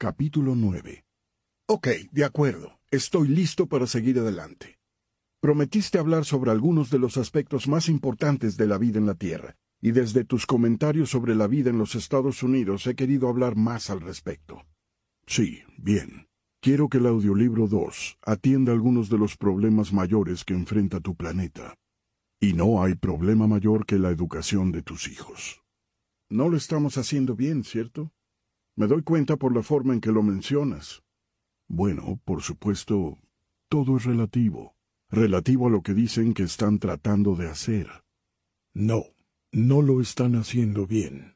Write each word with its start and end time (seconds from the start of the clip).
Capítulo 0.00 0.54
9 0.54 1.04
Ok, 1.66 1.88
de 2.12 2.24
acuerdo. 2.24 2.78
Estoy 2.88 3.26
listo 3.26 3.66
para 3.66 3.88
seguir 3.88 4.20
adelante. 4.20 4.78
Prometiste 5.40 5.98
hablar 5.98 6.24
sobre 6.24 6.52
algunos 6.52 6.88
de 6.90 7.00
los 7.00 7.16
aspectos 7.16 7.66
más 7.66 7.88
importantes 7.88 8.56
de 8.56 8.68
la 8.68 8.78
vida 8.78 9.00
en 9.00 9.06
la 9.06 9.14
Tierra, 9.14 9.56
y 9.82 9.90
desde 9.90 10.22
tus 10.22 10.46
comentarios 10.46 11.10
sobre 11.10 11.34
la 11.34 11.48
vida 11.48 11.70
en 11.70 11.78
los 11.78 11.96
Estados 11.96 12.44
Unidos 12.44 12.86
he 12.86 12.94
querido 12.94 13.28
hablar 13.28 13.56
más 13.56 13.90
al 13.90 14.00
respecto. 14.00 14.64
Sí, 15.26 15.62
bien. 15.76 16.28
Quiero 16.60 16.88
que 16.88 16.98
el 16.98 17.06
audiolibro 17.06 17.66
2 17.66 18.18
atienda 18.22 18.70
algunos 18.70 19.08
de 19.08 19.18
los 19.18 19.36
problemas 19.36 19.92
mayores 19.92 20.44
que 20.44 20.54
enfrenta 20.54 21.00
tu 21.00 21.16
planeta. 21.16 21.74
Y 22.38 22.52
no 22.52 22.84
hay 22.84 22.94
problema 22.94 23.48
mayor 23.48 23.84
que 23.84 23.98
la 23.98 24.10
educación 24.10 24.70
de 24.70 24.82
tus 24.82 25.08
hijos. 25.08 25.60
No 26.30 26.48
lo 26.48 26.56
estamos 26.56 26.98
haciendo 26.98 27.34
bien, 27.34 27.64
¿cierto? 27.64 28.12
Me 28.78 28.86
doy 28.86 29.02
cuenta 29.02 29.36
por 29.36 29.52
la 29.52 29.64
forma 29.64 29.92
en 29.92 30.00
que 30.00 30.12
lo 30.12 30.22
mencionas. 30.22 31.02
Bueno, 31.66 32.20
por 32.24 32.42
supuesto, 32.42 33.18
todo 33.68 33.96
es 33.96 34.04
relativo, 34.04 34.76
relativo 35.10 35.66
a 35.66 35.70
lo 35.70 35.82
que 35.82 35.94
dicen 35.94 36.32
que 36.32 36.44
están 36.44 36.78
tratando 36.78 37.34
de 37.34 37.48
hacer. 37.48 37.88
No, 38.74 39.02
no 39.50 39.82
lo 39.82 40.00
están 40.00 40.36
haciendo 40.36 40.86
bien. 40.86 41.34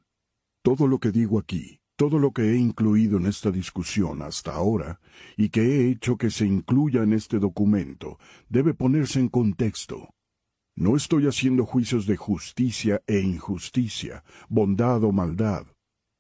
Todo 0.62 0.86
lo 0.86 1.00
que 1.00 1.10
digo 1.10 1.40
aquí, 1.40 1.80
todo 1.96 2.20
lo 2.20 2.30
que 2.30 2.52
he 2.52 2.56
incluido 2.56 3.18
en 3.18 3.26
esta 3.26 3.50
discusión 3.50 4.22
hasta 4.22 4.54
ahora, 4.54 5.00
y 5.36 5.48
que 5.48 5.62
he 5.62 5.90
hecho 5.90 6.16
que 6.16 6.30
se 6.30 6.46
incluya 6.46 7.02
en 7.02 7.12
este 7.12 7.40
documento, 7.40 8.20
debe 8.48 8.72
ponerse 8.72 9.18
en 9.18 9.28
contexto. 9.28 10.10
No 10.76 10.94
estoy 10.94 11.26
haciendo 11.26 11.66
juicios 11.66 12.06
de 12.06 12.16
justicia 12.16 13.02
e 13.08 13.18
injusticia, 13.18 14.22
bondad 14.48 15.02
o 15.02 15.10
maldad. 15.10 15.66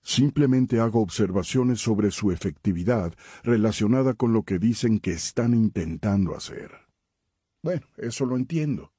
Simplemente 0.02 0.80
hago 0.80 1.00
observaciones 1.00 1.80
sobre 1.80 2.10
su 2.10 2.32
efectividad 2.32 3.14
relacionada 3.44 4.14
con 4.14 4.32
lo 4.32 4.42
que 4.42 4.58
dicen 4.58 4.98
que 4.98 5.12
están 5.12 5.54
intentando 5.54 6.36
hacer. 6.36 6.72
Bueno, 7.62 7.86
eso 7.96 8.26
lo 8.26 8.36
entiendo. 8.36 8.92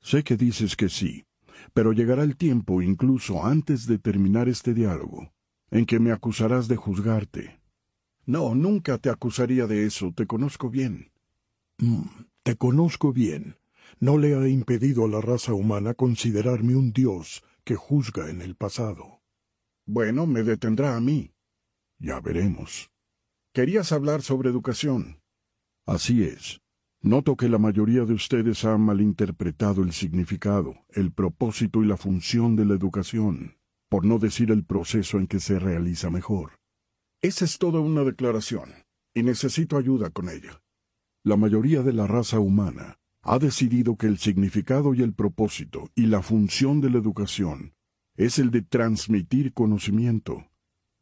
Sé 0.00 0.24
que 0.24 0.36
dices 0.36 0.74
que 0.74 0.88
sí, 0.88 1.26
pero 1.74 1.92
llegará 1.92 2.22
el 2.22 2.36
tiempo, 2.36 2.80
incluso 2.80 3.44
antes 3.44 3.86
de 3.86 3.98
terminar 3.98 4.48
este 4.48 4.72
diálogo, 4.72 5.32
en 5.70 5.84
que 5.84 6.00
me 6.00 6.12
acusarás 6.12 6.68
de 6.68 6.76
juzgarte. 6.76 7.60
No, 8.24 8.54
nunca 8.54 8.98
te 8.98 9.10
acusaría 9.10 9.66
de 9.66 9.84
eso, 9.84 10.12
te 10.14 10.26
conozco 10.26 10.70
bien. 10.70 11.12
Mm, 11.78 12.02
te 12.42 12.56
conozco 12.56 13.12
bien, 13.12 13.56
no 14.00 14.16
le 14.16 14.34
ha 14.34 14.48
impedido 14.48 15.04
a 15.04 15.08
la 15.08 15.20
raza 15.20 15.52
humana 15.52 15.94
considerarme 15.94 16.74
un 16.76 16.92
dios 16.92 17.44
que 17.64 17.76
juzga 17.76 18.30
en 18.30 18.40
el 18.40 18.54
pasado. 18.54 19.17
Bueno, 19.90 20.26
me 20.26 20.42
detendrá 20.42 20.96
a 20.96 21.00
mí. 21.00 21.32
Ya 21.98 22.20
veremos. 22.20 22.90
Querías 23.54 23.90
hablar 23.90 24.20
sobre 24.20 24.50
educación. 24.50 25.22
Así 25.86 26.24
es. 26.24 26.60
Noto 27.00 27.36
que 27.36 27.48
la 27.48 27.56
mayoría 27.56 28.04
de 28.04 28.12
ustedes 28.12 28.66
ha 28.66 28.76
malinterpretado 28.76 29.82
el 29.82 29.92
significado, 29.94 30.74
el 30.90 31.10
propósito 31.10 31.82
y 31.82 31.86
la 31.86 31.96
función 31.96 32.54
de 32.54 32.66
la 32.66 32.74
educación, 32.74 33.56
por 33.88 34.04
no 34.04 34.18
decir 34.18 34.50
el 34.50 34.62
proceso 34.62 35.16
en 35.16 35.26
que 35.26 35.40
se 35.40 35.58
realiza 35.58 36.10
mejor. 36.10 36.58
Esa 37.22 37.46
es 37.46 37.56
toda 37.56 37.80
una 37.80 38.04
declaración, 38.04 38.68
y 39.14 39.22
necesito 39.22 39.78
ayuda 39.78 40.10
con 40.10 40.28
ella. 40.28 40.60
La 41.24 41.38
mayoría 41.38 41.82
de 41.82 41.94
la 41.94 42.06
raza 42.06 42.40
humana 42.40 42.98
ha 43.22 43.38
decidido 43.38 43.96
que 43.96 44.06
el 44.06 44.18
significado 44.18 44.92
y 44.92 45.00
el 45.00 45.14
propósito 45.14 45.88
y 45.94 46.06
la 46.06 46.20
función 46.20 46.82
de 46.82 46.90
la 46.90 46.98
educación 46.98 47.72
es 48.18 48.40
el 48.40 48.50
de 48.50 48.62
transmitir 48.62 49.54
conocimiento, 49.54 50.50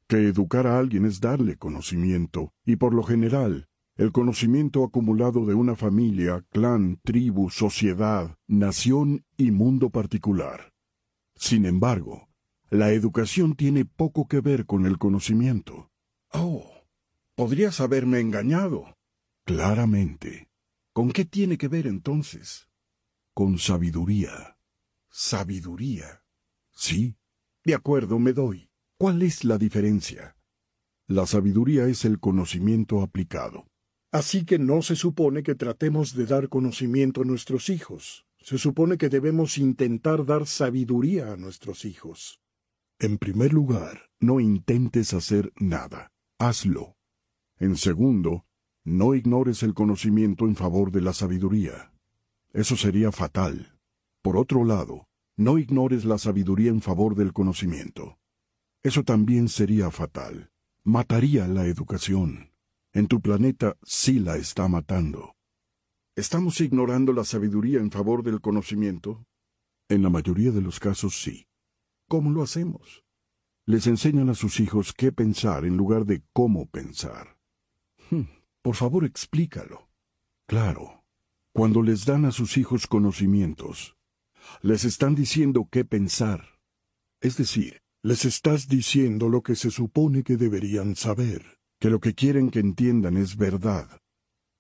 que 0.07 0.29
educar 0.29 0.67
a 0.67 0.79
alguien 0.79 1.07
es 1.07 1.19
darle 1.19 1.57
conocimiento, 1.57 2.53
y 2.65 2.77
por 2.77 2.93
lo 2.95 3.03
general, 3.03 3.69
el 3.97 4.13
conocimiento 4.13 4.85
acumulado 4.85 5.47
de 5.47 5.55
una 5.55 5.75
familia, 5.75 6.45
clan, 6.51 7.01
tribu, 7.03 7.49
sociedad, 7.49 8.37
nación 8.47 9.25
y 9.39 9.51
mundo 9.51 9.89
particular. 9.89 10.75
Sin 11.35 11.65
embargo, 11.65 12.29
la 12.69 12.93
educación 12.93 13.57
tiene 13.57 13.87
poco 13.87 14.29
que 14.29 14.41
ver 14.41 14.67
con 14.67 14.85
el 14.85 14.99
conocimiento. 14.99 15.91
Oh, 16.33 16.71
podrías 17.35 17.81
haberme 17.81 18.21
engañado. 18.21 18.95
Claramente. 19.47 20.51
¿Con 20.93 21.13
qué 21.13 21.25
tiene 21.25 21.57
que 21.57 21.69
ver 21.69 21.87
entonces? 21.87 22.69
Con 23.33 23.59
sabiduría. 23.59 24.59
Sabiduría. 25.09 26.26
Sí. 26.77 27.17
De 27.65 27.75
acuerdo, 27.75 28.19
me 28.19 28.33
doy. 28.33 28.69
¿Cuál 28.99 29.23
es 29.23 29.45
la 29.45 29.59
diferencia? 29.59 30.37
La 31.09 31.27
sabiduría 31.27 31.87
es 31.87 32.05
el 32.05 32.21
conocimiento 32.21 33.03
aplicado. 33.03 33.67
Así 34.13 34.45
que 34.45 34.59
no 34.59 34.83
se 34.83 34.95
supone 34.95 35.43
que 35.43 35.55
tratemos 35.55 36.15
de 36.15 36.27
dar 36.27 36.49
conocimiento 36.49 37.23
a 37.23 37.25
nuestros 37.25 37.71
hijos. 37.71 38.27
Se 38.39 38.59
supone 38.59 38.99
que 38.99 39.09
debemos 39.09 39.59
intentar 39.59 40.25
dar 40.25 40.47
sabiduría 40.47 41.33
a 41.33 41.37
nuestros 41.37 41.85
hijos. 41.85 42.41
En 42.99 43.19
primer 43.19 43.53
lugar, 43.53 44.11
no 44.21 44.39
intentes 44.39 45.13
hacer 45.15 45.53
nada. 45.57 46.13
Hazlo. 46.39 46.97
En 47.59 47.77
segundo, 47.77 48.47
no 48.85 49.15
ignores 49.15 49.63
el 49.63 49.75
conocimiento 49.75 50.45
en 50.45 50.57
favor 50.57 50.93
de 50.93 51.01
la 51.01 51.13
sabiduría. 51.13 51.93
Eso 52.53 52.77
sería 52.77 53.11
fatal. 53.13 53.79
Por 54.23 54.37
otro 54.37 54.65
lado, 54.65 55.09
no 55.37 55.59
ignores 55.59 56.05
la 56.05 56.19
sabiduría 56.19 56.71
en 56.71 56.81
favor 56.81 57.15
del 57.15 57.33
conocimiento. 57.33 58.19
Eso 58.83 59.03
también 59.03 59.49
sería 59.49 59.91
fatal. 59.91 60.51
Mataría 60.83 61.47
la 61.49 61.67
educación. 61.67 62.53
En 62.93 63.09
tu 63.09 63.21
planeta 63.21 63.77
sí 63.83 64.19
la 64.19 64.37
está 64.37 64.69
matando. 64.69 65.35
¿Estamos 66.15 66.61
ignorando 66.61 67.13
la 67.13 67.25
sabiduría 67.25 67.81
en 67.81 67.91
favor 67.91 68.23
del 68.23 68.41
conocimiento? 68.41 69.27
En 69.89 70.03
la 70.03 70.09
mayoría 70.09 70.51
de 70.51 70.63
los 70.63 70.81
casos 70.81 71.21
sí. 71.21 71.47
¿Cómo 72.09 72.31
lo 72.31 72.43
hacemos? 72.43 73.05
Les 73.67 73.87
enseñan 73.87 74.31
a 74.31 74.35
sus 74.35 74.61
hijos 74.61 74.93
qué 74.93 75.13
pensar 75.13 75.65
en 75.65 75.77
lugar 75.77 76.07
de 76.07 76.23
cómo 76.33 76.67
pensar. 76.67 77.37
Hmm. 78.11 78.23
Por 78.63 78.77
favor, 78.77 79.05
explícalo. 79.05 79.89
Claro, 80.47 81.05
cuando 81.53 81.83
les 81.83 82.05
dan 82.05 82.25
a 82.25 82.33
sus 82.33 82.57
hijos 82.57 82.87
conocimientos, 82.87 83.96
les 84.63 84.85
están 84.85 85.15
diciendo 85.15 85.69
qué 85.71 85.85
pensar. 85.85 86.61
Es 87.21 87.37
decir, 87.37 87.81
les 88.03 88.25
estás 88.25 88.69
diciendo 88.69 89.29
lo 89.29 89.43
que 89.43 89.57
se 89.57 89.71
supone 89.71 90.23
que 90.23 90.37
deberían 90.37 90.97
saber, 90.97 91.59
que 91.81 91.91
lo 91.91 92.01
que 92.01 92.15
quieren 92.15 92.51
que 92.51 92.61
entiendan 92.61 93.17
es 93.17 93.37
verdad. 93.37 94.01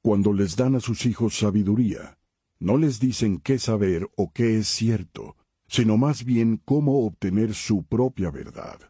Cuando 0.02 0.32
les 0.32 0.56
dan 0.56 0.74
a 0.74 0.80
sus 0.80 1.06
hijos 1.06 1.38
sabiduría, 1.38 2.18
no 2.58 2.78
les 2.78 3.00
dicen 3.00 3.38
qué 3.38 3.58
saber 3.58 4.08
o 4.16 4.32
qué 4.32 4.58
es 4.58 4.68
cierto, 4.68 5.36
sino 5.68 5.96
más 5.96 6.24
bien 6.24 6.60
cómo 6.64 7.04
obtener 7.04 7.54
su 7.54 7.84
propia 7.84 8.30
verdad. 8.30 8.80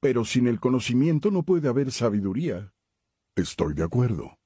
Pero 0.00 0.24
sin 0.24 0.46
el 0.46 0.60
conocimiento 0.60 1.30
no 1.30 1.42
puede 1.42 1.68
haber 1.68 1.92
sabiduría. 1.92 2.72
Estoy 3.36 3.74
de 3.74 3.84
acuerdo. 3.84 4.38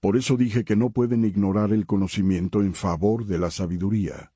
Por 0.00 0.16
eso 0.16 0.36
dije 0.36 0.64
que 0.64 0.74
no 0.74 0.90
pueden 0.90 1.24
ignorar 1.24 1.72
el 1.72 1.86
conocimiento 1.86 2.62
en 2.62 2.74
favor 2.74 3.24
de 3.26 3.38
la 3.38 3.50
sabiduría. 3.50 4.31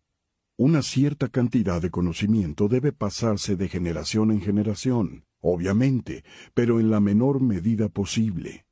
Una 0.59 0.83
cierta 0.83 1.29
cantidad 1.29 1.83
de 1.83 1.91
conocimiento 1.91 2.69
debe 2.69 2.93
pasarse 2.93 3.57
de 3.57 3.69
generación 3.69 4.31
en 4.31 4.41
generación, 4.41 5.27
obviamente, 5.41 6.25
pero 6.55 6.81
en 6.81 6.91
la 6.91 7.01
menor 7.01 7.43
medida 7.43 7.89
posible. 7.89 8.67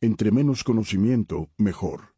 Entre 0.00 0.32
menos 0.32 0.64
conocimiento, 0.64 1.50
mejor. 1.56 2.14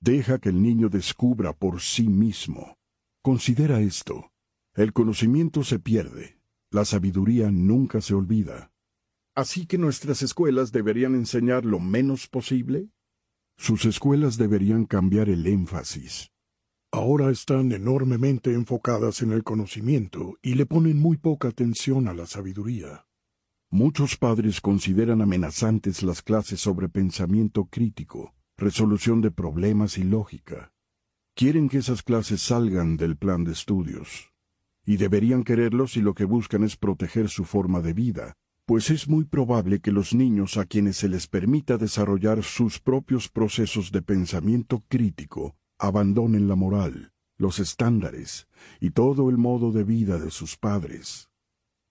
Deja 0.00 0.38
que 0.38 0.48
el 0.48 0.62
niño 0.62 0.88
descubra 0.88 1.52
por 1.52 1.80
sí 1.80 2.08
mismo. 2.08 2.76
Considera 3.22 3.80
esto. 3.80 4.32
El 4.74 4.92
conocimiento 4.92 5.62
se 5.62 5.78
pierde, 5.78 6.38
la 6.70 6.84
sabiduría 6.84 7.50
nunca 7.50 8.00
se 8.00 8.14
olvida. 8.14 8.72
Así 9.34 9.66
que 9.66 9.78
nuestras 9.78 10.22
escuelas 10.22 10.72
deberían 10.72 11.14
enseñar 11.14 11.64
lo 11.64 11.78
menos 11.78 12.26
posible 12.26 12.90
sus 13.56 13.84
escuelas 13.84 14.36
deberían 14.36 14.84
cambiar 14.84 15.28
el 15.28 15.46
énfasis. 15.46 16.30
Ahora 16.96 17.32
están 17.32 17.72
enormemente 17.72 18.54
enfocadas 18.54 19.20
en 19.20 19.32
el 19.32 19.42
conocimiento 19.42 20.38
y 20.42 20.54
le 20.54 20.64
ponen 20.64 20.96
muy 20.96 21.16
poca 21.16 21.48
atención 21.48 22.06
a 22.06 22.14
la 22.14 22.24
sabiduría. 22.24 23.08
Muchos 23.68 24.16
padres 24.16 24.60
consideran 24.60 25.20
amenazantes 25.20 26.04
las 26.04 26.22
clases 26.22 26.60
sobre 26.60 26.88
pensamiento 26.88 27.64
crítico, 27.64 28.36
resolución 28.56 29.22
de 29.22 29.32
problemas 29.32 29.98
y 29.98 30.04
lógica. 30.04 30.70
Quieren 31.34 31.68
que 31.68 31.78
esas 31.78 32.04
clases 32.04 32.42
salgan 32.42 32.96
del 32.96 33.16
plan 33.16 33.42
de 33.42 33.50
estudios. 33.50 34.30
Y 34.86 34.96
deberían 34.96 35.42
quererlo 35.42 35.88
si 35.88 36.00
lo 36.00 36.14
que 36.14 36.26
buscan 36.26 36.62
es 36.62 36.76
proteger 36.76 37.28
su 37.28 37.44
forma 37.44 37.80
de 37.80 37.92
vida, 37.92 38.34
pues 38.66 38.90
es 38.90 39.08
muy 39.08 39.24
probable 39.24 39.80
que 39.80 39.90
los 39.90 40.14
niños 40.14 40.56
a 40.58 40.64
quienes 40.64 40.98
se 40.98 41.08
les 41.08 41.26
permita 41.26 41.76
desarrollar 41.76 42.44
sus 42.44 42.78
propios 42.78 43.28
procesos 43.28 43.90
de 43.90 44.00
pensamiento 44.00 44.84
crítico 44.86 45.56
abandonen 45.86 46.48
la 46.48 46.54
moral, 46.54 47.12
los 47.36 47.58
estándares 47.58 48.46
y 48.80 48.90
todo 48.90 49.30
el 49.30 49.38
modo 49.38 49.72
de 49.72 49.84
vida 49.84 50.18
de 50.18 50.30
sus 50.30 50.56
padres. 50.56 51.28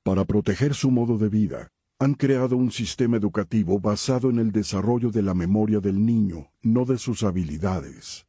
Para 0.04 0.25
proteger 0.25 0.74
su 0.74 0.92
modo 0.92 1.18
de 1.18 1.30
vida, 1.30 1.69
Han 2.04 2.16
creado 2.16 2.57
un 2.57 2.69
sistema 2.69 3.16
educativo 3.16 3.80
basado 3.80 4.30
en 4.30 4.38
el 4.38 4.51
desarrollo 4.51 5.10
de 5.10 5.22
la 5.22 5.34
memoria 5.34 5.80
del 5.80 6.06
niño, 6.06 6.51
no 6.62 6.84
de 6.84 6.98
sus 6.98 7.24
habilidades. 7.24 8.25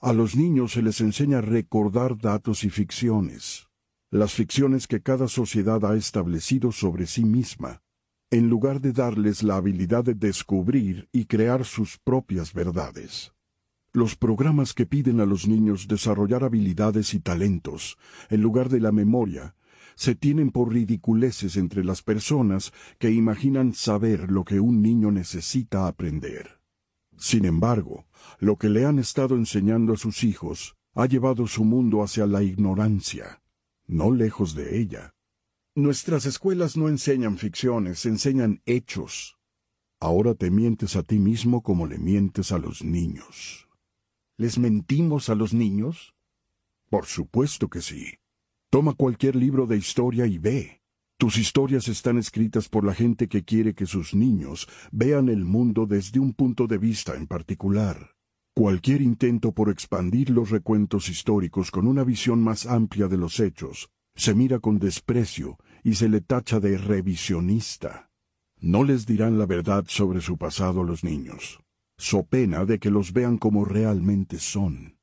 A 0.00 0.14
los 0.14 0.36
niños 0.36 0.72
se 0.72 0.80
les 0.80 1.02
enseña 1.02 1.38
a 1.38 1.42
recordar 1.42 2.16
datos 2.16 2.64
y 2.64 2.70
ficciones, 2.70 3.68
las 4.10 4.32
ficciones 4.32 4.86
que 4.86 5.02
cada 5.02 5.28
sociedad 5.28 5.84
ha 5.84 5.96
establecido 5.96 6.72
sobre 6.72 7.06
sí 7.06 7.26
misma, 7.26 7.82
en 8.30 8.48
lugar 8.48 8.80
de 8.80 8.92
darles 8.92 9.42
la 9.42 9.56
habilidad 9.56 10.02
de 10.04 10.14
descubrir 10.14 11.10
y 11.12 11.26
crear 11.26 11.66
sus 11.66 11.98
propias 11.98 12.54
verdades. 12.54 13.34
Los 13.92 14.14
programas 14.14 14.72
que 14.72 14.86
piden 14.86 15.18
a 15.18 15.26
los 15.26 15.48
niños 15.48 15.88
desarrollar 15.88 16.44
habilidades 16.44 17.12
y 17.12 17.18
talentos, 17.18 17.98
en 18.28 18.40
lugar 18.40 18.68
de 18.68 18.78
la 18.78 18.92
memoria, 18.92 19.56
se 19.96 20.14
tienen 20.14 20.52
por 20.52 20.72
ridiculeces 20.72 21.56
entre 21.56 21.82
las 21.82 22.00
personas 22.00 22.72
que 22.98 23.10
imaginan 23.10 23.74
saber 23.74 24.30
lo 24.30 24.44
que 24.44 24.60
un 24.60 24.80
niño 24.80 25.10
necesita 25.10 25.88
aprender. 25.88 26.60
Sin 27.16 27.44
embargo, 27.44 28.06
lo 28.38 28.56
que 28.56 28.68
le 28.68 28.86
han 28.86 29.00
estado 29.00 29.34
enseñando 29.34 29.94
a 29.94 29.96
sus 29.96 30.22
hijos 30.22 30.76
ha 30.94 31.06
llevado 31.06 31.48
su 31.48 31.64
mundo 31.64 32.04
hacia 32.04 32.26
la 32.26 32.44
ignorancia, 32.44 33.42
no 33.88 34.12
lejos 34.12 34.54
de 34.54 34.78
ella. 34.78 35.14
Nuestras 35.74 36.26
escuelas 36.26 36.76
no 36.76 36.88
enseñan 36.88 37.38
ficciones, 37.38 38.06
enseñan 38.06 38.62
hechos. 38.66 39.36
Ahora 39.98 40.34
te 40.34 40.50
mientes 40.50 40.94
a 40.94 41.02
ti 41.02 41.18
mismo 41.18 41.62
como 41.62 41.86
le 41.88 41.98
mientes 41.98 42.52
a 42.52 42.58
los 42.58 42.84
niños. 42.84 43.69
¿Les 44.40 44.58
mentimos 44.58 45.28
a 45.28 45.34
los 45.34 45.52
niños? 45.52 46.14
Por 46.88 47.04
supuesto 47.04 47.68
que 47.68 47.82
sí. 47.82 48.14
Toma 48.70 48.94
cualquier 48.94 49.36
libro 49.36 49.66
de 49.66 49.76
historia 49.76 50.24
y 50.26 50.38
ve. 50.38 50.80
Tus 51.18 51.36
historias 51.36 51.88
están 51.88 52.16
escritas 52.16 52.70
por 52.70 52.86
la 52.86 52.94
gente 52.94 53.28
que 53.28 53.44
quiere 53.44 53.74
que 53.74 53.84
sus 53.84 54.14
niños 54.14 54.66
vean 54.92 55.28
el 55.28 55.44
mundo 55.44 55.84
desde 55.84 56.20
un 56.20 56.32
punto 56.32 56.66
de 56.66 56.78
vista 56.78 57.16
en 57.16 57.26
particular. 57.26 58.12
Cualquier 58.54 59.02
intento 59.02 59.52
por 59.52 59.68
expandir 59.68 60.30
los 60.30 60.48
recuentos 60.48 61.10
históricos 61.10 61.70
con 61.70 61.86
una 61.86 62.02
visión 62.02 62.42
más 62.42 62.64
amplia 62.64 63.08
de 63.08 63.18
los 63.18 63.40
hechos 63.40 63.90
se 64.14 64.34
mira 64.34 64.58
con 64.58 64.78
desprecio 64.78 65.58
y 65.84 65.96
se 65.96 66.08
le 66.08 66.22
tacha 66.22 66.60
de 66.60 66.78
revisionista. 66.78 68.08
No 68.58 68.84
les 68.84 69.04
dirán 69.04 69.38
la 69.38 69.44
verdad 69.44 69.84
sobre 69.86 70.22
su 70.22 70.38
pasado 70.38 70.80
a 70.80 70.84
los 70.84 71.04
niños, 71.04 71.60
so 72.00 72.24
pena 72.24 72.64
de 72.64 72.78
que 72.78 72.90
los 72.90 73.12
vean 73.12 73.38
como 73.38 73.64
realmente 73.64 74.38
son. 74.38 74.96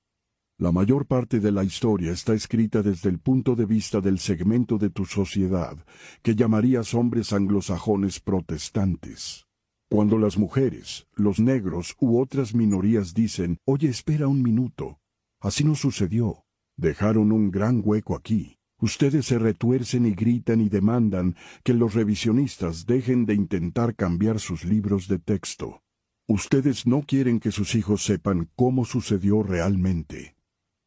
La 0.60 0.72
mayor 0.72 1.06
parte 1.06 1.40
de 1.40 1.52
la 1.52 1.64
historia 1.64 2.12
está 2.12 2.34
escrita 2.34 2.82
desde 2.82 3.10
el 3.10 3.20
punto 3.20 3.56
de 3.56 3.68
vista 3.68 4.02
del 4.02 4.18
segmento 4.18 4.80
de 4.80 4.90
tu 4.90 5.06
sociedad 5.06 5.78
que 6.24 6.36
llamarías 6.36 6.96
hombres 6.96 7.32
anglosajones 7.32 8.20
protestantes. 8.20 9.46
Cuando 9.90 10.18
las 10.18 10.40
mujeres, 10.40 11.06
los 11.14 11.40
negros 11.40 11.96
u 12.00 12.20
otras 12.20 12.56
minorías 12.56 13.14
dicen, 13.14 13.60
oye, 13.66 13.88
espera 13.88 14.28
un 14.28 14.42
minuto, 14.42 15.00
así 15.40 15.64
no 15.64 15.76
sucedió, 15.76 16.44
dejaron 16.76 17.32
un 17.32 17.52
gran 17.52 17.82
hueco 17.86 18.16
aquí. 18.16 18.58
Ustedes 18.80 19.28
se 19.28 19.38
retuercen 19.38 20.08
y 20.08 20.12
gritan 20.12 20.62
y 20.62 20.70
demandan 20.70 21.36
que 21.64 21.74
los 21.74 21.94
revisionistas 21.94 22.88
dejen 22.88 23.26
de 23.26 23.36
intentar 23.36 23.96
cambiar 23.96 24.40
sus 24.40 24.66
libros 24.66 25.08
de 25.08 25.20
texto. 25.20 25.84
Ustedes 26.30 26.86
no 26.86 27.04
quieren 27.04 27.40
que 27.40 27.54
sus 27.54 27.74
hijos 27.74 28.04
sepan 28.04 28.50
cómo 28.58 28.84
sucedió 28.84 29.44
realmente. 29.44 30.36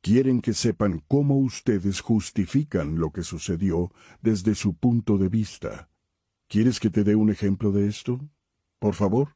Quieren 0.02 0.42
que 0.42 0.52
sepan 0.52 1.02
cómo 1.08 1.38
ustedes 1.38 2.02
justifican 2.02 2.98
lo 2.98 3.10
que 3.10 3.22
sucedió 3.22 3.90
desde 4.20 4.54
su 4.54 4.74
punto 4.74 5.16
de 5.16 5.30
vista. 5.30 5.88
¿Quieres 6.46 6.78
que 6.78 6.90
te 6.90 7.04
dé 7.04 7.14
un 7.14 7.30
ejemplo 7.30 7.72
de 7.72 7.88
esto? 7.88 8.20
Por 8.78 8.94
favor. 8.94 9.34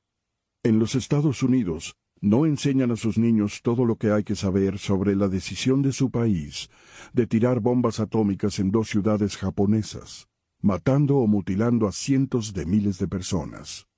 En 0.63 0.79
los 0.79 0.95
Estados 0.95 1.43
Unidos 1.43 1.97
no 2.21 2.45
enseñan 2.45 2.91
a 2.91 2.97
sus 2.97 3.17
niños 3.17 3.63
todo 3.63 3.87
lo 3.87 3.97
que 3.97 4.11
hay 4.11 4.25
que 4.25 4.37
saber 4.37 4.79
sobre 4.79 5.17
la 5.17 5.29
decisión 5.29 5.81
de 5.81 5.93
su 5.93 6.11
país 6.11 6.69
de 7.15 7.27
tirar 7.27 7.61
bombas 7.61 7.99
atómicas 7.99 8.59
en 8.59 8.71
dos 8.71 8.89
ciudades 8.91 9.39
japonesas, 9.39 10.29
matando 10.61 11.17
o 11.17 11.27
mutilando 11.27 11.89
a 11.89 11.93
cientos 11.93 12.53
de 12.53 12.67
miles 12.67 12.99
de 12.99 13.09
personas. 13.09 13.89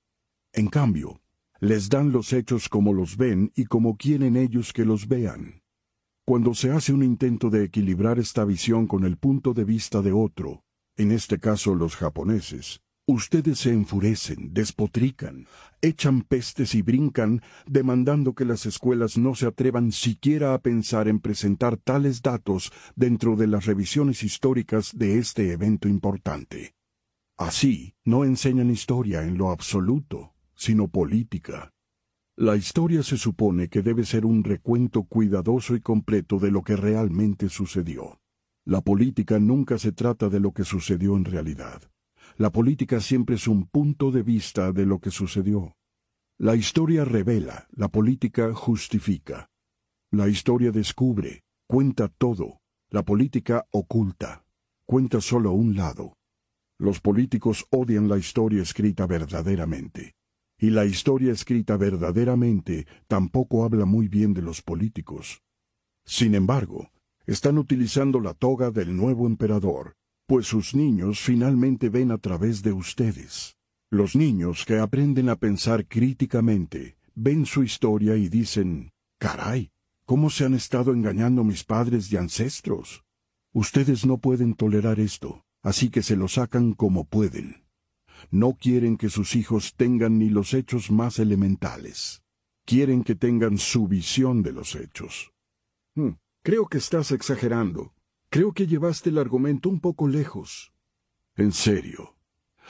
En 0.53 0.67
cambio, 0.67 1.19
les 1.59 1.89
dan 1.89 2.11
los 2.11 2.33
hechos 2.33 2.69
como 2.69 2.93
los 2.93 3.17
ven 3.17 3.51
y 3.55 3.65
como 3.65 3.97
quieren 3.97 4.35
ellos 4.35 4.73
que 4.73 4.85
los 4.85 5.07
vean. 5.07 5.61
Cuando 6.25 6.53
se 6.53 6.71
hace 6.71 6.93
un 6.93 7.03
intento 7.03 7.49
de 7.49 7.63
equilibrar 7.63 8.19
esta 8.19 8.43
visión 8.43 8.85
con 8.85 9.05
el 9.05 9.17
punto 9.17 9.53
de 9.53 9.63
vista 9.63 10.01
de 10.01 10.11
otro, 10.11 10.63
en 10.97 11.11
este 11.11 11.39
caso 11.39 11.73
los 11.73 11.95
japoneses, 11.95 12.81
ustedes 13.07 13.59
se 13.59 13.71
enfurecen, 13.71 14.53
despotrican, 14.53 15.47
echan 15.81 16.23
pestes 16.23 16.75
y 16.75 16.81
brincan, 16.81 17.41
demandando 17.65 18.33
que 18.33 18.43
las 18.43 18.65
escuelas 18.65 19.17
no 19.17 19.35
se 19.35 19.45
atrevan 19.45 19.93
siquiera 19.93 20.53
a 20.53 20.59
pensar 20.59 21.07
en 21.07 21.19
presentar 21.19 21.77
tales 21.77 22.21
datos 22.21 22.73
dentro 22.95 23.37
de 23.37 23.47
las 23.47 23.65
revisiones 23.65 24.23
históricas 24.23 24.97
de 24.97 25.19
este 25.19 25.53
evento 25.53 25.87
importante. 25.87 26.73
Así, 27.37 27.93
no 28.03 28.25
enseñan 28.25 28.69
historia 28.69 29.23
en 29.23 29.37
lo 29.37 29.51
absoluto, 29.51 30.33
sino 30.57 30.87
política. 30.87 31.71
La 32.35 32.55
historia 32.55 33.03
se 33.03 33.17
supone 33.17 33.69
que 33.69 33.81
debe 33.81 34.05
ser 34.05 34.25
un 34.25 34.43
recuento 34.43 35.03
cuidadoso 35.03 35.75
y 35.75 35.81
completo 35.81 36.39
de 36.39 36.51
lo 36.51 36.63
que 36.63 36.75
realmente 36.75 37.47
sucedió. 37.47 38.19
La 38.65 38.81
política 38.81 39.39
nunca 39.39 39.77
se 39.77 39.91
trata 39.91 40.29
de 40.29 40.39
lo 40.39 40.51
que 40.51 40.63
sucedió 40.63 41.15
en 41.15 41.25
realidad. 41.25 41.81
La 42.37 42.51
política 42.51 42.99
siempre 42.99 43.35
es 43.35 43.47
un 43.47 43.67
punto 43.67 44.11
de 44.11 44.23
vista 44.23 44.71
de 44.71 44.85
lo 44.85 44.99
que 44.99 45.09
sucedió. 45.09 45.75
La 46.37 46.55
historia 46.55 47.05
revela, 47.05 47.67
la 47.71 47.87
política 47.87 48.53
justifica. 48.53 49.49
La 50.11 50.27
historia 50.27 50.71
descubre, 50.71 51.43
cuenta 51.67 52.07
todo. 52.07 52.59
La 52.89 53.03
política 53.03 53.65
oculta, 53.71 54.45
cuenta 54.85 55.21
solo 55.21 55.51
un 55.51 55.75
lado. 55.75 56.13
Los 56.77 56.99
políticos 56.99 57.65
odian 57.71 58.07
la 58.07 58.17
historia 58.17 58.61
escrita 58.61 59.07
verdaderamente 59.07 60.17
y 60.59 60.71
la 60.71 60.85
historia 60.85 61.31
escrita 61.31 61.77
verdaderamente 61.77 62.87
tampoco 63.07 63.63
habla 63.63 63.85
muy 63.85 64.07
bien 64.07 64.33
de 64.33 64.41
los 64.41 64.61
políticos. 64.61 65.41
Sin 66.05 66.33
embargo, 66.35 66.89
están 67.25 67.57
utilizando 67.57 68.19
la 68.19 68.33
toga 68.33 68.71
del 68.71 68.95
nuevo 68.95 69.27
emperador, 69.27 69.95
pues 70.25 70.47
sus 70.47 70.73
niños 70.73 71.19
finalmente 71.19 71.89
ven 71.89 72.11
a 72.11 72.17
través 72.17 72.63
de 72.63 72.73
ustedes. 72.73 73.55
Los 73.91 74.15
niños 74.15 74.65
que 74.65 74.79
aprenden 74.79 75.29
a 75.29 75.35
pensar 75.35 75.85
críticamente 75.85 76.97
ven 77.13 77.45
su 77.45 77.63
historia 77.63 78.15
y 78.15 78.27
dicen, 78.27 78.91
caray, 79.19 79.71
¿cómo 80.05 80.29
se 80.29 80.45
han 80.45 80.53
estado 80.55 80.91
engañando 80.91 81.43
mis 81.43 81.63
padres 81.63 82.11
y 82.11 82.17
ancestros? 82.17 83.03
Ustedes 83.53 84.05
no 84.05 84.17
pueden 84.17 84.55
tolerar 84.55 84.99
esto, 84.99 85.43
así 85.61 85.89
que 85.89 86.01
se 86.01 86.15
lo 86.15 86.27
sacan 86.27 86.73
como 86.73 87.05
pueden 87.05 87.66
no 88.31 88.53
quieren 88.53 88.97
que 88.97 89.09
sus 89.09 89.35
hijos 89.35 89.75
tengan 89.75 90.17
ni 90.19 90.29
los 90.29 90.53
hechos 90.53 90.91
más 90.91 91.19
elementales. 91.19 92.23
Quieren 92.65 93.03
que 93.03 93.15
tengan 93.15 93.57
su 93.57 93.87
visión 93.87 94.43
de 94.43 94.51
los 94.51 94.75
hechos. 94.75 95.31
Hmm, 95.95 96.11
creo 96.43 96.67
que 96.67 96.77
estás 96.77 97.11
exagerando. 97.11 97.93
Creo 98.29 98.51
que 98.51 98.67
llevaste 98.67 99.09
el 99.09 99.17
argumento 99.17 99.69
un 99.69 99.79
poco 99.79 100.07
lejos. 100.07 100.73
En 101.35 101.51
serio. 101.51 102.17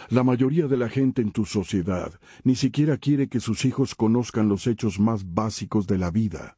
La 0.09 0.23
mayoría 0.23 0.67
de 0.67 0.77
la 0.77 0.89
gente 0.89 1.21
en 1.21 1.31
tu 1.31 1.45
sociedad 1.45 2.19
ni 2.43 2.55
siquiera 2.55 2.97
quiere 2.97 3.27
que 3.27 3.39
sus 3.39 3.65
hijos 3.65 3.95
conozcan 3.95 4.47
los 4.47 4.67
hechos 4.67 4.99
más 4.99 5.33
básicos 5.33 5.87
de 5.87 5.97
la 5.97 6.11
vida. 6.11 6.57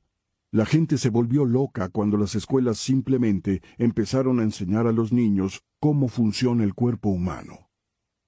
La 0.51 0.65
gente 0.65 0.97
se 0.97 1.09
volvió 1.09 1.45
loca 1.45 1.89
cuando 1.89 2.17
las 2.17 2.35
escuelas 2.35 2.79
simplemente 2.79 3.61
empezaron 3.77 4.39
a 4.39 4.43
enseñar 4.43 4.87
a 4.87 4.91
los 4.91 5.13
niños 5.13 5.63
cómo 5.79 6.07
funciona 6.07 6.63
el 6.63 6.73
cuerpo 6.73 7.09
humano. 7.09 7.68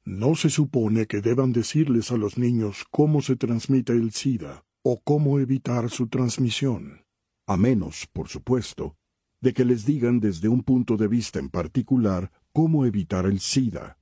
No 0.04 0.36
se 0.36 0.50
supone 0.50 1.06
que 1.06 1.22
deban 1.22 1.54
decirles 1.54 2.12
a 2.12 2.18
los 2.18 2.38
niños 2.38 2.86
cómo 2.90 3.22
se 3.22 3.36
transmite 3.36 3.94
el 3.94 4.12
SIDA 4.12 4.66
o 4.84 5.00
cómo 5.00 5.40
evitar 5.40 5.92
su 5.92 6.08
transmisión, 6.08 7.06
a 7.46 7.56
menos, 7.56 8.08
por 8.12 8.28
supuesto, 8.28 8.96
de 9.42 9.54
que 9.54 9.64
les 9.64 9.86
digan 9.86 10.20
desde 10.20 10.48
un 10.48 10.64
punto 10.64 10.98
de 10.98 11.08
vista 11.08 11.40
en 11.40 11.50
particular 11.50 12.32
cómo 12.52 12.86
evitar 12.86 13.26
el 13.26 13.40
SIDA. 13.40 14.00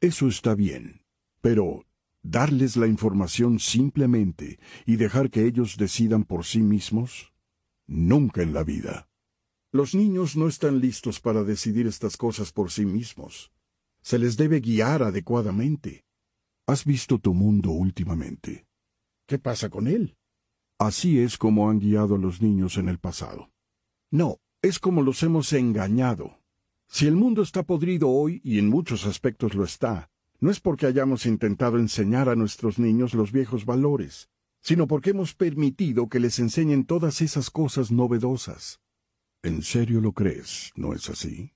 Eso 0.00 0.28
está 0.28 0.54
bien, 0.54 1.02
pero 1.40 1.86
darles 2.22 2.76
la 2.76 2.86
información 2.86 3.58
simplemente 3.58 4.58
y 4.84 4.96
dejar 4.96 5.30
que 5.30 5.46
ellos 5.46 5.76
decidan 5.78 6.24
por 6.24 6.44
sí 6.44 6.60
mismos? 6.60 7.32
Nunca 7.86 8.42
en 8.42 8.52
la 8.52 8.64
vida. 8.64 9.08
Los 9.72 9.94
niños 9.94 10.36
no 10.36 10.48
están 10.48 10.80
listos 10.80 11.20
para 11.20 11.42
decidir 11.42 11.86
estas 11.86 12.16
cosas 12.16 12.52
por 12.52 12.70
sí 12.70 12.84
mismos. 12.84 13.50
Se 14.08 14.18
les 14.18 14.38
debe 14.38 14.60
guiar 14.60 15.02
adecuadamente. 15.02 16.06
¿Has 16.66 16.86
visto 16.86 17.18
tu 17.18 17.34
mundo 17.34 17.72
últimamente? 17.72 18.66
¿Qué 19.26 19.38
pasa 19.38 19.68
con 19.68 19.86
él? 19.86 20.16
Así 20.78 21.18
es 21.18 21.36
como 21.36 21.68
han 21.68 21.78
guiado 21.78 22.14
a 22.14 22.18
los 22.18 22.40
niños 22.40 22.78
en 22.78 22.88
el 22.88 22.98
pasado. 22.98 23.50
No, 24.10 24.38
es 24.62 24.78
como 24.78 25.02
los 25.02 25.22
hemos 25.24 25.52
engañado. 25.52 26.40
Si 26.86 27.06
el 27.06 27.16
mundo 27.16 27.42
está 27.42 27.64
podrido 27.64 28.08
hoy, 28.08 28.40
y 28.42 28.58
en 28.58 28.70
muchos 28.70 29.04
aspectos 29.04 29.54
lo 29.54 29.62
está, 29.62 30.10
no 30.40 30.50
es 30.50 30.58
porque 30.58 30.86
hayamos 30.86 31.26
intentado 31.26 31.76
enseñar 31.76 32.30
a 32.30 32.34
nuestros 32.34 32.78
niños 32.78 33.12
los 33.12 33.30
viejos 33.30 33.66
valores, 33.66 34.30
sino 34.62 34.86
porque 34.86 35.10
hemos 35.10 35.34
permitido 35.34 36.08
que 36.08 36.18
les 36.18 36.38
enseñen 36.38 36.86
todas 36.86 37.20
esas 37.20 37.50
cosas 37.50 37.90
novedosas. 37.90 38.80
¿En 39.42 39.60
serio 39.60 40.00
lo 40.00 40.12
crees? 40.14 40.72
¿No 40.76 40.94
es 40.94 41.10
así? 41.10 41.52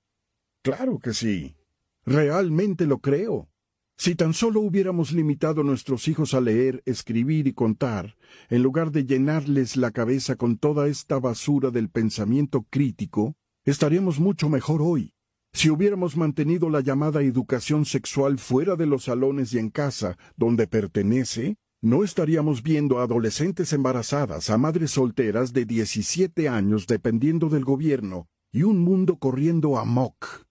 Claro 0.61 0.99
que 0.99 1.15
sí. 1.15 1.57
Realmente 2.05 2.87
lo 2.87 2.99
creo. 2.99 3.49
Si 3.97 4.17
tan 4.17 4.35
solo 4.35 4.61
hubiéramos 4.61 5.13
limitado 5.13 5.61
a 5.61 5.65
nuestros 5.65 6.09
hijos 6.09 6.35
a 6.35 6.41
leer, 6.41 6.83
escribir 6.87 7.47
y 7.47 7.53
contar, 7.53 8.17
en 8.49 8.63
lugar 8.63 8.91
de 8.91 9.05
llenarles 9.05 9.77
la 9.77 9.93
cabeza 9.93 10.35
con 10.35 10.59
toda 10.59 10.89
esta 10.89 11.21
basura 11.21 11.71
del 11.71 11.89
pensamiento 11.89 12.67
crítico, 12.69 13.37
estaríamos 13.65 14.19
mucho 14.19 14.49
mejor 14.49 14.83
hoy. 14.83 15.15
Si 15.53 15.71
hubiéramos 15.71 16.17
mantenido 16.17 16.71
la 16.71 16.81
llamada 16.81 17.23
educación 17.23 17.85
sexual 17.85 18.39
fuera 18.39 18.75
de 18.75 18.87
los 18.87 19.05
salones 19.05 19.53
y 19.53 19.59
en 19.59 19.71
casa, 19.71 20.17
donde 20.37 20.67
pertenece, 20.67 21.57
no 21.81 22.03
estaríamos 22.03 22.63
viendo 22.63 22.99
a 22.99 23.05
adolescentes 23.05 23.73
embarazadas, 23.73 24.51
a 24.51 24.59
madres 24.59 24.93
solteras 24.93 25.53
de 25.53 25.67
17 25.67 26.49
años 26.49 26.87
dependiendo 26.87 27.49
del 27.49 27.65
gobierno, 27.65 28.27
y 28.51 28.63
un 28.63 28.79
mundo 28.79 29.19
corriendo 29.19 29.79
amok. 29.79 30.47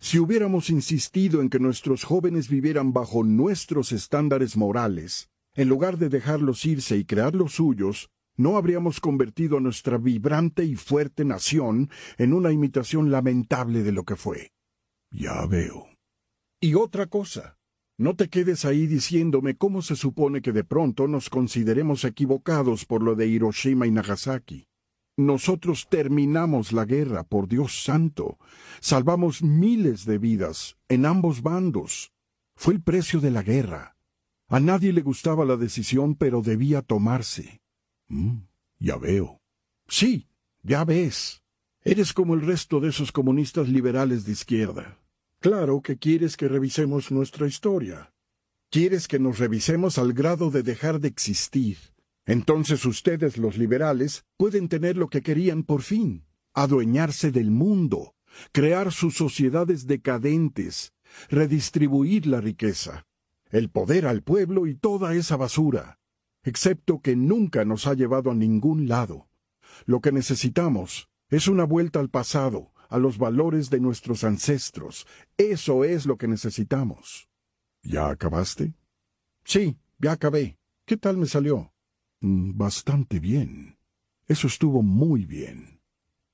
Si 0.00 0.18
hubiéramos 0.18 0.70
insistido 0.70 1.42
en 1.42 1.50
que 1.50 1.58
nuestros 1.58 2.04
jóvenes 2.04 2.48
vivieran 2.48 2.94
bajo 2.94 3.22
nuestros 3.22 3.92
estándares 3.92 4.56
morales, 4.56 5.28
en 5.54 5.68
lugar 5.68 5.98
de 5.98 6.08
dejarlos 6.08 6.64
irse 6.64 6.96
y 6.96 7.04
crear 7.04 7.34
los 7.34 7.52
suyos, 7.52 8.10
no 8.36 8.56
habríamos 8.56 8.98
convertido 8.98 9.58
a 9.58 9.60
nuestra 9.60 9.98
vibrante 9.98 10.64
y 10.64 10.74
fuerte 10.74 11.26
nación 11.26 11.90
en 12.16 12.32
una 12.32 12.50
imitación 12.50 13.10
lamentable 13.10 13.82
de 13.82 13.92
lo 13.92 14.04
que 14.04 14.16
fue. 14.16 14.52
Ya 15.10 15.44
veo. 15.44 15.86
Y 16.60 16.74
otra 16.74 17.06
cosa, 17.06 17.58
no 17.98 18.16
te 18.16 18.30
quedes 18.30 18.64
ahí 18.64 18.86
diciéndome 18.86 19.56
cómo 19.56 19.82
se 19.82 19.96
supone 19.96 20.40
que 20.40 20.52
de 20.52 20.64
pronto 20.64 21.08
nos 21.08 21.28
consideremos 21.28 22.04
equivocados 22.04 22.86
por 22.86 23.02
lo 23.02 23.16
de 23.16 23.26
Hiroshima 23.26 23.86
y 23.86 23.90
Nagasaki. 23.90 24.69
Nosotros 25.20 25.88
terminamos 25.90 26.72
la 26.72 26.86
guerra, 26.86 27.24
por 27.24 27.46
Dios 27.46 27.84
santo. 27.84 28.38
Salvamos 28.80 29.42
miles 29.42 30.06
de 30.06 30.16
vidas 30.16 30.78
en 30.88 31.04
ambos 31.04 31.42
bandos. 31.42 32.12
Fue 32.56 32.72
el 32.72 32.82
precio 32.82 33.20
de 33.20 33.30
la 33.30 33.42
guerra. 33.42 33.96
A 34.48 34.60
nadie 34.60 34.94
le 34.94 35.02
gustaba 35.02 35.44
la 35.44 35.58
decisión, 35.58 36.14
pero 36.14 36.40
debía 36.40 36.80
tomarse. 36.80 37.60
Mm, 38.08 38.44
ya 38.78 38.96
veo. 38.96 39.42
Sí, 39.88 40.26
ya 40.62 40.86
ves. 40.86 41.42
Eres 41.82 42.14
como 42.14 42.32
el 42.32 42.40
resto 42.40 42.80
de 42.80 42.88
esos 42.88 43.12
comunistas 43.12 43.68
liberales 43.68 44.24
de 44.24 44.32
izquierda. 44.32 44.98
Claro 45.38 45.82
que 45.82 45.98
quieres 45.98 46.38
que 46.38 46.48
revisemos 46.48 47.10
nuestra 47.10 47.46
historia. 47.46 48.14
Quieres 48.70 49.06
que 49.06 49.18
nos 49.18 49.38
revisemos 49.38 49.98
al 49.98 50.14
grado 50.14 50.50
de 50.50 50.62
dejar 50.62 50.98
de 50.98 51.08
existir. 51.08 51.76
Entonces 52.30 52.86
ustedes, 52.86 53.38
los 53.38 53.58
liberales, 53.58 54.24
pueden 54.36 54.68
tener 54.68 54.96
lo 54.96 55.08
que 55.08 55.20
querían 55.20 55.64
por 55.64 55.82
fin, 55.82 56.28
adueñarse 56.54 57.32
del 57.32 57.50
mundo, 57.50 58.14
crear 58.52 58.92
sus 58.92 59.16
sociedades 59.16 59.88
decadentes, 59.88 60.92
redistribuir 61.28 62.28
la 62.28 62.40
riqueza, 62.40 63.04
el 63.50 63.68
poder 63.68 64.06
al 64.06 64.22
pueblo 64.22 64.68
y 64.68 64.76
toda 64.76 65.12
esa 65.16 65.36
basura, 65.36 65.98
excepto 66.44 67.00
que 67.00 67.16
nunca 67.16 67.64
nos 67.64 67.88
ha 67.88 67.94
llevado 67.94 68.30
a 68.30 68.36
ningún 68.36 68.86
lado. 68.86 69.28
Lo 69.84 70.00
que 70.00 70.12
necesitamos 70.12 71.08
es 71.30 71.48
una 71.48 71.64
vuelta 71.64 71.98
al 71.98 72.10
pasado, 72.10 72.72
a 72.88 72.98
los 72.98 73.18
valores 73.18 73.70
de 73.70 73.80
nuestros 73.80 74.22
ancestros. 74.22 75.04
Eso 75.36 75.82
es 75.82 76.06
lo 76.06 76.16
que 76.16 76.28
necesitamos. 76.28 77.28
¿Ya 77.82 78.08
acabaste? 78.08 78.74
Sí, 79.44 79.80
ya 79.98 80.12
acabé. 80.12 80.58
¿Qué 80.86 80.96
tal 80.96 81.16
me 81.16 81.26
salió? 81.26 81.72
Mm, 82.20 82.56
bastante 82.56 83.18
bien. 83.18 83.78
Eso 84.26 84.46
estuvo 84.46 84.82
muy 84.82 85.24
bien. 85.24 85.80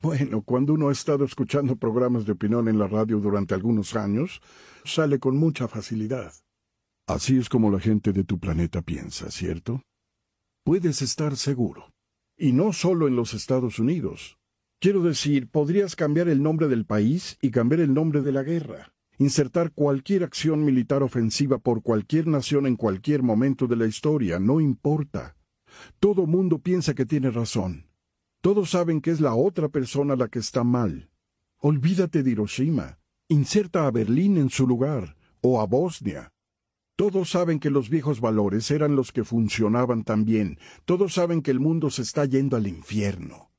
Bueno, 0.01 0.43
cuando 0.43 0.75
uno 0.75 0.89
ha 0.89 0.93
estado 0.93 1.25
escuchando 1.25 1.77
programas 1.77 2.27
de 2.27 2.33
opinión 2.33 2.69
en 2.69 2.79
la 2.79 2.87
radio 2.87 3.19
durante 3.19 3.55
algunos 3.55 3.97
años, 3.97 4.41
sale 4.85 5.19
con 5.19 5.37
mucha 5.37 5.69
facilidad. 5.69 6.33
Así 7.07 7.39
es 7.39 7.49
como 7.49 7.71
la 7.71 7.81
gente 7.81 8.13
de 8.13 8.25
tu 8.25 8.39
planeta 8.39 8.83
piensa, 8.83 9.31
¿cierto? 9.31 9.83
Puedes 10.65 11.03
estar 11.03 11.37
seguro. 11.37 11.93
Y 12.37 12.53
no 12.53 12.73
solo 12.73 13.09
en 13.09 13.17
los 13.17 13.33
Estados 13.33 13.79
Unidos. 13.79 14.39
Quiero 14.81 15.03
decir, 15.03 15.49
podrías 15.49 15.97
cambiar 15.97 16.29
el 16.29 16.43
nombre 16.43 16.69
del 16.69 16.85
país 16.85 17.39
y 17.41 17.51
cambiar 17.51 17.81
el 17.81 17.95
nombre 17.95 18.21
de 18.21 18.33
la 18.33 18.43
guerra. 18.43 18.93
Insertar 19.19 19.73
cualquier 19.73 20.25
acción 20.25 20.65
militar 20.65 21.03
ofensiva 21.03 21.59
por 21.59 21.83
cualquier 21.83 22.27
nación 22.27 22.67
en 22.67 22.77
cualquier 22.77 23.23
momento 23.23 23.67
de 23.67 23.77
la 23.77 23.87
historia, 23.87 24.39
no 24.39 24.61
importa. 24.61 25.37
Todo 25.99 26.27
mundo 26.27 26.59
piensa 26.59 26.95
que 26.95 27.07
tiene 27.07 27.31
razón. 27.31 27.87
Todos 28.41 28.71
saben 28.71 29.01
que 29.01 29.11
es 29.11 29.21
la 29.21 29.35
otra 29.35 29.69
persona 29.69 30.17
la 30.17 30.29
que 30.29 30.39
está 30.39 30.65
mal. 30.65 31.11
Olvídate 31.59 32.23
de 32.23 32.31
Hiroshima. 32.31 32.99
Inserta 33.29 33.87
a 33.87 33.91
Berlín 33.91 34.37
en 34.37 34.51
su 34.51 34.67
lugar, 34.67 35.17
o 35.41 35.61
a 35.61 35.67
Bosnia. 35.67 36.33
Todos 36.97 37.31
saben 37.31 37.59
que 37.59 37.71
los 37.71 37.91
viejos 37.91 38.21
valores 38.21 38.71
eran 38.71 38.97
los 38.97 39.13
que 39.13 39.25
funcionaban 39.25 40.05
también. 40.05 40.59
Todos 40.85 41.15
saben 41.15 41.43
que 41.43 41.51
el 41.51 41.61
mundo 41.61 41.91
se 41.91 42.03
está 42.03 42.25
yendo 42.25 42.57
al 42.57 42.67
infierno. 42.67 43.51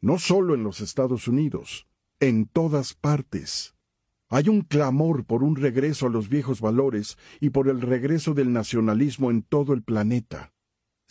No 0.00 0.18
solo 0.18 0.54
en 0.54 0.62
los 0.62 0.80
Estados 0.80 1.28
Unidos, 1.28 1.86
en 2.20 2.46
todas 2.46 2.94
partes. 2.94 3.74
Hay 4.28 4.48
un 4.48 4.62
clamor 4.62 5.24
por 5.24 5.42
un 5.42 5.56
regreso 5.56 6.06
a 6.06 6.10
los 6.10 6.28
viejos 6.28 6.60
valores 6.60 7.16
y 7.40 7.50
por 7.50 7.68
el 7.68 7.80
regreso 7.80 8.34
del 8.34 8.52
nacionalismo 8.52 9.30
en 9.30 9.42
todo 9.42 9.72
el 9.72 9.82
planeta. 9.82 10.51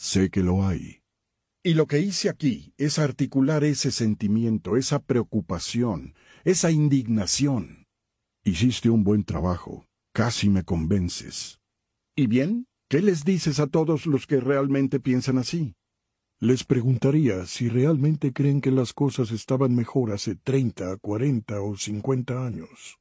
Sé 0.03 0.31
que 0.31 0.41
lo 0.41 0.65
hay. 0.65 1.03
Y 1.63 1.75
lo 1.75 1.85
que 1.85 1.99
hice 1.99 2.27
aquí 2.27 2.73
es 2.77 2.97
articular 2.97 3.63
ese 3.63 3.91
sentimiento, 3.91 4.75
esa 4.75 4.97
preocupación, 4.97 6.15
esa 6.43 6.71
indignación. 6.71 7.85
Hiciste 8.43 8.89
un 8.89 9.03
buen 9.03 9.23
trabajo. 9.23 9.85
Casi 10.11 10.49
me 10.49 10.63
convences. 10.63 11.59
¿Y 12.15 12.25
bien? 12.25 12.65
¿Qué 12.89 13.03
les 13.03 13.23
dices 13.25 13.59
a 13.59 13.67
todos 13.67 14.07
los 14.07 14.25
que 14.25 14.39
realmente 14.39 14.99
piensan 14.99 15.37
así? 15.37 15.75
Les 16.39 16.63
preguntaría 16.63 17.45
si 17.45 17.69
realmente 17.69 18.33
creen 18.33 18.59
que 18.59 18.71
las 18.71 18.93
cosas 18.93 19.29
estaban 19.29 19.75
mejor 19.75 20.13
hace 20.13 20.33
treinta, 20.35 20.97
cuarenta 20.97 21.61
o 21.61 21.77
cincuenta 21.77 22.43
años. 22.43 22.97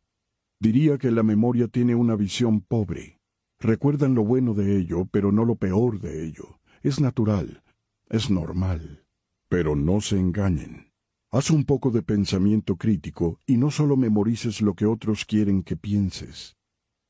Diría 0.61 0.99
que 0.99 1.11
la 1.11 1.23
memoria 1.23 1.66
tiene 1.66 1.95
una 1.95 2.14
visión 2.14 2.61
pobre. 2.61 3.16
Recuerdan 3.59 4.14
lo 4.14 4.23
bueno 4.23 4.52
de 4.52 4.76
ello, 4.76 5.07
pero 5.11 5.33
no 5.33 5.47
lo 5.47 5.54
peor 5.57 5.99
de 5.99 6.26
ello. 6.26 6.59
Es 6.82 6.99
natural, 6.99 7.62
es 8.08 8.30
normal. 8.30 9.04
Pero 9.50 9.76
no 9.76 10.00
se 10.00 10.18
engañen. 10.18 10.92
Haz 11.30 11.50
un 11.50 11.64
poco 11.64 11.90
de 11.90 12.00
pensamiento 12.00 12.76
crítico 12.76 13.38
y 13.46 13.58
no 13.58 13.70
solo 13.70 13.99
memorices 13.99 14.62
lo 14.62 14.72
que 14.72 14.87
otros 14.87 15.26
quieren 15.26 15.62
que 15.62 15.76
pienses. 15.76 16.56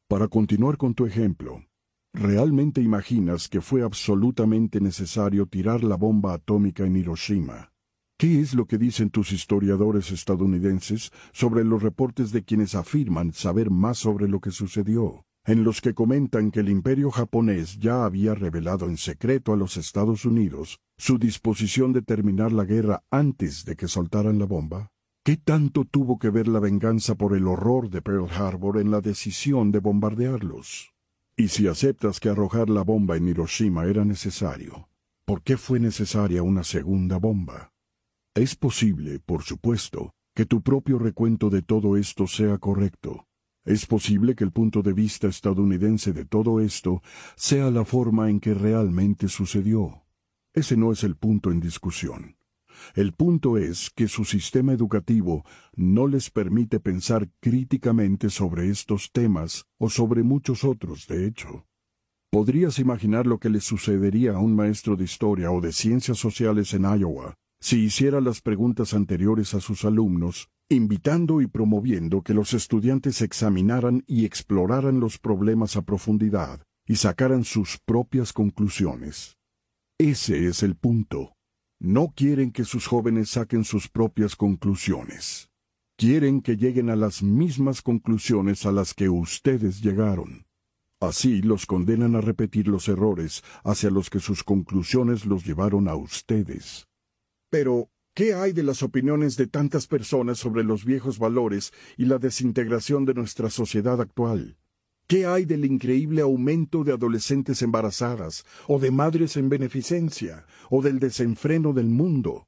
Para 0.08 0.26
continuar 0.26 0.76
con 0.76 0.94
tu 0.94 1.06
ejemplo, 1.06 1.64
¿realmente 2.12 2.82
imaginas 2.82 3.48
que 3.48 3.60
fue 3.60 3.82
absolutamente 3.82 4.80
necesario 4.80 5.46
tirar 5.46 5.84
la 5.84 5.94
bomba 5.94 6.34
atómica 6.34 6.84
en 6.84 6.96
Hiroshima? 6.96 7.72
¿Qué 8.18 8.40
es 8.40 8.54
lo 8.54 8.66
que 8.66 8.76
dicen 8.76 9.10
tus 9.10 9.30
historiadores 9.30 10.10
estadounidenses 10.10 11.12
sobre 11.32 11.62
los 11.62 11.80
reportes 11.80 12.32
de 12.32 12.42
quienes 12.42 12.74
afirman 12.74 13.32
saber 13.32 13.70
más 13.70 13.98
sobre 13.98 14.26
lo 14.26 14.40
que 14.40 14.50
sucedió? 14.50 15.24
En 15.44 15.64
los 15.64 15.80
que 15.80 15.94
comentan 15.94 16.50
que 16.50 16.60
el 16.60 16.68
imperio 16.68 17.10
japonés 17.10 17.78
ya 17.78 18.04
había 18.04 18.34
revelado 18.34 18.86
en 18.86 18.96
secreto 18.96 19.52
a 19.52 19.56
los 19.56 19.76
Estados 19.76 20.24
Unidos 20.24 20.80
su 20.98 21.18
disposición 21.18 21.92
de 21.92 22.02
terminar 22.02 22.52
la 22.52 22.64
guerra 22.64 23.02
antes 23.10 23.64
de 23.64 23.76
que 23.76 23.88
soltaran 23.88 24.38
la 24.38 24.44
bomba? 24.44 24.90
¿Qué 25.24 25.36
tanto 25.36 25.84
tuvo 25.84 26.18
que 26.18 26.30
ver 26.30 26.48
la 26.48 26.60
venganza 26.60 27.14
por 27.14 27.34
el 27.34 27.46
horror 27.46 27.90
de 27.90 28.02
Pearl 28.02 28.28
Harbor 28.30 28.78
en 28.78 28.90
la 28.90 29.00
decisión 29.00 29.70
de 29.70 29.78
bombardearlos? 29.78 30.92
Y 31.36 31.48
si 31.48 31.68
aceptas 31.68 32.20
que 32.20 32.28
arrojar 32.28 32.68
la 32.68 32.82
bomba 32.82 33.16
en 33.16 33.28
Hiroshima 33.28 33.84
era 33.84 34.04
necesario, 34.04 34.88
¿por 35.24 35.42
qué 35.42 35.56
fue 35.56 35.80
necesaria 35.80 36.42
una 36.42 36.64
segunda 36.64 37.18
bomba? 37.18 37.72
Es 38.34 38.56
posible, 38.56 39.20
por 39.20 39.42
supuesto, 39.42 40.12
que 40.34 40.46
tu 40.46 40.62
propio 40.62 40.98
recuento 40.98 41.50
de 41.50 41.62
todo 41.62 41.96
esto 41.96 42.26
sea 42.26 42.58
correcto, 42.58 43.26
es 43.64 43.86
posible 43.86 44.34
que 44.34 44.44
el 44.44 44.52
punto 44.52 44.82
de 44.82 44.92
vista 44.92 45.28
estadounidense 45.28 46.12
de 46.12 46.24
todo 46.24 46.60
esto 46.60 47.02
sea 47.36 47.70
la 47.70 47.84
forma 47.84 48.30
en 48.30 48.40
que 48.40 48.54
realmente 48.54 49.28
sucedió. 49.28 50.04
Ese 50.54 50.76
no 50.76 50.92
es 50.92 51.04
el 51.04 51.16
punto 51.16 51.50
en 51.50 51.60
discusión. 51.60 52.36
El 52.94 53.12
punto 53.12 53.58
es 53.58 53.90
que 53.90 54.08
su 54.08 54.24
sistema 54.24 54.72
educativo 54.72 55.44
no 55.74 56.06
les 56.06 56.30
permite 56.30 56.80
pensar 56.80 57.28
críticamente 57.40 58.30
sobre 58.30 58.70
estos 58.70 59.12
temas 59.12 59.66
o 59.78 59.90
sobre 59.90 60.22
muchos 60.22 60.64
otros, 60.64 61.06
de 61.06 61.26
hecho. 61.26 61.66
¿Podrías 62.30 62.78
imaginar 62.78 63.26
lo 63.26 63.38
que 63.38 63.50
le 63.50 63.60
sucedería 63.60 64.34
a 64.34 64.38
un 64.38 64.56
maestro 64.56 64.96
de 64.96 65.04
historia 65.04 65.50
o 65.50 65.60
de 65.60 65.72
ciencias 65.72 66.18
sociales 66.18 66.72
en 66.72 66.84
Iowa 66.84 67.34
si 67.60 67.80
hiciera 67.80 68.20
las 68.20 68.40
preguntas 68.40 68.94
anteriores 68.94 69.52
a 69.52 69.60
sus 69.60 69.84
alumnos 69.84 70.48
invitando 70.70 71.40
y 71.40 71.48
promoviendo 71.48 72.22
que 72.22 72.32
los 72.32 72.54
estudiantes 72.54 73.22
examinaran 73.22 74.04
y 74.06 74.24
exploraran 74.24 75.00
los 75.00 75.18
problemas 75.18 75.76
a 75.76 75.82
profundidad 75.82 76.62
y 76.86 76.96
sacaran 76.96 77.44
sus 77.44 77.78
propias 77.84 78.32
conclusiones. 78.32 79.36
Ese 79.98 80.46
es 80.46 80.62
el 80.62 80.76
punto. 80.76 81.34
No 81.80 82.12
quieren 82.14 82.52
que 82.52 82.64
sus 82.64 82.86
jóvenes 82.86 83.30
saquen 83.30 83.64
sus 83.64 83.88
propias 83.88 84.36
conclusiones. 84.36 85.50
Quieren 85.98 86.40
que 86.40 86.56
lleguen 86.56 86.88
a 86.88 86.96
las 86.96 87.22
mismas 87.22 87.82
conclusiones 87.82 88.64
a 88.64 88.72
las 88.72 88.94
que 88.94 89.08
ustedes 89.08 89.82
llegaron. 89.82 90.46
Así 91.00 91.42
los 91.42 91.66
condenan 91.66 92.14
a 92.14 92.20
repetir 92.20 92.68
los 92.68 92.88
errores 92.88 93.42
hacia 93.64 93.90
los 93.90 94.08
que 94.08 94.20
sus 94.20 94.44
conclusiones 94.44 95.26
los 95.26 95.44
llevaron 95.44 95.88
a 95.88 95.96
ustedes. 95.96 96.86
Pero, 97.50 97.90
¿qué 98.20 98.34
hay 98.34 98.52
de 98.52 98.62
las 98.62 98.82
opiniones 98.82 99.38
de 99.38 99.46
tantas 99.46 99.86
personas 99.86 100.38
sobre 100.38 100.62
los 100.62 100.84
viejos 100.84 101.18
valores 101.18 101.72
y 101.96 102.04
la 102.04 102.18
desintegración 102.18 103.06
de 103.06 103.14
nuestra 103.14 103.48
sociedad 103.48 103.98
actual? 103.98 104.58
¿Qué 105.06 105.24
hay 105.24 105.46
del 105.46 105.64
increíble 105.64 106.20
aumento 106.20 106.84
de 106.84 106.92
adolescentes 106.92 107.62
embarazadas, 107.62 108.44
o 108.68 108.78
de 108.78 108.90
madres 108.90 109.38
en 109.38 109.48
beneficencia, 109.48 110.44
o 110.68 110.82
del 110.82 110.98
desenfreno 110.98 111.72
del 111.72 111.86
mundo? 111.86 112.46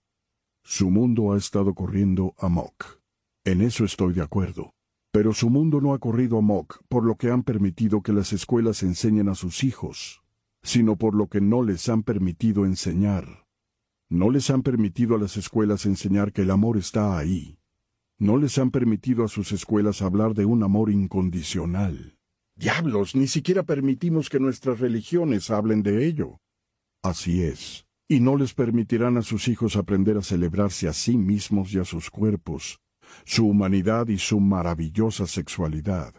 Su 0.63 0.91
mundo 0.91 1.33
ha 1.33 1.39
estado 1.39 1.73
corriendo 1.73 2.35
amok. 2.37 3.01
En 3.43 3.63
eso 3.63 3.87
estoy 3.87 4.13
de 4.13 4.21
acuerdo. 4.21 4.75
Pero 5.11 5.33
su 5.33 5.49
mundo 5.49 5.81
no 5.81 5.95
ha 5.95 5.99
corrido 5.99 6.37
amok 6.37 6.83
por 6.91 7.03
lo 7.03 7.17
que 7.17 7.31
han 7.31 7.45
permitido 7.45 8.03
que 8.03 8.13
las 8.13 8.35
escuelas 8.35 8.83
enseñen 8.83 9.31
a 9.31 9.35
sus 9.35 9.65
hijos, 9.65 10.23
sino 10.63 10.97
por 10.97 11.15
lo 11.15 11.29
que 11.29 11.41
no 11.41 11.63
les 11.63 11.89
han 11.89 12.03
permitido 12.03 12.67
enseñar. 12.67 13.42
No 14.13 14.29
les 14.29 14.51
han 14.51 14.63
permitido 14.63 15.15
a 15.15 15.19
las 15.19 15.39
escuelas 15.39 15.87
enseñar 15.87 16.35
que 16.35 16.43
el 16.43 16.51
amor 16.51 16.77
está 16.77 17.17
ahí. 17.17 17.57
No 18.19 18.37
les 18.37 18.59
han 18.59 18.71
permitido 18.71 19.25
a 19.25 19.29
sus 19.29 19.53
escuelas 19.53 20.03
hablar 20.03 20.35
de 20.35 20.45
un 20.45 20.63
amor 20.63 20.91
incondicional. 20.91 22.19
Diablos, 22.55 23.17
ni 23.17 23.27
siquiera 23.27 23.63
permitimos 23.63 24.29
que 24.29 24.39
nuestras 24.39 24.81
religiones 24.81 25.51
hablen 25.51 25.83
de 25.83 26.07
ello. 26.07 26.41
Así 27.03 27.43
es, 27.43 27.87
y 28.07 28.21
no 28.21 28.37
les 28.37 28.53
permitirán 28.53 29.17
a 29.17 29.23
sus 29.23 29.49
hijos 29.49 29.77
aprender 29.77 30.19
a 30.19 30.23
celebrarse 30.23 30.89
a 30.89 30.93
sí 30.93 31.17
mismos 31.17 31.73
y 31.73 31.79
a 31.79 31.87
sus 31.87 32.11
cuerpos, 32.11 32.83
su 33.25 33.49
humanidad 33.49 34.09
y 34.09 34.19
su 34.19 34.41
maravillosa 34.41 35.27
sexualidad. 35.27 36.15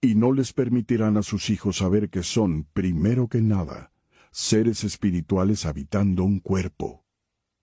Y 0.00 0.14
no 0.14 0.32
les 0.32 0.52
permitirán 0.52 1.16
a 1.16 1.24
sus 1.24 1.50
hijos 1.50 1.78
saber 1.78 2.08
que 2.08 2.22
son, 2.22 2.68
primero 2.72 3.26
que 3.26 3.40
nada, 3.40 3.90
seres 4.30 4.84
espirituales 4.84 5.66
habitando 5.66 6.22
un 6.22 6.38
cuerpo. 6.38 7.05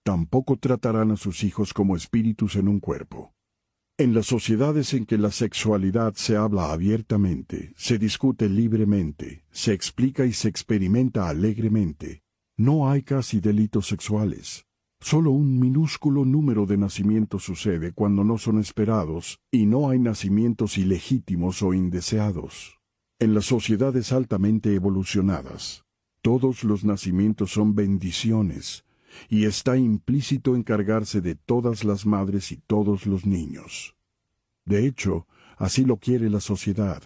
Tampoco 0.03 0.57
tratarán 0.57 1.12
a 1.12 1.15
sus 1.15 1.43
hijos 1.45 1.74
como 1.74 1.95
espíritus 1.95 2.57
en 2.57 2.67
un 2.67 2.81
cuerpo. 2.81 3.33
En 3.98 4.13
las 4.13 4.25
sociedades 4.25 4.93
en 4.93 5.05
que 5.05 5.17
la 5.17 5.31
sexualidad 5.31 6.15
se 6.15 6.36
habla 6.36 6.74
abiertamente, 6.74 7.74
se 7.77 7.98
discute 7.98 8.50
libremente, 8.50 9.45
se 9.51 9.72
explica 9.72 10.25
y 10.25 10.33
se 10.33 10.50
experimenta 10.50 11.29
alegremente, 11.29 12.24
no 12.57 12.89
hay 12.89 13.03
casi 13.03 13.39
delitos 13.39 13.88
sexuales. 13.88 14.65
Solo 15.00 15.31
un 15.31 15.60
minúsculo 15.60 16.25
número 16.25 16.65
de 16.65 16.77
nacimientos 16.77 17.43
sucede 17.43 17.93
cuando 17.93 18.24
no 18.24 18.38
son 18.38 18.60
esperados 18.60 19.39
y 19.51 19.65
no 19.65 19.89
hay 19.89 20.00
nacimientos 20.00 20.77
ilegítimos 20.77 21.62
o 21.62 21.74
indeseados. 21.74 22.79
En 23.19 23.33
las 23.33 23.45
sociedades 23.45 24.12
altamente 24.12 24.74
evolucionadas, 24.74 25.83
todos 26.22 26.63
los 26.63 26.83
nacimientos 26.83 27.51
son 27.51 27.75
bendiciones, 27.75 28.86
y 29.29 29.46
está 29.46 29.77
implícito 29.77 30.55
encargarse 30.55 31.22
de 31.22 31.36
todas 31.36 31.84
las 31.84 32.05
madres 32.05 32.51
y 32.51 32.58
todos 32.58 33.05
los 33.05 33.25
niños. 33.25 33.96
De 34.65 34.86
hecho, 34.86 35.27
así 35.58 35.86
lo 35.86 35.98
quiere 35.98 36.29
la 36.29 36.39
sociedad. 36.39 37.03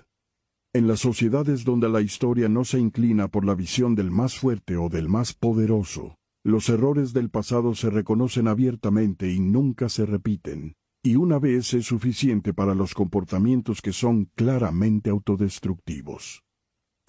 En 0.74 0.88
las 0.88 1.00
sociedades 1.00 1.64
donde 1.64 1.90
la 1.90 2.02
historia 2.02 2.50
no 2.50 2.64
se 2.64 2.80
inclina 2.80 3.30
por 3.30 3.46
la 3.46 3.56
visión 3.56 3.96
del 3.96 4.12
más 4.12 4.38
fuerte 4.38 4.78
o 4.78 4.90
del 4.90 5.10
más 5.10 5.34
poderoso, 5.34 6.18
los 6.44 6.70
errores 6.70 7.14
del 7.14 7.30
pasado 7.30 7.76
se 7.76 7.90
reconocen 7.90 8.48
abiertamente 8.48 9.32
y 9.32 9.40
nunca 9.40 9.90
se 9.90 10.06
repiten, 10.06 10.76
y 11.04 11.16
una 11.16 11.40
vez 11.40 11.74
es 11.74 11.86
suficiente 11.86 12.54
para 12.54 12.76
los 12.76 12.94
comportamientos 12.94 13.82
que 13.82 13.92
son 13.92 14.26
claramente 14.36 15.10
autodestructivos. 15.10 16.44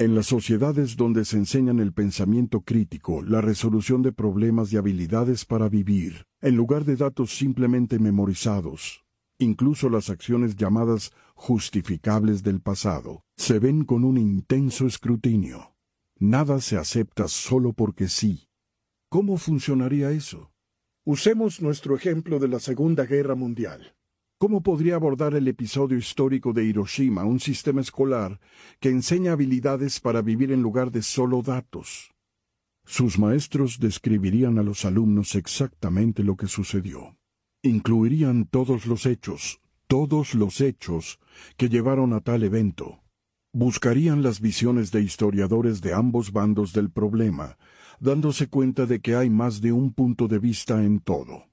En 0.01 0.15
las 0.15 0.27
sociedades 0.27 0.95
donde 0.95 1.25
se 1.25 1.39
enseñan 1.39 1.81
el 1.81 1.93
pensamiento 1.93 2.61
crítico, 2.61 3.21
la 3.21 3.41
resolución 3.41 4.01
de 4.01 4.13
problemas 4.13 4.73
y 4.73 4.77
habilidades 4.77 5.45
para 5.45 5.69
vivir, 5.69 6.25
en 6.41 6.55
lugar 6.55 6.85
de 6.85 6.95
datos 6.95 7.37
simplemente 7.37 7.99
memorizados, 7.99 9.05
incluso 9.41 9.91
las 9.91 10.09
acciones 10.09 10.55
llamadas 10.55 11.11
justificables 11.35 12.45
del 12.45 12.61
pasado, 12.61 13.25
se 13.37 13.59
ven 13.59 13.85
con 13.85 14.05
un 14.05 14.19
intenso 14.19 14.87
escrutinio. 14.87 15.75
Nada 16.21 16.61
se 16.61 16.77
acepta 16.77 17.27
solo 17.27 17.73
porque 17.73 18.07
sí. 18.07 18.47
¿Cómo 19.11 19.37
funcionaría 19.37 20.13
eso? 20.13 20.53
Usemos 21.05 21.61
nuestro 21.61 21.97
ejemplo 21.97 22.39
de 22.39 22.47
la 22.47 22.61
Segunda 22.61 23.05
Guerra 23.05 23.35
Mundial. 23.35 23.98
¿Cómo 24.41 24.63
podría 24.63 24.95
abordar 24.95 25.35
el 25.35 25.49
episodio 25.49 25.99
histórico 25.99 26.53
de 26.53 26.65
Hiroshima 26.65 27.25
un 27.25 27.41
sistema 27.41 27.81
escolar 27.81 28.39
que 28.79 28.89
enseña 28.89 29.33
habilidades 29.33 29.99
para 29.99 30.23
vivir 30.23 30.53
en 30.53 30.63
lugar 30.63 30.93
de 30.93 31.03
solo 31.03 31.43
datos? 31.43 32.15
Sus 32.85 33.19
maestros 33.19 33.81
describirían 33.81 34.61
a 34.61 34.63
los 34.63 34.85
alumnos 34.85 35.35
exactamente 35.35 36.23
lo 36.23 36.37
que 36.37 36.47
sucedió. 36.47 37.17
Incluirían 37.63 38.45
todos 38.45 38.87
los 38.87 39.07
hechos, 39.07 39.61
todos 39.89 40.37
los 40.37 40.61
hechos 40.61 41.19
que 41.57 41.69
llevaron 41.69 42.13
a 42.13 42.21
tal 42.21 42.45
evento. 42.45 43.01
Buscarían 43.53 44.23
las 44.23 44.41
visiones 44.41 44.93
de 44.93 45.03
historiadores 45.03 45.81
de 45.81 45.95
ambos 45.95 46.31
bandos 46.31 46.73
del 46.73 46.93
problema, 46.93 47.59
dándose 47.99 48.47
cuenta 48.47 48.87
de 48.87 49.01
que 49.01 49.17
hay 49.17 49.31
más 49.31 49.61
de 49.61 49.73
un 49.73 49.93
punto 49.93 50.29
de 50.29 50.39
vista 50.39 50.85
en 50.85 51.01
todo. 51.01 51.48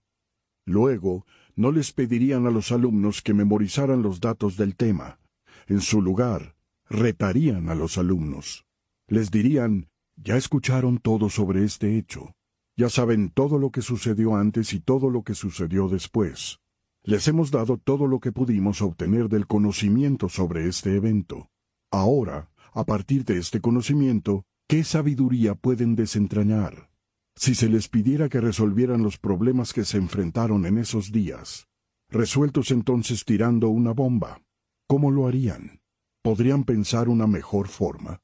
Luego, 0.65 1.25
no 1.56 1.71
les 1.71 1.93
pedirían 1.93 2.47
a 2.47 2.51
los 2.51 2.71
alumnos 2.71 3.21
que 3.21 3.34
memorizaran 3.34 4.01
los 4.01 4.19
datos 4.19 4.58
del 4.58 4.75
tema. 4.75 5.19
En 5.67 5.82
su 5.82 6.01
lugar, 6.01 6.56
retarían 6.89 7.69
a 7.69 7.75
los 7.75 7.97
alumnos. 7.97 8.65
Les 9.08 9.32
dirían, 9.32 9.89
ya 10.15 10.38
escucharon 10.38 10.97
todo 10.97 11.30
sobre 11.30 11.63
este 11.63 11.97
hecho. 11.97 12.34
Ya 12.75 12.89
saben 12.89 13.30
todo 13.30 13.58
lo 13.58 13.71
que 13.71 13.82
sucedió 13.82 14.36
antes 14.36 14.73
y 14.73 14.80
todo 14.80 15.10
lo 15.10 15.23
que 15.23 15.34
sucedió 15.34 15.88
después. 15.88 16.60
Les 17.04 17.28
hemos 17.28 17.51
dado 17.51 17.78
todo 17.78 18.08
lo 18.08 18.19
que 18.19 18.32
pudimos 18.32 18.82
obtener 18.82 19.30
del 19.30 19.47
conocimiento 19.47 20.28
sobre 20.28 20.67
este 20.67 20.95
evento. 20.95 21.49
Ahora, 21.91 22.49
a 22.73 22.84
partir 22.84 23.23
de 23.23 23.38
este 23.38 23.62
conocimiento, 23.62 24.43
¿qué 24.67 24.84
sabiduría 24.84 25.56
pueden 25.56 25.95
desentrañar? 25.95 26.89
Si 27.36 27.54
se 27.54 27.67
les 27.67 27.89
pidiera 27.89 28.30
que 28.30 28.39
resolvieran 28.39 29.04
los 29.04 29.17
problemas 29.17 29.74
que 29.74 29.84
se 29.84 29.98
enfrentaron 29.98 30.65
en 30.65 30.78
esos 30.78 31.12
días, 31.12 31.67
resueltos 32.10 32.71
entonces 32.71 33.26
tirando 33.26 33.69
una 33.69 33.91
bomba, 33.91 34.41
¿cómo 34.88 35.12
lo 35.12 35.28
harían? 35.28 35.82
¿Podrían 36.24 36.63
pensar 36.63 37.10
una 37.10 37.28
mejor 37.28 37.67
forma? 37.67 38.21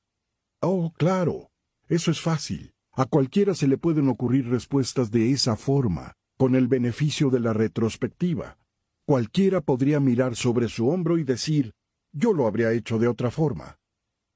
Oh, 0.61 0.93
claro, 0.97 1.51
eso 1.89 2.09
es 2.09 2.21
fácil. 2.21 2.73
A 2.93 3.05
cualquiera 3.05 3.53
se 3.53 3.67
le 3.67 3.77
pueden 3.77 4.07
ocurrir 4.09 4.49
respuestas 4.49 5.11
de 5.11 5.31
esa 5.31 5.55
forma, 5.55 6.13
con 6.37 6.55
el 6.55 6.67
beneficio 6.67 7.29
de 7.29 7.39
la 7.39 7.53
retrospectiva. 7.53 8.57
Cualquiera 9.05 9.61
podría 9.61 9.99
mirar 9.99 10.35
sobre 10.35 10.67
su 10.69 10.89
hombro 10.89 11.17
y 11.17 11.23
decir, 11.23 11.73
yo 12.13 12.33
lo 12.33 12.47
habría 12.47 12.71
hecho 12.71 12.97
de 12.97 13.07
otra 13.07 13.29
forma. 13.29 13.77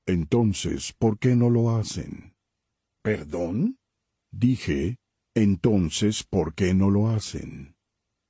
Entonces, 0.05 0.93
¿por 0.93 1.17
qué 1.17 1.35
no 1.35 1.49
lo 1.49 1.75
hacen? 1.77 2.33
¿Perdón? 3.01 3.77
Dije, 4.37 4.97
entonces, 5.33 6.25
¿por 6.29 6.55
qué 6.55 6.73
no 6.73 6.89
lo 6.89 7.07
hacen? 7.07 7.75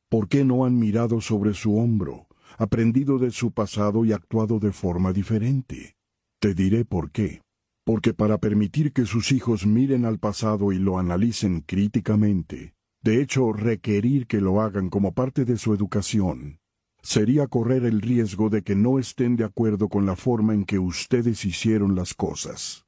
¿Por 0.08 0.28
qué 0.28 0.46
no 0.46 0.64
han 0.64 0.78
mirado 0.78 1.20
sobre 1.20 1.56
su 1.56 1.80
hombro, 1.80 2.28
aprendido 2.60 3.18
de 3.18 3.32
su 3.32 3.54
pasado 3.54 4.06
y 4.06 4.12
actuado 4.12 4.60
de 4.60 4.72
forma 4.72 5.14
diferente? 5.14 5.96
Te 6.40 6.54
diré 6.54 6.86
por 6.86 7.10
qué. 7.10 7.42
Porque 7.84 8.14
para 8.14 8.38
permitir 8.38 8.94
que 8.94 9.06
sus 9.06 9.32
hijos 9.32 9.66
miren 9.66 10.06
al 10.06 10.20
pasado 10.20 10.72
y 10.72 10.78
lo 10.78 11.00
analicen 11.00 11.62
críticamente, 11.62 12.76
de 13.02 13.20
hecho 13.24 13.52
requerir 13.52 14.28
que 14.28 14.42
lo 14.42 14.62
hagan 14.62 14.90
como 14.90 15.12
parte 15.12 15.44
de 15.44 15.58
su 15.58 15.74
educación, 15.74 16.60
sería 17.02 17.48
correr 17.48 17.84
el 17.84 18.00
riesgo 18.02 18.52
de 18.52 18.62
que 18.62 18.76
no 18.76 19.00
estén 19.00 19.38
de 19.38 19.44
acuerdo 19.44 19.90
con 19.90 20.06
la 20.06 20.16
forma 20.16 20.54
en 20.54 20.66
que 20.66 20.78
ustedes 20.78 21.46
hicieron 21.46 21.96
las 21.96 22.14
cosas. 22.14 22.85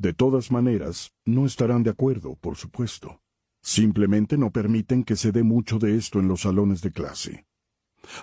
De 0.00 0.14
todas 0.14 0.50
maneras, 0.50 1.12
no 1.26 1.44
estarán 1.44 1.82
de 1.82 1.90
acuerdo, 1.90 2.34
por 2.36 2.56
supuesto. 2.56 3.20
Simplemente 3.60 4.38
no 4.38 4.50
permiten 4.50 5.04
que 5.04 5.14
se 5.14 5.30
dé 5.30 5.42
mucho 5.42 5.78
de 5.78 5.94
esto 5.94 6.20
en 6.20 6.26
los 6.26 6.40
salones 6.40 6.80
de 6.80 6.90
clase. 6.90 7.44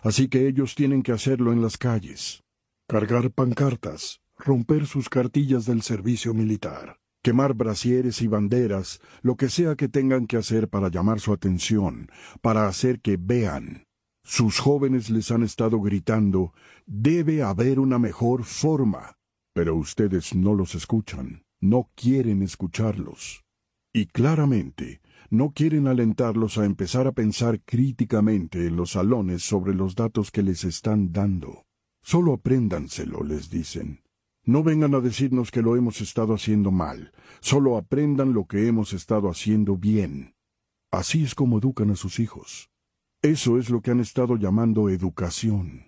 Así 0.01 0.27
que 0.27 0.47
ellos 0.47 0.73
tienen 0.73 1.03
que 1.03 1.11
hacerlo 1.11 1.53
en 1.53 1.61
las 1.61 1.77
calles. 1.77 2.43
Cargar 2.87 3.29
pancartas, 3.29 4.21
romper 4.39 4.87
sus 4.87 5.07
cartillas 5.07 5.67
del 5.67 5.83
servicio 5.83 6.33
militar, 6.33 6.97
quemar 7.21 7.53
brasieres 7.53 8.23
y 8.23 8.27
banderas, 8.27 8.99
lo 9.21 9.35
que 9.35 9.47
sea 9.47 9.75
que 9.75 9.87
tengan 9.87 10.25
que 10.25 10.37
hacer 10.37 10.69
para 10.69 10.89
llamar 10.89 11.19
su 11.19 11.31
atención, 11.31 12.09
para 12.41 12.67
hacer 12.67 13.01
que 13.01 13.17
vean. 13.19 13.85
Sus 14.23 14.57
jóvenes 14.57 15.11
les 15.11 15.29
han 15.29 15.43
estado 15.43 15.79
gritando, 15.79 16.55
debe 16.87 17.43
haber 17.43 17.79
una 17.79 17.99
mejor 17.99 18.45
forma. 18.45 19.13
Pero 19.53 19.75
ustedes 19.75 20.33
no 20.33 20.55
los 20.55 20.73
escuchan, 20.73 21.43
no 21.59 21.89
quieren 21.95 22.41
escucharlos. 22.41 23.43
Y 23.93 24.07
claramente, 24.07 25.01
no 25.29 25.51
quieren 25.51 25.87
alentarlos 25.87 26.57
a 26.57 26.65
empezar 26.65 27.07
a 27.07 27.11
pensar 27.11 27.61
críticamente 27.61 28.67
en 28.67 28.75
los 28.75 28.91
salones 28.91 29.43
sobre 29.43 29.73
los 29.73 29.95
datos 29.95 30.31
que 30.31 30.43
les 30.43 30.63
están 30.63 31.11
dando. 31.11 31.65
Solo 32.01 32.33
apréndanselo, 32.33 33.23
les 33.23 33.49
dicen. 33.49 34.01
No 34.45 34.63
vengan 34.63 34.95
a 34.95 35.01
decirnos 35.01 35.51
que 35.51 35.61
lo 35.61 35.75
hemos 35.75 35.99
estado 35.99 36.33
haciendo 36.33 36.71
mal, 36.71 37.11
solo 37.41 37.75
aprendan 37.75 38.31
lo 38.31 38.45
que 38.45 38.67
hemos 38.67 38.93
estado 38.93 39.29
haciendo 39.29 39.75
bien. 39.75 40.35
Así 40.89 41.23
es 41.23 41.35
como 41.35 41.57
educan 41.57 41.91
a 41.91 41.97
sus 41.97 42.19
hijos. 42.21 42.69
Eso 43.21 43.57
es 43.57 43.69
lo 43.69 43.81
que 43.81 43.91
han 43.91 43.99
estado 43.99 44.37
llamando 44.37 44.87
educación. 44.87 45.86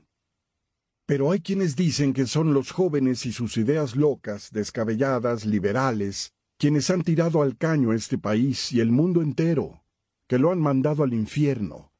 Pero 1.09 1.31
hay 1.31 1.39
quienes 1.39 1.75
dicen 1.75 2.13
que 2.13 2.27
son 2.27 2.53
los 2.53 2.71
jóvenes 2.71 3.25
y 3.25 3.31
sus 3.31 3.57
ideas 3.57 3.95
locas, 3.95 4.51
descabelladas, 4.51 5.43
liberales, 5.43 6.35
quienes 6.59 6.91
han 6.91 7.01
tirado 7.01 7.41
al 7.41 7.57
caño 7.57 7.93
este 7.93 8.19
país 8.19 8.71
y 8.71 8.79
el 8.79 8.91
mundo 8.91 9.23
entero, 9.23 9.83
que 10.27 10.37
lo 10.37 10.51
han 10.51 10.61
mandado 10.61 11.01
al 11.01 11.15
infierno, 11.15 11.91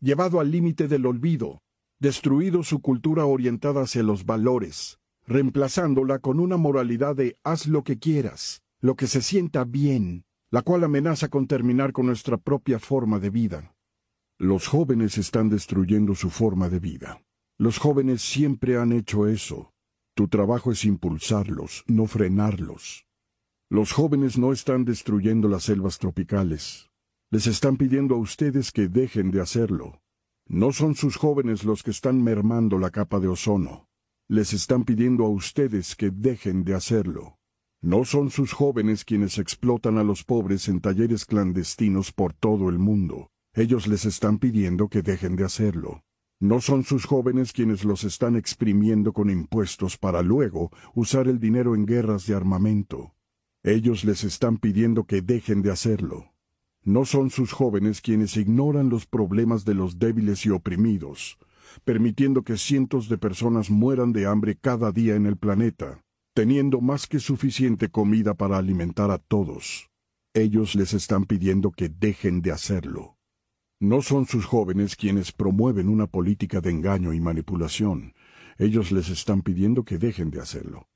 llevado 0.00 0.40
al 0.40 0.50
límite 0.50 0.88
del 0.88 1.04
olvido, 1.04 1.60
destruido 2.00 2.62
su 2.62 2.80
cultura 2.80 3.26
orientada 3.26 3.82
hacia 3.82 4.02
los 4.02 4.24
valores, 4.24 4.98
reemplazándola 5.26 6.20
con 6.20 6.40
una 6.40 6.56
moralidad 6.56 7.16
de 7.16 7.36
haz 7.44 7.66
lo 7.66 7.84
que 7.84 7.98
quieras, 7.98 8.62
lo 8.80 8.96
que 8.96 9.08
se 9.08 9.20
sienta 9.20 9.64
bien, 9.64 10.24
la 10.50 10.62
cual 10.62 10.84
amenaza 10.84 11.28
con 11.28 11.46
terminar 11.46 11.92
con 11.92 12.06
nuestra 12.06 12.38
propia 12.38 12.78
forma 12.78 13.18
de 13.18 13.28
vida. 13.28 13.74
Los 14.38 14.68
jóvenes 14.68 15.18
están 15.18 15.50
destruyendo 15.50 16.14
su 16.14 16.30
forma 16.30 16.70
de 16.70 16.78
vida. 16.78 17.20
Los 17.58 17.78
jóvenes 17.78 18.22
siempre 18.22 18.76
han 18.76 18.92
hecho 18.92 19.26
eso. 19.26 19.72
Tu 20.14 20.28
trabajo 20.28 20.72
es 20.72 20.84
impulsarlos, 20.84 21.84
no 21.86 22.06
frenarlos. 22.06 23.06
Los 23.70 23.92
jóvenes 23.92 24.38
no 24.38 24.52
están 24.52 24.84
destruyendo 24.84 25.48
las 25.48 25.64
selvas 25.64 25.98
tropicales. 25.98 26.90
Les 27.30 27.46
están 27.46 27.76
pidiendo 27.76 28.14
a 28.14 28.18
ustedes 28.18 28.70
que 28.70 28.88
dejen 28.88 29.30
de 29.30 29.40
hacerlo. 29.40 30.00
No 30.46 30.72
son 30.72 30.94
sus 30.94 31.16
jóvenes 31.16 31.64
los 31.64 31.82
que 31.82 31.90
están 31.90 32.22
mermando 32.22 32.78
la 32.78 32.90
capa 32.90 33.18
de 33.18 33.28
ozono 33.28 33.88
les 34.28 34.54
están 34.54 34.84
pidiendo 34.84 35.26
a 35.26 35.28
ustedes 35.28 35.94
que 35.94 36.10
dejen 36.10 36.64
de 36.64 36.74
hacerlo. 36.74 37.36
No 37.82 38.06
son 38.06 38.30
sus 38.30 38.52
jóvenes 38.52 39.04
quienes 39.04 39.38
explotan 39.38 39.98
a 39.98 40.04
los 40.04 40.24
pobres 40.24 40.68
en 40.68 40.80
talleres 40.80 41.26
clandestinos 41.26 42.10
por 42.10 42.32
todo 42.32 42.70
el 42.70 42.78
mundo. 42.78 43.28
Ellos 43.52 43.86
les 43.86 44.06
están 44.06 44.38
pidiendo 44.38 44.88
que 44.88 45.02
dejen 45.02 45.36
de 45.36 45.44
hacerlo. 45.44 46.02
No 46.40 46.60
son 46.60 46.84
sus 46.84 47.06
jóvenes 47.06 47.52
quienes 47.52 47.84
los 47.84 48.04
están 48.04 48.36
exprimiendo 48.36 49.12
con 49.12 49.30
impuestos 49.30 49.96
para 49.96 50.22
luego 50.22 50.70
usar 50.94 51.28
el 51.28 51.38
dinero 51.38 51.74
en 51.74 51.86
guerras 51.86 52.26
de 52.26 52.34
armamento. 52.34 53.14
Ellos 53.62 54.04
les 54.04 54.24
están 54.24 54.58
pidiendo 54.58 55.04
que 55.04 55.22
dejen 55.22 55.62
de 55.62 55.70
hacerlo. 55.70 56.32
No 56.82 57.06
son 57.06 57.30
sus 57.30 57.52
jóvenes 57.52 58.02
quienes 58.02 58.36
ignoran 58.36 58.90
los 58.90 59.06
problemas 59.06 59.64
de 59.64 59.74
los 59.74 59.98
débiles 59.98 60.44
y 60.44 60.50
oprimidos, 60.50 61.38
permitiendo 61.84 62.42
que 62.42 62.58
cientos 62.58 63.08
de 63.08 63.16
personas 63.16 63.70
mueran 63.70 64.12
de 64.12 64.26
hambre 64.26 64.58
cada 64.60 64.92
día 64.92 65.14
en 65.14 65.24
el 65.24 65.38
planeta, 65.38 66.02
teniendo 66.34 66.82
más 66.82 67.06
que 67.06 67.20
suficiente 67.20 67.88
comida 67.88 68.34
para 68.34 68.58
alimentar 68.58 69.10
a 69.10 69.18
todos. 69.18 69.88
Ellos 70.34 70.74
les 70.74 70.92
están 70.92 71.24
pidiendo 71.24 71.70
que 71.70 71.88
dejen 71.88 72.42
de 72.42 72.52
hacerlo. 72.52 73.13
No 73.80 74.02
son 74.02 74.26
sus 74.26 74.44
jóvenes 74.44 74.96
quienes 74.96 75.32
promueven 75.32 75.88
una 75.88 76.06
política 76.06 76.60
de 76.60 76.70
engaño 76.70 77.12
y 77.12 77.20
manipulación. 77.20 78.14
Ellos 78.58 78.92
les 78.92 79.08
están 79.08 79.42
pidiendo 79.42 79.84
que 79.84 79.98
dejen 79.98 80.30
de 80.30 80.40
hacerlo. 80.40 80.88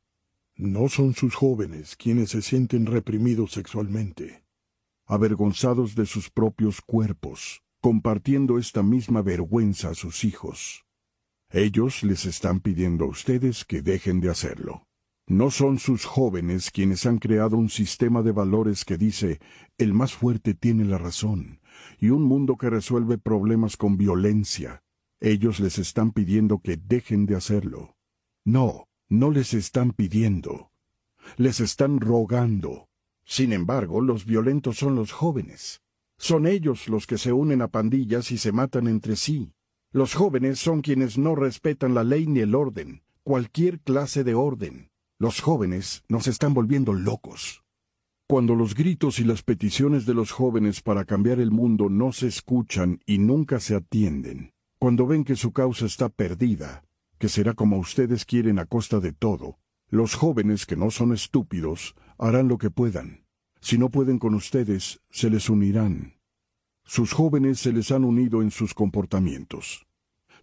No 0.56 0.88
son 0.88 1.14
sus 1.14 1.34
jóvenes 1.34 1.94
quienes 1.94 2.30
se 2.30 2.42
sienten 2.42 2.86
reprimidos 2.86 3.52
sexualmente, 3.52 4.44
avergonzados 5.06 5.94
de 5.94 6.04
sus 6.06 6.30
propios 6.30 6.80
cuerpos, 6.80 7.62
compartiendo 7.80 8.58
esta 8.58 8.82
misma 8.82 9.22
vergüenza 9.22 9.90
a 9.90 9.94
sus 9.94 10.24
hijos. 10.24 10.84
Ellos 11.50 12.02
les 12.02 12.26
están 12.26 12.60
pidiendo 12.60 13.04
a 13.04 13.08
ustedes 13.08 13.64
que 13.64 13.82
dejen 13.82 14.20
de 14.20 14.30
hacerlo. 14.30 14.87
No 15.28 15.50
son 15.50 15.78
sus 15.78 16.06
jóvenes 16.06 16.70
quienes 16.70 17.04
han 17.04 17.18
creado 17.18 17.58
un 17.58 17.68
sistema 17.68 18.22
de 18.22 18.32
valores 18.32 18.86
que 18.86 18.96
dice 18.96 19.40
el 19.76 19.92
más 19.92 20.14
fuerte 20.14 20.54
tiene 20.54 20.86
la 20.86 20.96
razón 20.96 21.60
y 22.00 22.08
un 22.08 22.22
mundo 22.22 22.56
que 22.56 22.70
resuelve 22.70 23.18
problemas 23.18 23.76
con 23.76 23.98
violencia. 23.98 24.82
Ellos 25.20 25.60
les 25.60 25.78
están 25.78 26.12
pidiendo 26.12 26.60
que 26.60 26.78
dejen 26.78 27.26
de 27.26 27.36
hacerlo. 27.36 27.94
No, 28.46 28.88
no 29.10 29.30
les 29.30 29.52
están 29.52 29.92
pidiendo. 29.92 30.70
Les 31.36 31.60
están 31.60 32.00
rogando. 32.00 32.88
Sin 33.22 33.52
embargo, 33.52 34.00
los 34.00 34.24
violentos 34.24 34.78
son 34.78 34.94
los 34.94 35.12
jóvenes. 35.12 35.82
Son 36.16 36.46
ellos 36.46 36.88
los 36.88 37.06
que 37.06 37.18
se 37.18 37.34
unen 37.34 37.60
a 37.60 37.68
pandillas 37.68 38.32
y 38.32 38.38
se 38.38 38.50
matan 38.50 38.88
entre 38.88 39.14
sí. 39.14 39.52
Los 39.92 40.14
jóvenes 40.14 40.58
son 40.58 40.80
quienes 40.80 41.18
no 41.18 41.34
respetan 41.34 41.94
la 41.94 42.02
ley 42.02 42.26
ni 42.26 42.40
el 42.40 42.54
orden, 42.54 43.02
cualquier 43.22 43.80
clase 43.80 44.24
de 44.24 44.34
orden. 44.34 44.88
Los 45.20 45.40
jóvenes 45.40 46.04
nos 46.08 46.28
están 46.28 46.54
volviendo 46.54 46.92
locos. 46.92 47.64
Cuando 48.28 48.54
los 48.54 48.76
gritos 48.76 49.18
y 49.18 49.24
las 49.24 49.42
peticiones 49.42 50.06
de 50.06 50.14
los 50.14 50.30
jóvenes 50.30 50.80
para 50.80 51.04
cambiar 51.04 51.40
el 51.40 51.50
mundo 51.50 51.88
no 51.88 52.12
se 52.12 52.28
escuchan 52.28 53.00
y 53.04 53.18
nunca 53.18 53.58
se 53.58 53.74
atienden, 53.74 54.52
cuando 54.78 55.08
ven 55.08 55.24
que 55.24 55.34
su 55.34 55.50
causa 55.50 55.86
está 55.86 56.08
perdida, 56.08 56.84
que 57.18 57.28
será 57.28 57.54
como 57.54 57.78
ustedes 57.78 58.24
quieren 58.24 58.60
a 58.60 58.66
costa 58.66 59.00
de 59.00 59.12
todo, 59.12 59.58
los 59.90 60.14
jóvenes 60.14 60.66
que 60.66 60.76
no 60.76 60.88
son 60.92 61.12
estúpidos 61.12 61.96
harán 62.16 62.46
lo 62.46 62.58
que 62.58 62.70
puedan. 62.70 63.24
Si 63.60 63.76
no 63.76 63.90
pueden 63.90 64.20
con 64.20 64.34
ustedes, 64.34 65.00
se 65.10 65.30
les 65.30 65.50
unirán. 65.50 66.20
Sus 66.84 67.12
jóvenes 67.12 67.58
se 67.58 67.72
les 67.72 67.90
han 67.90 68.04
unido 68.04 68.40
en 68.40 68.52
sus 68.52 68.72
comportamientos. 68.72 69.84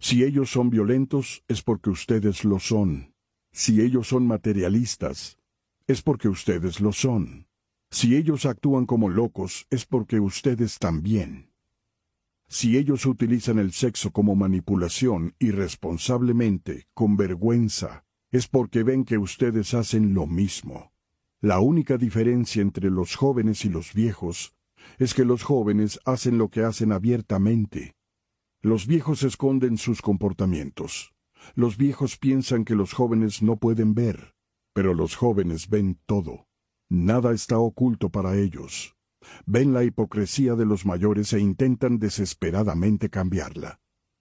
Si 0.00 0.22
ellos 0.22 0.50
son 0.50 0.68
violentos, 0.68 1.44
es 1.48 1.62
porque 1.62 1.88
ustedes 1.88 2.44
lo 2.44 2.58
son. 2.58 3.15
Si 3.58 3.80
ellos 3.80 4.08
son 4.08 4.26
materialistas, 4.26 5.38
es 5.86 6.02
porque 6.02 6.28
ustedes 6.28 6.78
lo 6.78 6.92
son. 6.92 7.46
Si 7.90 8.14
ellos 8.14 8.44
actúan 8.44 8.84
como 8.84 9.08
locos, 9.08 9.66
es 9.70 9.86
porque 9.86 10.20
ustedes 10.20 10.78
también. 10.78 11.48
Si 12.48 12.76
ellos 12.76 13.06
utilizan 13.06 13.58
el 13.58 13.72
sexo 13.72 14.10
como 14.10 14.36
manipulación 14.36 15.34
irresponsablemente, 15.38 16.86
con 16.92 17.16
vergüenza, 17.16 18.04
es 18.30 18.46
porque 18.46 18.82
ven 18.82 19.06
que 19.06 19.16
ustedes 19.16 19.72
hacen 19.72 20.12
lo 20.12 20.26
mismo. 20.26 20.92
La 21.40 21.58
única 21.58 21.96
diferencia 21.96 22.60
entre 22.60 22.90
los 22.90 23.16
jóvenes 23.16 23.64
y 23.64 23.70
los 23.70 23.94
viejos 23.94 24.52
es 24.98 25.14
que 25.14 25.24
los 25.24 25.42
jóvenes 25.42 25.98
hacen 26.04 26.36
lo 26.36 26.50
que 26.50 26.60
hacen 26.62 26.92
abiertamente. 26.92 27.94
Los 28.60 28.86
viejos 28.86 29.22
esconden 29.22 29.78
sus 29.78 30.02
comportamientos. 30.02 31.15
Los 31.54 31.76
viejos 31.76 32.16
piensan 32.18 32.64
que 32.64 32.74
los 32.74 32.92
jóvenes 32.92 33.42
no 33.42 33.56
pueden 33.56 33.94
ver, 33.94 34.34
pero 34.72 34.94
los 34.94 35.16
jóvenes 35.16 35.68
ven 35.68 35.98
todo. 36.06 36.46
Nada 36.88 37.32
está 37.32 37.58
oculto 37.58 38.10
para 38.10 38.36
ellos. 38.36 38.94
Ven 39.44 39.72
la 39.72 39.84
hipocresía 39.84 40.54
de 40.54 40.66
los 40.66 40.86
mayores 40.86 41.32
e 41.32 41.40
intentan 41.40 41.98
desesperadamente 41.98 43.10
cambiarla. 43.10 43.80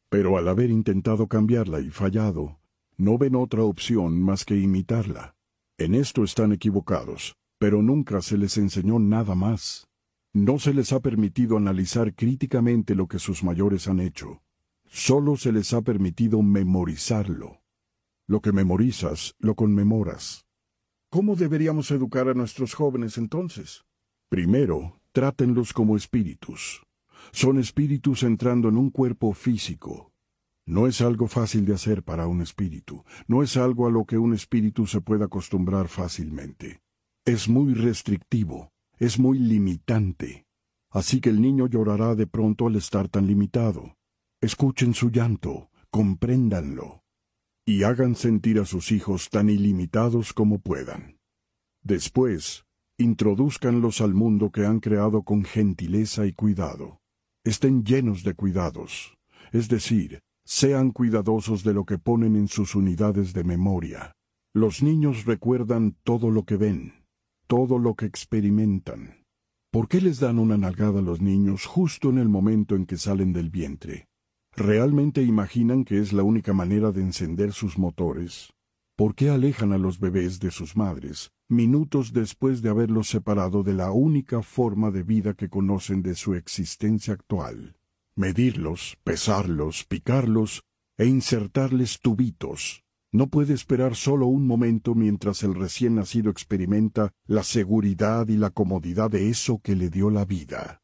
Pero 0.10 0.38
al 0.38 0.48
haber 0.48 0.70
intentado 0.70 1.28
cambiarla 1.28 1.80
y 1.80 1.90
fallado, 1.90 2.60
no 2.98 3.18
ven 3.18 3.36
otra 3.36 3.64
opción 3.64 4.22
más 4.22 4.46
que 4.46 4.58
imitarla. 4.58 5.36
En 5.78 5.94
esto 5.94 6.24
están 6.24 6.54
equivocados, 6.54 7.36
pero 7.60 7.82
nunca 7.82 8.22
se 8.22 8.38
les 8.38 8.58
enseñó 8.58 9.00
nada 9.00 9.36
más. 9.36 9.88
No 10.34 10.60
se 10.60 10.74
les 10.74 10.94
ha 10.94 11.02
permitido 11.02 11.58
analizar 11.58 12.14
críticamente 12.16 12.96
lo 12.96 13.08
que 13.08 13.20
sus 13.20 13.44
mayores 13.44 13.88
han 13.88 14.00
hecho. 14.00 14.42
Solo 14.88 15.36
se 15.36 15.52
les 15.52 15.74
ha 15.74 15.82
permitido 15.82 16.42
memorizarlo. 16.42 17.62
Lo 18.28 18.42
que 18.42 18.52
memorizas, 18.52 19.36
lo 19.40 19.56
conmemoras. 19.56 20.46
¿Cómo 21.10 21.36
deberíamos 21.36 21.92
educar 21.92 22.28
a 22.28 22.34
nuestros 22.34 22.74
jóvenes 22.74 23.18
entonces? 23.18 23.86
Primero, 24.30 25.00
trátenlos 25.12 25.74
como 25.74 25.96
espíritus. 25.96 26.84
Son 27.32 27.60
espíritus 27.60 28.24
entrando 28.24 28.70
en 28.70 28.78
un 28.78 28.90
cuerpo 28.90 29.34
físico, 29.34 30.12
no 30.68 30.88
es 30.88 31.02
algo 31.02 31.28
fácil 31.28 31.64
de 31.66 31.76
hacer 31.76 32.02
para 32.02 32.26
un 32.26 32.42
espíritu, 32.42 33.04
no 33.28 33.44
es 33.44 33.56
algo 33.56 33.86
a 33.86 33.92
lo 33.92 34.06
que 34.06 34.18
un 34.18 34.34
espíritu 34.34 34.88
se 34.88 35.00
pueda 35.00 35.26
acostumbrar 35.26 35.88
fácilmente. 35.88 36.82
Es 37.24 37.48
muy 37.48 37.76
restrictivo, 37.76 38.72
es 38.98 39.20
muy 39.20 39.38
limitante. 39.38 40.48
Así 40.90 41.22
que 41.22 41.30
el 41.30 41.40
niño 41.40 41.68
llorará 41.68 42.16
de 42.16 42.26
pronto 42.26 42.66
al 42.66 42.78
estar 42.78 43.10
tan 43.10 43.28
limitado. 43.28 43.96
Escuchen 44.42 44.94
su 44.94 45.10
llanto, 45.10 45.70
compréndanlo, 45.90 47.02
y 47.66 47.84
hagan 47.84 48.16
sentir 48.16 48.60
a 48.60 48.66
sus 48.66 48.92
hijos 48.92 49.30
tan 49.30 49.50
ilimitados 49.50 50.34
como 50.34 50.60
puedan. 50.60 51.18
Después, 51.84 52.66
introduzcanlos 52.98 54.02
al 54.02 54.14
mundo 54.14 54.52
que 54.52 54.66
han 54.66 54.80
creado 54.80 55.24
con 55.24 55.44
gentileza 55.44 56.26
y 56.26 56.34
cuidado. 56.34 57.00
Estén 57.44 57.84
llenos 57.84 58.24
de 58.24 58.34
cuidados, 58.34 59.16
es 59.52 59.68
decir, 59.68 60.22
Sean 60.48 60.92
cuidadosos 60.92 61.64
de 61.64 61.74
lo 61.74 61.86
que 61.86 61.98
ponen 61.98 62.36
en 62.36 62.48
sus 62.48 62.76
unidades 62.76 63.34
de 63.34 63.44
memoria. 63.44 64.12
Los 64.54 64.84
niños 64.84 65.26
recuerdan 65.26 65.98
todo 66.04 66.30
lo 66.30 66.46
que 66.46 66.56
ven, 66.56 66.94
todo 67.48 67.80
lo 67.80 67.96
que 67.96 68.06
experimentan. 68.06 69.24
¿Por 69.72 69.88
qué 69.88 70.00
les 70.02 70.20
dan 70.20 70.38
una 70.38 70.56
nalgada 70.56 71.00
a 71.00 71.02
los 71.02 71.20
niños 71.20 71.66
justo 71.66 72.12
en 72.12 72.20
el 72.20 72.30
momento 72.30 72.76
en 72.76 72.86
que 72.86 72.98
salen 72.98 73.34
del 73.34 73.50
vientre? 73.50 74.06
¿Realmente 74.58 75.22
imaginan 75.22 75.84
que 75.84 76.00
es 76.00 76.14
la 76.14 76.24
única 76.24 76.54
manera 76.54 76.94
de 76.94 77.02
encender 77.02 77.52
sus 77.52 77.78
motores? 77.78 78.54
¿Por 78.96 79.14
qué 79.14 79.30
alejan 79.30 79.74
a 79.74 79.78
los 79.78 80.00
bebés 80.00 80.40
de 80.40 80.52
sus 80.52 80.78
madres 80.78 81.32
minutos 81.48 82.14
después 82.14 82.62
de 82.62 82.70
haberlos 82.70 83.08
separado 83.10 83.62
de 83.62 83.74
la 83.74 83.92
única 83.92 84.42
forma 84.42 84.90
de 84.92 85.04
vida 85.04 85.34
que 85.34 85.50
conocen 85.50 86.02
de 86.02 86.16
su 86.16 86.36
existencia 86.36 87.14
actual? 87.14 87.76
Medirlos, 88.16 88.98
pesarlos, 89.04 89.84
picarlos 89.84 90.64
e 90.98 91.06
insertarles 91.06 92.00
tubitos 92.00 92.86
no 93.12 93.28
puede 93.28 93.54
esperar 93.54 93.96
solo 93.96 94.28
un 94.28 94.46
momento 94.46 94.94
mientras 94.94 95.44
el 95.44 95.56
recién 95.56 95.96
nacido 95.96 96.30
experimenta 96.30 97.12
la 97.28 97.44
seguridad 97.44 98.28
y 98.28 98.38
la 98.38 98.50
comodidad 98.50 99.10
de 99.10 99.30
eso 99.30 99.60
que 99.60 99.76
le 99.76 99.90
dio 99.90 100.10
la 100.10 100.26
vida. 100.26 100.82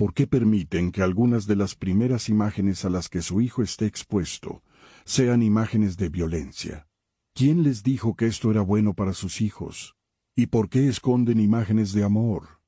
¿Por 0.00 0.14
qué 0.14 0.26
permiten 0.26 0.92
que 0.92 1.02
algunas 1.02 1.46
de 1.46 1.56
las 1.56 1.74
primeras 1.74 2.30
imágenes 2.30 2.86
a 2.86 2.88
las 2.88 3.10
que 3.10 3.20
su 3.20 3.42
hijo 3.42 3.62
esté 3.62 3.84
expuesto 3.84 4.62
sean 5.04 5.42
imágenes 5.42 5.98
de 5.98 6.08
violencia? 6.08 6.88
¿Quién 7.34 7.64
les 7.64 7.82
dijo 7.82 8.16
que 8.16 8.24
esto 8.26 8.50
era 8.50 8.62
bueno 8.62 8.94
para 8.94 9.12
sus 9.12 9.42
hijos? 9.42 9.96
¿Y 10.34 10.46
por 10.46 10.70
qué 10.70 10.88
esconden 10.88 11.38
imágenes 11.38 11.92
de 11.92 12.02
amor? 12.02 12.62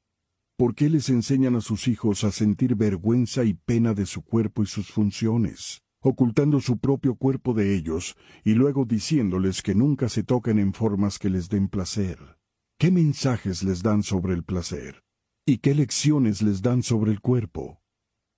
¿Por 0.59 0.75
qué 0.75 0.91
les 0.91 1.09
enseñan 1.09 1.57
a 1.57 1.63
sus 1.63 1.89
hijos 1.89 2.23
a 2.25 2.33
sentir 2.33 2.75
vergüenza 2.75 3.45
y 3.45 3.55
pena 3.55 3.95
de 3.95 4.05
su 4.05 4.21
cuerpo 4.21 4.63
y 4.63 4.67
sus 4.67 4.89
funciones? 4.89 5.81
ocultando 6.05 6.61
su 6.61 6.79
propio 6.79 7.15
cuerpo 7.15 7.55
de 7.55 7.75
ellos 7.75 8.15
y 8.45 8.53
luego 8.53 8.85
diciéndoles 8.85 9.63
que 9.63 9.75
nunca 9.75 10.11
se 10.11 10.23
toquen 10.23 10.59
en 10.59 10.75
formas 10.75 11.19
que 11.19 11.31
les 11.31 11.49
den 11.49 11.69
placer. 11.69 12.19
¿Qué 12.77 12.91
mensajes 12.91 13.63
les 13.63 13.83
dan 13.83 14.03
sobre 14.03 14.35
el 14.35 14.43
placer? 14.43 15.02
¿Y 15.45 15.59
qué 15.59 15.75
lecciones 15.75 16.41
les 16.41 16.63
dan 16.63 16.85
sobre 16.85 17.11
el 17.11 17.21
cuerpo? 17.21 17.83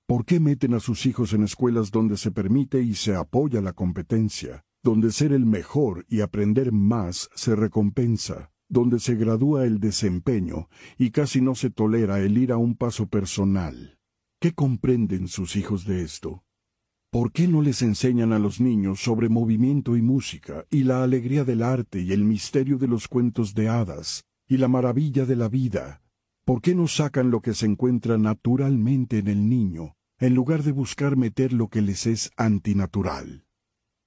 ¿Por 0.06 0.24
qué 0.24 0.40
meten 0.40 0.72
a 0.72 0.80
sus 0.80 1.04
hijos 1.04 1.34
en 1.34 1.42
escuelas 1.42 1.90
donde 1.90 2.16
se 2.16 2.30
permite 2.30 2.80
y 2.80 2.94
se 2.94 3.14
apoya 3.14 3.60
la 3.60 3.74
competencia, 3.74 4.64
donde 4.82 5.12
ser 5.12 5.34
el 5.34 5.44
mejor 5.44 6.06
y 6.08 6.22
aprender 6.22 6.72
más 6.72 7.28
se 7.34 7.54
recompensa, 7.56 8.50
donde 8.70 9.00
se 9.00 9.16
gradúa 9.16 9.66
el 9.66 9.80
desempeño 9.80 10.70
y 10.96 11.10
casi 11.10 11.42
no 11.42 11.54
se 11.54 11.68
tolera 11.68 12.20
el 12.20 12.38
ir 12.38 12.52
a 12.52 12.56
un 12.56 12.74
paso 12.74 13.06
personal? 13.06 13.98
¿Qué 14.40 14.54
comprenden 14.54 15.28
sus 15.28 15.56
hijos 15.56 15.84
de 15.84 16.00
esto? 16.04 16.42
¿Por 17.10 17.32
qué 17.32 17.48
no 17.48 17.60
les 17.60 17.82
enseñan 17.82 18.32
a 18.32 18.38
los 18.38 18.62
niños 18.62 19.00
sobre 19.00 19.28
movimiento 19.28 19.98
y 19.98 20.00
música, 20.00 20.64
y 20.70 20.84
la 20.84 21.04
alegría 21.04 21.44
del 21.44 21.62
arte 21.62 22.00
y 22.00 22.12
el 22.12 22.24
misterio 22.24 22.78
de 22.78 22.88
los 22.88 23.08
cuentos 23.08 23.52
de 23.52 23.68
hadas, 23.68 24.24
y 24.48 24.56
la 24.56 24.68
maravilla 24.68 25.26
de 25.26 25.36
la 25.36 25.50
vida? 25.50 26.00
¿Por 26.46 26.60
qué 26.60 26.74
no 26.74 26.88
sacan 26.88 27.30
lo 27.30 27.40
que 27.40 27.54
se 27.54 27.64
encuentra 27.64 28.18
naturalmente 28.18 29.16
en 29.16 29.28
el 29.28 29.48
niño, 29.48 29.96
en 30.18 30.34
lugar 30.34 30.62
de 30.62 30.72
buscar 30.72 31.16
meter 31.16 31.54
lo 31.54 31.68
que 31.68 31.80
les 31.80 32.06
es 32.06 32.32
antinatural? 32.36 33.46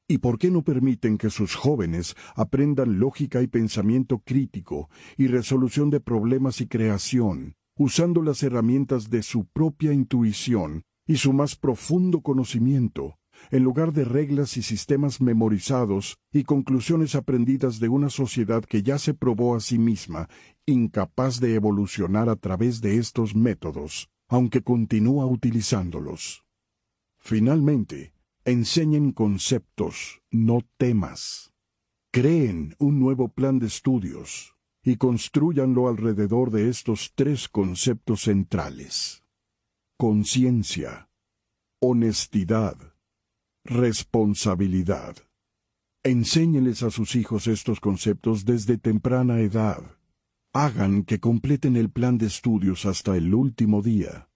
¿Y 0.08 0.20
por 0.20 0.38
qué 0.38 0.52
no 0.52 0.64
permiten 0.64 1.18
que 1.18 1.32
sus 1.32 1.56
jóvenes 1.56 2.16
aprendan 2.36 3.00
lógica 3.00 3.42
y 3.42 3.48
pensamiento 3.48 4.20
crítico 4.20 4.88
y 5.18 5.26
resolución 5.26 5.90
de 5.90 6.00
problemas 6.00 6.62
y 6.62 6.68
creación, 6.68 7.56
usando 7.76 8.22
las 8.22 8.44
herramientas 8.44 9.10
de 9.10 9.24
su 9.24 9.46
propia 9.48 9.92
intuición 9.92 10.84
y 11.08 11.16
su 11.16 11.34
más 11.34 11.56
profundo 11.56 12.22
conocimiento, 12.22 13.18
en 13.50 13.64
lugar 13.64 13.94
de 13.94 14.06
reglas 14.06 14.58
y 14.58 14.62
sistemas 14.62 15.22
memorizados 15.22 16.20
y 16.32 16.44
conclusiones 16.44 17.16
aprendidas 17.16 17.80
de 17.80 17.90
una 17.90 18.12
sociedad 18.12 18.64
que 18.64 18.84
ya 18.84 19.00
se 19.00 19.16
probó 19.16 19.56
a 19.56 19.60
sí 19.60 19.80
misma 19.80 20.30
incapaz 20.68 21.40
de 21.40 21.56
evolucionar 21.56 22.30
a 22.30 22.36
través 22.36 22.82
de 22.82 22.98
estos 22.98 23.34
métodos, 23.34 24.10
aunque 24.28 24.62
continúa 24.62 25.26
utilizándolos. 25.26 26.44
Finalmente, 27.18 28.14
enseñen 28.46 29.12
conceptos, 29.12 30.22
no 30.30 30.60
temas. 30.78 31.52
Creen 32.12 32.76
un 32.78 33.00
nuevo 33.00 33.30
plan 33.30 33.58
de 33.58 33.66
estudios 33.66 34.56
y 34.84 34.98
construyanlo 34.98 35.88
alrededor 35.88 36.52
de 36.52 36.70
estos 36.70 37.14
tres 37.16 37.50
conceptos 37.50 38.22
centrales 38.22 39.24
conciencia, 39.98 41.10
honestidad, 41.82 42.78
responsabilidad. 43.64 45.18
Enséñeles 46.04 46.84
a 46.84 46.92
sus 46.92 47.16
hijos 47.16 47.48
estos 47.48 47.80
conceptos 47.80 48.46
desde 48.46 48.78
temprana 48.78 49.40
edad. 49.40 49.97
Hagan 50.60 51.04
que 51.04 51.20
completen 51.20 51.76
el 51.76 51.92
plan 51.92 52.18
de 52.18 52.26
estudios 52.26 52.88
hasta 52.88 53.16
el 53.16 53.36
último 53.36 53.84
día. 53.84 54.28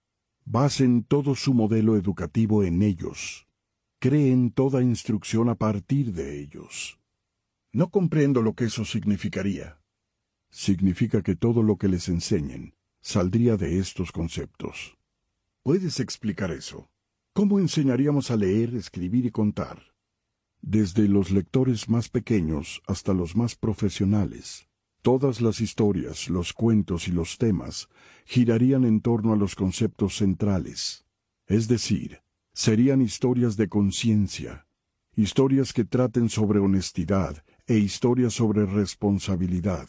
Basen 0.44 1.02
todo 1.02 1.34
su 1.34 1.52
modelo 1.52 1.96
educativo 1.96 2.62
en 2.62 2.82
ellos. 2.82 3.48
Creen 3.98 4.52
toda 4.52 4.84
instrucción 4.84 5.48
a 5.48 5.56
partir 5.56 6.12
de 6.12 6.40
ellos. 6.40 7.00
No 7.72 7.90
comprendo 7.90 8.40
lo 8.40 8.54
que 8.54 8.66
eso 8.66 8.84
significaría. 8.84 9.80
Significa 10.48 11.22
que 11.22 11.34
todo 11.34 11.64
lo 11.64 11.76
que 11.76 11.88
les 11.88 12.08
enseñen 12.08 12.76
saldría 13.00 13.56
de 13.56 13.80
estos 13.80 14.12
conceptos. 14.12 14.96
¿Puedes 15.64 15.98
explicar 15.98 16.52
eso? 16.52 16.88
¿Cómo 17.32 17.58
enseñaríamos 17.58 18.30
a 18.30 18.36
leer, 18.36 18.76
escribir 18.76 19.26
y 19.26 19.32
contar? 19.32 19.92
Desde 20.60 21.08
los 21.08 21.32
lectores 21.32 21.88
más 21.88 22.08
pequeños 22.08 22.80
hasta 22.86 23.12
los 23.12 23.34
más 23.34 23.56
profesionales, 23.56 24.68
todas 25.02 25.40
las 25.40 25.60
historias, 25.60 26.30
los 26.30 26.52
cuentos 26.52 27.08
y 27.08 27.12
los 27.12 27.36
temas 27.36 27.88
girarían 28.24 28.84
en 28.84 29.00
torno 29.00 29.32
a 29.32 29.36
los 29.36 29.54
conceptos 29.56 30.16
centrales, 30.16 31.04
es 31.46 31.68
decir, 31.68 32.22
serían 32.54 33.02
historias 33.02 33.56
de 33.56 33.68
conciencia, 33.68 34.66
historias 35.16 35.72
que 35.72 35.84
traten 35.84 36.28
sobre 36.28 36.60
honestidad 36.60 37.44
e 37.66 37.76
historias 37.78 38.34
sobre 38.34 38.64
responsabilidad. 38.64 39.88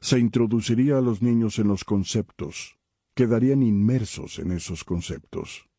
Se 0.00 0.18
introduciría 0.18 0.98
a 0.98 1.00
los 1.00 1.22
niños 1.22 1.58
en 1.58 1.68
los 1.68 1.84
conceptos, 1.84 2.78
quedarían 3.14 3.62
inmersos 3.62 4.38
en 4.38 4.52
esos 4.52 4.84
conceptos. 4.84 5.69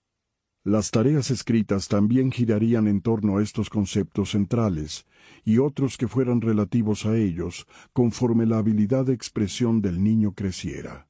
Las 0.63 0.91
tareas 0.91 1.31
escritas 1.31 1.87
también 1.87 2.31
girarían 2.31 2.87
en 2.87 3.01
torno 3.01 3.37
a 3.37 3.41
estos 3.41 3.69
conceptos 3.71 4.31
centrales 4.31 5.07
y 5.43 5.57
otros 5.57 5.97
que 5.97 6.07
fueran 6.07 6.39
relativos 6.39 7.07
a 7.07 7.17
ellos 7.17 7.65
conforme 7.93 8.45
la 8.45 8.59
habilidad 8.59 9.05
de 9.05 9.13
expresión 9.13 9.81
del 9.81 10.03
niño 10.03 10.33
creciera. 10.33 11.07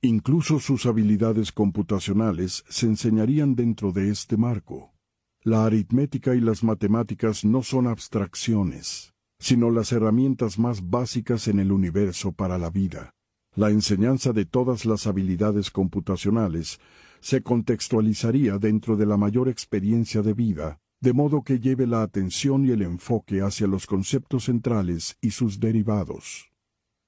Incluso 0.00 0.60
sus 0.60 0.86
habilidades 0.86 1.52
computacionales 1.52 2.64
se 2.70 2.86
enseñarían 2.86 3.54
dentro 3.54 3.92
de 3.92 4.08
este 4.08 4.38
marco. 4.38 4.94
La 5.42 5.66
aritmética 5.66 6.34
y 6.34 6.40
las 6.40 6.64
matemáticas 6.64 7.44
no 7.44 7.62
son 7.62 7.86
abstracciones, 7.86 9.12
sino 9.38 9.70
las 9.70 9.92
herramientas 9.92 10.58
más 10.58 10.88
básicas 10.88 11.48
en 11.48 11.60
el 11.60 11.70
universo 11.70 12.32
para 12.32 12.56
la 12.56 12.70
vida. 12.70 13.10
La 13.54 13.68
enseñanza 13.68 14.32
de 14.32 14.46
todas 14.46 14.86
las 14.86 15.06
habilidades 15.06 15.70
computacionales 15.70 16.80
se 17.20 17.42
contextualizaría 17.42 18.58
dentro 18.58 18.96
de 18.96 19.06
la 19.06 19.16
mayor 19.16 19.48
experiencia 19.48 20.22
de 20.22 20.34
vida, 20.34 20.80
de 21.00 21.12
modo 21.12 21.42
que 21.42 21.60
lleve 21.60 21.86
la 21.86 22.02
atención 22.02 22.66
y 22.66 22.70
el 22.70 22.82
enfoque 22.82 23.40
hacia 23.42 23.66
los 23.66 23.86
conceptos 23.86 24.44
centrales 24.44 25.16
y 25.20 25.30
sus 25.30 25.60
derivados. 25.60 26.50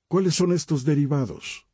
¿Cuáles 0.09 0.35
son 0.35 0.53
estos 0.53 0.85
derivados? 0.85 1.66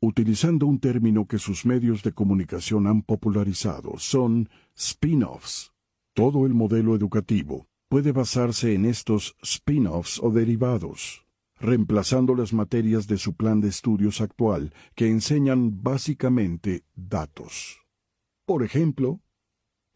Utilizando 0.00 0.66
un 0.66 0.80
término 0.80 1.26
que 1.26 1.38
sus 1.38 1.64
medios 1.64 2.02
de 2.02 2.12
comunicación 2.12 2.86
han 2.86 3.02
popularizado, 3.02 3.98
son 3.98 4.48
spin-offs. 4.74 5.72
Todo 6.14 6.44
el 6.46 6.54
modelo 6.54 6.94
educativo 6.94 7.66
puede 7.88 8.12
basarse 8.12 8.74
en 8.74 8.84
estos 8.84 9.36
spin-offs 9.42 10.20
o 10.22 10.30
derivados 10.30 11.21
reemplazando 11.62 12.34
las 12.34 12.52
materias 12.52 13.06
de 13.06 13.16
su 13.16 13.34
plan 13.34 13.60
de 13.60 13.68
estudios 13.68 14.20
actual 14.20 14.74
que 14.94 15.08
enseñan 15.08 15.82
básicamente 15.82 16.84
datos. 16.94 17.80
Por 18.44 18.64
ejemplo, 18.64 19.20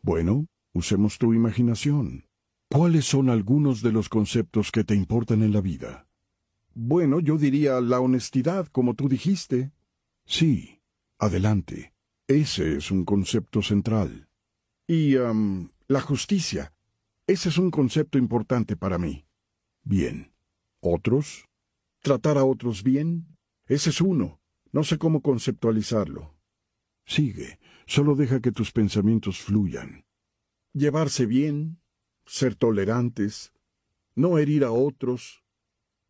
bueno, 0.01 0.47
usemos 0.73 1.19
tu 1.19 1.35
imaginación. 1.35 2.25
¿Cuáles 2.71 3.05
son 3.05 3.29
algunos 3.31 3.83
de 3.83 3.93
los 3.93 4.09
conceptos 4.09 4.71
que 4.71 4.85
te 4.85 4.95
importan 4.95 5.43
en 5.43 5.53
la 5.53 5.61
vida? 5.61 6.07
Bueno, 6.73 7.21
yo 7.21 7.37
diría 7.37 7.81
la 7.81 8.01
honestidad, 8.01 8.69
como 8.69 8.95
tú 8.95 9.09
dijiste. 9.09 9.73
Sí, 10.25 10.81
adelante. 11.19 11.95
Ese 12.29 12.77
es 12.77 12.91
un 12.91 13.05
concepto 13.05 13.63
central. 13.63 14.29
Y 14.87 15.15
la 15.89 16.01
justicia. 16.01 16.73
Ese 17.27 17.49
es 17.49 17.59
un 17.59 17.71
concepto 17.73 18.19
importante 18.19 18.77
para 18.77 18.99
mí. 18.99 19.27
Bien. 19.83 20.33
¿Otros? 20.81 21.46
Tratar 22.07 22.39
a 22.39 22.45
otros 22.45 22.85
bien? 22.85 23.37
Ese 23.67 23.91
es 23.91 24.01
uno. 24.01 24.41
No 24.71 24.85
sé 24.85 24.97
cómo 24.97 25.23
conceptualizarlo. 25.23 26.39
Sigue. 27.05 27.59
Solo 27.85 28.15
deja 28.15 28.41
que 28.41 28.53
tus 28.53 28.71
pensamientos 28.71 29.41
fluyan. 29.41 30.05
Llevarse 30.73 31.27
bien, 31.27 31.81
ser 32.25 32.55
tolerantes, 32.55 33.53
no 34.15 34.39
herir 34.39 34.63
a 34.63 34.71
otros, 34.71 35.43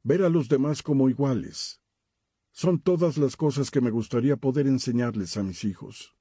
ver 0.03 0.23
a 0.23 0.29
los 0.29 0.51
demás 0.51 0.83
como 0.83 1.09
iguales. 1.09 1.81
Son 2.53 2.79
todas 2.79 3.17
las 3.17 3.35
cosas 3.35 3.71
que 3.71 3.81
me 3.81 3.91
gustaría 3.91 4.37
poder 4.37 4.67
enseñarles 4.67 5.39
a 5.39 5.43
mis 5.43 5.65
hijos. 5.65 6.15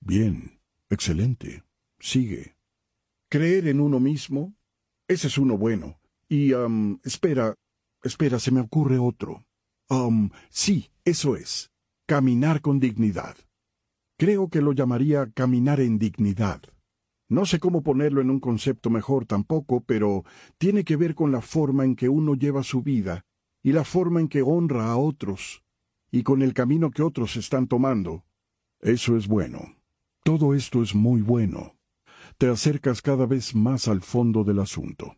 Bien, 0.00 0.60
excelente. 0.90 1.64
Sigue. 1.98 2.58
Creer 3.30 3.68
en 3.68 3.80
uno 3.80 4.00
mismo, 4.00 4.54
ese 5.08 5.28
es 5.28 5.38
uno 5.38 5.56
bueno. 5.56 5.98
Y, 6.28 6.52
um, 6.52 6.98
espera, 7.04 7.54
espera, 8.04 8.38
se 8.38 8.52
me 8.52 8.60
ocurre 8.60 8.98
otro. 8.98 9.44
Um, 9.88 10.30
sí, 10.50 10.90
eso 11.04 11.34
es. 11.36 11.70
Caminar 12.06 12.60
con 12.60 12.78
dignidad. 12.78 13.36
Creo 14.16 14.48
que 14.48 14.60
lo 14.60 14.72
llamaría 14.72 15.32
caminar 15.32 15.80
en 15.80 15.98
dignidad. 15.98 16.62
No 17.28 17.46
sé 17.46 17.58
cómo 17.58 17.82
ponerlo 17.82 18.20
en 18.20 18.30
un 18.30 18.38
concepto 18.38 18.90
mejor 18.90 19.26
tampoco, 19.26 19.82
pero 19.82 20.24
tiene 20.58 20.84
que 20.84 20.96
ver 20.96 21.14
con 21.14 21.32
la 21.32 21.40
forma 21.40 21.84
en 21.84 21.96
que 21.96 22.08
uno 22.08 22.34
lleva 22.34 22.62
su 22.62 22.82
vida 22.82 23.24
y 23.62 23.72
la 23.72 23.82
forma 23.82 24.20
en 24.20 24.28
que 24.28 24.42
honra 24.42 24.92
a 24.92 24.96
otros 24.96 25.64
y 26.12 26.22
con 26.22 26.42
el 26.42 26.54
camino 26.54 26.90
que 26.90 27.02
otros 27.02 27.36
están 27.36 27.66
tomando. 27.66 28.24
Eso 28.80 29.16
es 29.16 29.26
bueno. 29.26 29.76
Todo 30.22 30.54
esto 30.54 30.82
es 30.82 30.94
muy 30.94 31.22
bueno. 31.22 31.76
Te 32.38 32.48
acercas 32.48 33.02
cada 33.02 33.26
vez 33.26 33.54
más 33.54 33.88
al 33.88 34.00
fondo 34.00 34.44
del 34.44 34.60
asunto. 34.60 35.16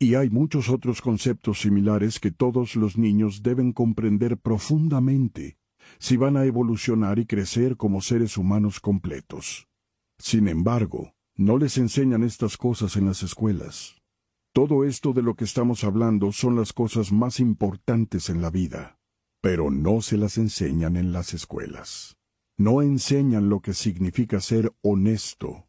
Y 0.00 0.14
hay 0.14 0.30
muchos 0.30 0.68
otros 0.68 1.02
conceptos 1.02 1.60
similares 1.60 2.20
que 2.20 2.30
todos 2.30 2.76
los 2.76 2.96
niños 2.96 3.42
deben 3.42 3.72
comprender 3.72 4.38
profundamente 4.38 5.58
si 5.98 6.16
van 6.16 6.36
a 6.36 6.44
evolucionar 6.44 7.18
y 7.18 7.26
crecer 7.26 7.76
como 7.76 8.00
seres 8.00 8.36
humanos 8.36 8.78
completos. 8.78 9.66
Sin 10.18 10.48
embargo, 10.48 11.14
no 11.36 11.58
les 11.58 11.78
enseñan 11.78 12.22
estas 12.22 12.56
cosas 12.56 12.96
en 12.96 13.06
las 13.06 13.22
escuelas. 13.22 13.96
Todo 14.52 14.84
esto 14.84 15.12
de 15.12 15.22
lo 15.22 15.34
que 15.34 15.44
estamos 15.44 15.84
hablando 15.84 16.32
son 16.32 16.56
las 16.56 16.72
cosas 16.72 17.12
más 17.12 17.40
importantes 17.40 18.28
en 18.28 18.42
la 18.42 18.50
vida, 18.50 18.98
pero 19.40 19.70
no 19.70 20.00
se 20.00 20.16
las 20.16 20.36
enseñan 20.38 20.96
en 20.96 21.12
las 21.12 21.34
escuelas. 21.34 22.16
No 22.56 22.82
enseñan 22.82 23.48
lo 23.48 23.60
que 23.60 23.72
significa 23.72 24.40
ser 24.40 24.72
honesto. 24.82 25.67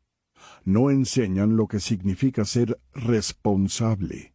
No 0.66 0.90
enseñan 0.90 1.56
lo 1.56 1.68
que 1.68 1.80
significa 1.80 2.46
ser 2.46 2.80
responsable. 2.94 4.34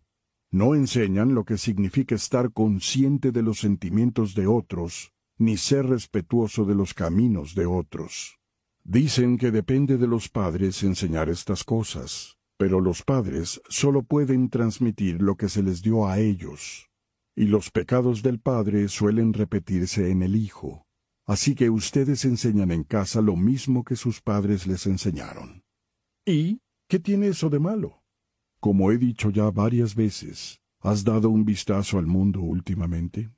No 0.51 0.75
enseñan 0.75 1.35
lo 1.35 1.45
que 1.45 1.59
significa 1.59 2.15
estar 2.15 2.53
consciente 2.53 3.33
de 3.33 3.43
los 3.43 3.59
sentimientos 3.59 4.35
de 4.35 4.47
otros, 4.47 5.13
ni 5.37 5.57
ser 5.57 5.87
respetuoso 5.87 6.65
de 6.65 6.75
los 6.75 6.95
caminos 6.95 7.55
de 7.55 7.67
otros. 7.67 8.39
Dicen 8.85 9.39
que 9.39 9.51
depende 9.51 9.99
de 9.99 10.07
los 10.07 10.29
padres 10.29 10.83
enseñar 10.83 11.29
estas 11.29 11.65
cosas, 11.65 12.37
pero 12.57 12.81
los 12.81 13.03
padres 13.03 13.61
solo 13.69 14.03
pueden 14.03 14.49
transmitir 14.49 15.21
lo 15.21 15.37
que 15.37 15.49
se 15.49 15.63
les 15.63 15.83
dio 15.83 16.07
a 16.07 16.21
ellos, 16.21 16.89
y 17.35 17.47
los 17.47 17.71
pecados 17.71 18.23
del 18.23 18.39
padre 18.39 18.89
suelen 18.89 19.33
repetirse 19.33 20.11
en 20.11 20.23
el 20.23 20.37
hijo. 20.37 20.87
Así 21.27 21.55
que 21.55 21.71
ustedes 21.71 22.25
enseñan 22.27 22.71
en 22.71 22.85
casa 22.85 23.23
lo 23.23 23.35
mismo 23.35 23.83
que 23.83 23.97
sus 23.97 24.21
padres 24.21 24.67
les 24.67 24.87
enseñaron. 24.87 25.64
¿Y 26.27 26.63
qué 26.89 26.99
tiene 26.99 27.29
eso 27.29 27.51
de 27.51 27.59
malo? 27.59 28.03
Como 28.59 28.91
he 28.91 28.97
dicho 28.97 29.29
ya 29.29 29.51
varias 29.51 29.95
veces, 29.95 30.59
¿has 30.81 31.05
dado 31.05 31.29
un 31.29 31.45
vistazo 31.45 31.99
al 31.99 32.07
mundo 32.07 32.41
últimamente? 32.41 33.31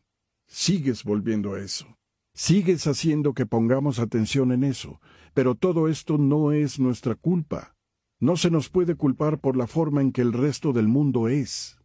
Sigues 0.46 1.03
volviendo 1.03 1.55
a 1.55 1.61
eso. 1.61 1.99
Sigues 2.33 2.87
haciendo 2.87 3.35
que 3.35 3.44
pongamos 3.44 3.99
atención 3.99 4.53
en 4.53 4.62
eso, 4.62 5.01
pero 5.35 5.57
todo 5.57 5.88
esto 5.88 6.16
no 6.16 6.53
es 6.53 6.79
nuestra 6.79 7.16
culpa. 7.16 7.75
No 8.20 8.37
se 8.37 8.53
nos 8.53 8.68
puede 8.68 8.94
culpar 8.94 9.40
por 9.40 9.57
la 9.57 9.66
forma 9.66 10.01
en 10.01 10.12
que 10.12 10.22
el 10.22 10.33
resto 10.33 10.72
del 10.72 10.87
mundo 10.87 11.27
es. 11.27 11.81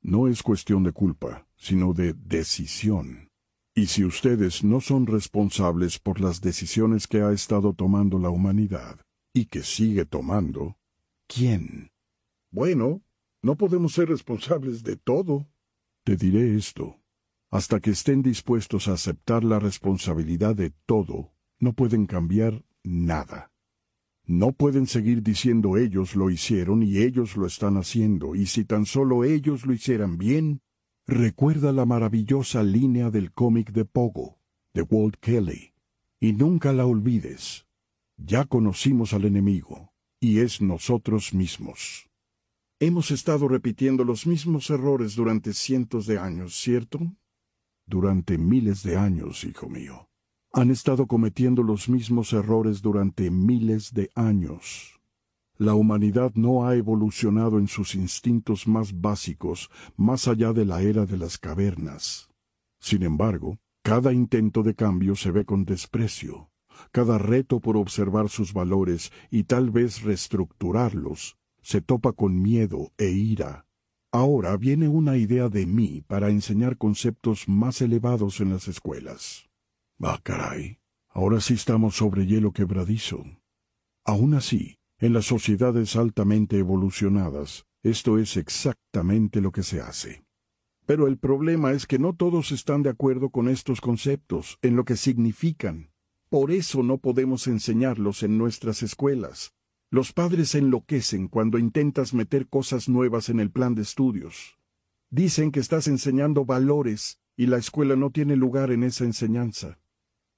No 0.00 0.26
es 0.26 0.42
cuestión 0.42 0.84
de 0.84 0.92
culpa, 0.92 1.46
sino 1.56 1.92
de 1.92 2.14
decisión. 2.14 3.28
Y 3.74 3.88
si 3.88 4.04
ustedes 4.04 4.64
no 4.64 4.80
son 4.80 5.06
responsables 5.06 5.98
por 5.98 6.18
las 6.18 6.40
decisiones 6.40 7.06
que 7.06 7.20
ha 7.20 7.30
estado 7.30 7.74
tomando 7.74 8.18
la 8.18 8.30
humanidad, 8.30 9.00
y 9.32 9.46
que 9.46 9.62
sigue 9.62 10.04
tomando, 10.04 10.76
¿quién? 11.26 11.90
Bueno, 12.50 13.02
no 13.42 13.56
podemos 13.56 13.94
ser 13.94 14.08
responsables 14.08 14.82
de 14.82 14.96
todo. 14.96 15.48
Te 16.04 16.16
diré 16.16 16.56
esto. 16.56 17.00
Hasta 17.50 17.80
que 17.80 17.90
estén 17.90 18.22
dispuestos 18.22 18.88
a 18.88 18.92
aceptar 18.92 19.44
la 19.44 19.58
responsabilidad 19.58 20.54
de 20.54 20.72
todo, 20.86 21.32
no 21.58 21.72
pueden 21.72 22.06
cambiar 22.06 22.64
nada. 22.82 23.50
No 24.24 24.52
pueden 24.52 24.86
seguir 24.86 25.22
diciendo 25.22 25.76
ellos 25.76 26.14
lo 26.14 26.30
hicieron 26.30 26.82
y 26.82 26.98
ellos 26.98 27.36
lo 27.36 27.46
están 27.46 27.76
haciendo, 27.76 28.36
y 28.36 28.46
si 28.46 28.64
tan 28.64 28.86
solo 28.86 29.24
ellos 29.24 29.66
lo 29.66 29.72
hicieran 29.72 30.18
bien, 30.18 30.62
recuerda 31.06 31.72
la 31.72 31.84
maravillosa 31.84 32.62
línea 32.62 33.10
del 33.10 33.32
cómic 33.32 33.72
de 33.72 33.84
Pogo, 33.84 34.38
de 34.72 34.82
Walt 34.82 35.16
Kelly, 35.20 35.74
y 36.20 36.32
nunca 36.32 36.72
la 36.72 36.86
olvides. 36.86 37.66
Ya 38.24 38.44
conocimos 38.44 39.12
al 39.12 39.24
enemigo, 39.24 39.92
y 40.20 40.38
es 40.40 40.60
nosotros 40.60 41.34
mismos. 41.34 42.08
Hemos 42.78 43.10
estado 43.10 43.48
repitiendo 43.48 44.04
los 44.04 44.26
mismos 44.26 44.70
errores 44.70 45.14
durante 45.14 45.52
cientos 45.52 46.06
de 46.06 46.18
años, 46.18 46.54
¿cierto? 46.54 47.00
durante 47.90 48.38
miles 48.38 48.82
de 48.84 48.96
años, 48.96 49.44
hijo 49.44 49.68
mío. 49.68 50.08
Han 50.52 50.70
estado 50.70 51.06
cometiendo 51.06 51.62
los 51.62 51.88
mismos 51.88 52.32
errores 52.32 52.80
durante 52.80 53.30
miles 53.30 53.92
de 53.92 54.10
años. 54.14 55.00
La 55.58 55.74
humanidad 55.74 56.32
no 56.34 56.66
ha 56.66 56.76
evolucionado 56.76 57.58
en 57.58 57.68
sus 57.68 57.94
instintos 57.94 58.66
más 58.66 58.98
básicos 58.98 59.70
más 59.96 60.28
allá 60.28 60.52
de 60.52 60.64
la 60.64 60.80
era 60.82 61.04
de 61.04 61.18
las 61.18 61.36
cavernas. 61.36 62.30
Sin 62.80 63.02
embargo, 63.02 63.58
cada 63.82 64.12
intento 64.12 64.62
de 64.62 64.74
cambio 64.74 65.16
se 65.16 65.32
ve 65.32 65.44
con 65.44 65.64
desprecio. 65.64 66.49
Cada 66.92 67.18
reto 67.18 67.60
por 67.60 67.76
observar 67.76 68.28
sus 68.28 68.52
valores 68.52 69.12
y 69.30 69.44
tal 69.44 69.70
vez 69.70 70.02
reestructurarlos 70.02 71.36
se 71.62 71.80
topa 71.80 72.12
con 72.12 72.40
miedo 72.40 72.92
e 72.96 73.10
ira 73.10 73.66
Ahora 74.12 74.56
viene 74.56 74.88
una 74.88 75.16
idea 75.16 75.48
de 75.48 75.66
mí 75.66 76.02
para 76.04 76.30
enseñar 76.30 76.76
conceptos 76.76 77.48
más 77.48 77.80
elevados 77.80 78.40
en 78.40 78.50
las 78.50 78.66
escuelas. 78.66 79.48
Ah, 80.00 80.18
caray. 80.20 80.78
Ahora 81.10 81.40
sí 81.40 81.54
estamos 81.54 81.94
sobre 81.94 82.26
hielo 82.26 82.50
quebradizo. 82.50 83.24
Aún 84.04 84.34
así, 84.34 84.78
en 84.98 85.12
las 85.12 85.26
sociedades 85.26 85.94
altamente 85.94 86.58
evolucionadas, 86.58 87.66
esto 87.84 88.18
es 88.18 88.36
exactamente 88.36 89.40
lo 89.40 89.52
que 89.52 89.62
se 89.62 89.80
hace. 89.80 90.24
Pero 90.86 91.06
el 91.06 91.16
problema 91.16 91.70
es 91.70 91.86
que 91.86 92.00
no 92.00 92.12
todos 92.12 92.50
están 92.50 92.82
de 92.82 92.90
acuerdo 92.90 93.30
con 93.30 93.48
estos 93.48 93.80
conceptos, 93.80 94.58
en 94.60 94.74
lo 94.74 94.84
que 94.84 94.96
significan. 94.96 95.89
Por 96.30 96.52
eso 96.52 96.84
no 96.84 96.98
podemos 96.98 97.48
enseñarlos 97.48 98.22
en 98.22 98.38
nuestras 98.38 98.84
escuelas, 98.84 99.52
los 99.90 100.12
padres 100.12 100.54
enloquecen 100.54 101.26
cuando 101.26 101.58
intentas 101.58 102.14
meter 102.14 102.46
cosas 102.46 102.88
nuevas 102.88 103.28
en 103.28 103.40
el 103.40 103.50
plan 103.50 103.74
de 103.74 103.82
estudios. 103.82 104.56
Dicen 105.10 105.50
que 105.50 105.58
estás 105.58 105.88
enseñando 105.88 106.44
valores 106.44 107.18
y 107.36 107.46
la 107.46 107.56
escuela 107.56 107.96
no 107.96 108.10
tiene 108.10 108.36
lugar 108.36 108.70
en 108.70 108.84
esa 108.84 109.02
enseñanza. 109.02 109.80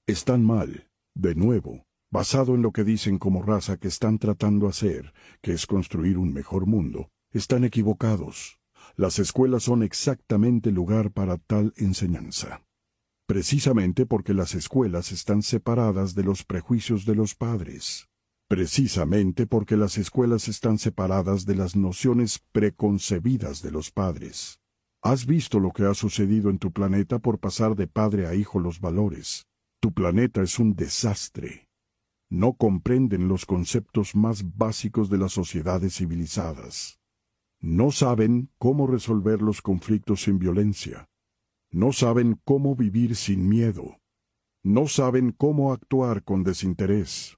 Están 0.07 0.43
mal, 0.43 0.89
de 1.15 1.35
nuevo, 1.35 1.85
basado 2.11 2.55
en 2.55 2.63
lo 2.63 2.73
que 2.73 2.85
dicen 2.85 3.19
como 3.19 3.43
raza 3.43 3.77
que 3.77 3.89
están 3.89 4.19
tratando 4.19 4.69
hacer, 4.69 5.13
que 5.43 5.53
es 5.53 5.67
construir 5.67 6.17
un 6.17 6.33
mejor 6.33 6.65
mundo. 6.65 7.11
Están 7.33 7.65
equivocados. 7.65 8.59
Las 8.97 9.19
escuelas 9.19 9.65
son 9.65 9.83
exactamente 9.83 10.71
lugar 10.71 11.11
para 11.11 11.37
tal 11.37 11.75
enseñanza. 11.77 12.63
Precisamente 13.33 14.05
porque 14.05 14.35
las 14.35 14.55
escuelas 14.55 15.11
están 15.11 15.43
separadas 15.43 16.15
de 16.15 16.23
los 16.23 16.45
prejuicios 16.45 17.07
de 17.07 17.15
los 17.15 17.35
padres 17.35 18.07
precisamente 18.53 19.47
porque 19.47 19.79
las 19.79 19.97
escuelas 19.97 20.47
están 20.47 20.77
separadas 20.77 21.47
de 21.47 21.55
las 21.55 21.75
nociones 21.75 22.39
preconcebidas 22.53 23.63
de 23.63 23.71
los 23.71 23.91
padres. 23.91 24.61
Has 25.01 25.25
visto 25.25 25.59
lo 25.59 25.71
que 25.71 25.85
ha 25.85 25.95
sucedido 25.95 26.51
en 26.51 26.59
tu 26.59 26.71
planeta 26.71 27.19
por 27.19 27.39
pasar 27.39 27.77
de 27.77 27.87
padre 27.87 28.27
a 28.27 28.35
hijo 28.35 28.61
los 28.61 28.79
valores. 28.79 29.47
Tu 29.81 29.91
planeta 29.95 30.43
es 30.43 30.59
un 30.59 30.75
desastre. 30.75 31.67
No 32.29 32.53
comprenden 32.53 33.27
los 33.27 33.47
conceptos 33.47 34.15
más 34.15 34.55
básicos 34.55 35.09
de 35.09 35.17
las 35.17 35.33
sociedades 35.33 35.97
civilizadas. 35.97 36.99
No 37.59 37.91
saben 37.91 38.51
cómo 38.59 38.87
resolver 38.87 39.41
los 39.41 39.63
conflictos 39.63 40.25
sin 40.25 40.39
violencia. 40.39 41.09
No 41.73 41.93
saben 41.93 42.41
cómo 42.45 42.77
vivir 42.77 43.17
sin 43.17 43.49
miedo. 43.49 43.99
No 44.63 44.87
saben 44.87 45.33
cómo 45.33 45.73
actuar 45.73 46.23
con 46.23 46.45
desinterés 46.45 47.37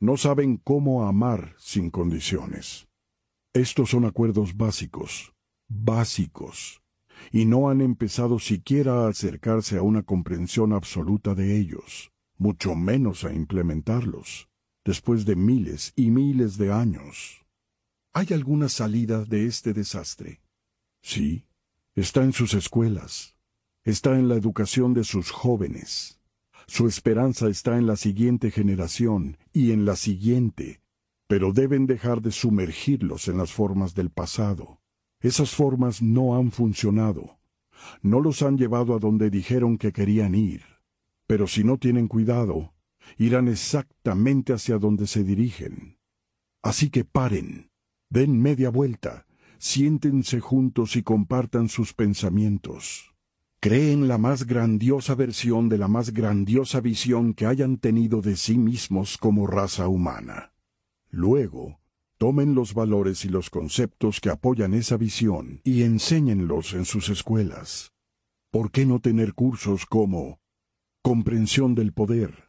no 0.00 0.16
saben 0.16 0.56
cómo 0.56 1.06
amar 1.06 1.54
sin 1.58 1.90
condiciones. 1.90 2.88
Estos 3.52 3.90
son 3.90 4.06
acuerdos 4.06 4.56
básicos, 4.56 5.34
básicos, 5.68 6.82
y 7.30 7.44
no 7.44 7.68
han 7.68 7.82
empezado 7.82 8.38
siquiera 8.38 9.04
a 9.04 9.08
acercarse 9.08 9.76
a 9.76 9.82
una 9.82 10.02
comprensión 10.02 10.72
absoluta 10.72 11.34
de 11.34 11.58
ellos, 11.58 12.10
mucho 12.38 12.74
menos 12.74 13.24
a 13.24 13.34
implementarlos, 13.34 14.48
después 14.86 15.26
de 15.26 15.36
miles 15.36 15.92
y 15.96 16.10
miles 16.10 16.56
de 16.56 16.72
años. 16.72 17.44
¿Hay 18.14 18.28
alguna 18.30 18.70
salida 18.70 19.24
de 19.26 19.46
este 19.46 19.74
desastre? 19.74 20.40
Sí, 21.02 21.44
está 21.94 22.24
en 22.24 22.32
sus 22.32 22.54
escuelas, 22.54 23.36
está 23.90 24.18
en 24.18 24.28
la 24.28 24.36
educación 24.36 24.94
de 24.94 25.04
sus 25.04 25.30
jóvenes. 25.30 26.20
Su 26.66 26.86
esperanza 26.86 27.48
está 27.48 27.76
en 27.76 27.86
la 27.86 27.96
siguiente 27.96 28.50
generación 28.50 29.36
y 29.52 29.72
en 29.72 29.84
la 29.84 29.96
siguiente, 29.96 30.80
pero 31.26 31.52
deben 31.52 31.86
dejar 31.86 32.22
de 32.22 32.30
sumergirlos 32.30 33.28
en 33.28 33.36
las 33.38 33.52
formas 33.52 33.94
del 33.94 34.10
pasado. 34.10 34.80
Esas 35.20 35.54
formas 35.54 36.00
no 36.00 36.36
han 36.36 36.50
funcionado. 36.50 37.38
No 38.02 38.20
los 38.20 38.42
han 38.42 38.56
llevado 38.56 38.94
a 38.94 38.98
donde 38.98 39.30
dijeron 39.30 39.78
que 39.78 39.92
querían 39.92 40.34
ir. 40.34 40.62
Pero 41.26 41.46
si 41.46 41.64
no 41.64 41.78
tienen 41.78 42.08
cuidado, 42.08 42.74
irán 43.18 43.48
exactamente 43.48 44.52
hacia 44.52 44.78
donde 44.78 45.06
se 45.06 45.24
dirigen. 45.24 45.98
Así 46.62 46.90
que 46.90 47.04
paren, 47.04 47.70
den 48.10 48.40
media 48.40 48.70
vuelta, 48.70 49.26
siéntense 49.58 50.40
juntos 50.40 50.96
y 50.96 51.02
compartan 51.02 51.68
sus 51.68 51.94
pensamientos. 51.94 53.09
Creen 53.62 54.08
la 54.08 54.16
más 54.16 54.46
grandiosa 54.46 55.14
versión 55.14 55.68
de 55.68 55.76
la 55.76 55.86
más 55.86 56.14
grandiosa 56.14 56.80
visión 56.80 57.34
que 57.34 57.44
hayan 57.44 57.76
tenido 57.76 58.22
de 58.22 58.36
sí 58.36 58.56
mismos 58.56 59.18
como 59.18 59.46
raza 59.46 59.86
humana. 59.86 60.54
Luego, 61.10 61.78
tomen 62.16 62.54
los 62.54 62.72
valores 62.72 63.26
y 63.26 63.28
los 63.28 63.50
conceptos 63.50 64.18
que 64.22 64.30
apoyan 64.30 64.72
esa 64.72 64.96
visión 64.96 65.60
y 65.62 65.82
enséñenlos 65.82 66.72
en 66.72 66.86
sus 66.86 67.10
escuelas. 67.10 67.92
¿Por 68.50 68.70
qué 68.70 68.86
no 68.86 68.98
tener 68.98 69.34
cursos 69.34 69.84
como 69.84 70.40
comprensión 71.02 71.74
del 71.74 71.92
poder, 71.92 72.48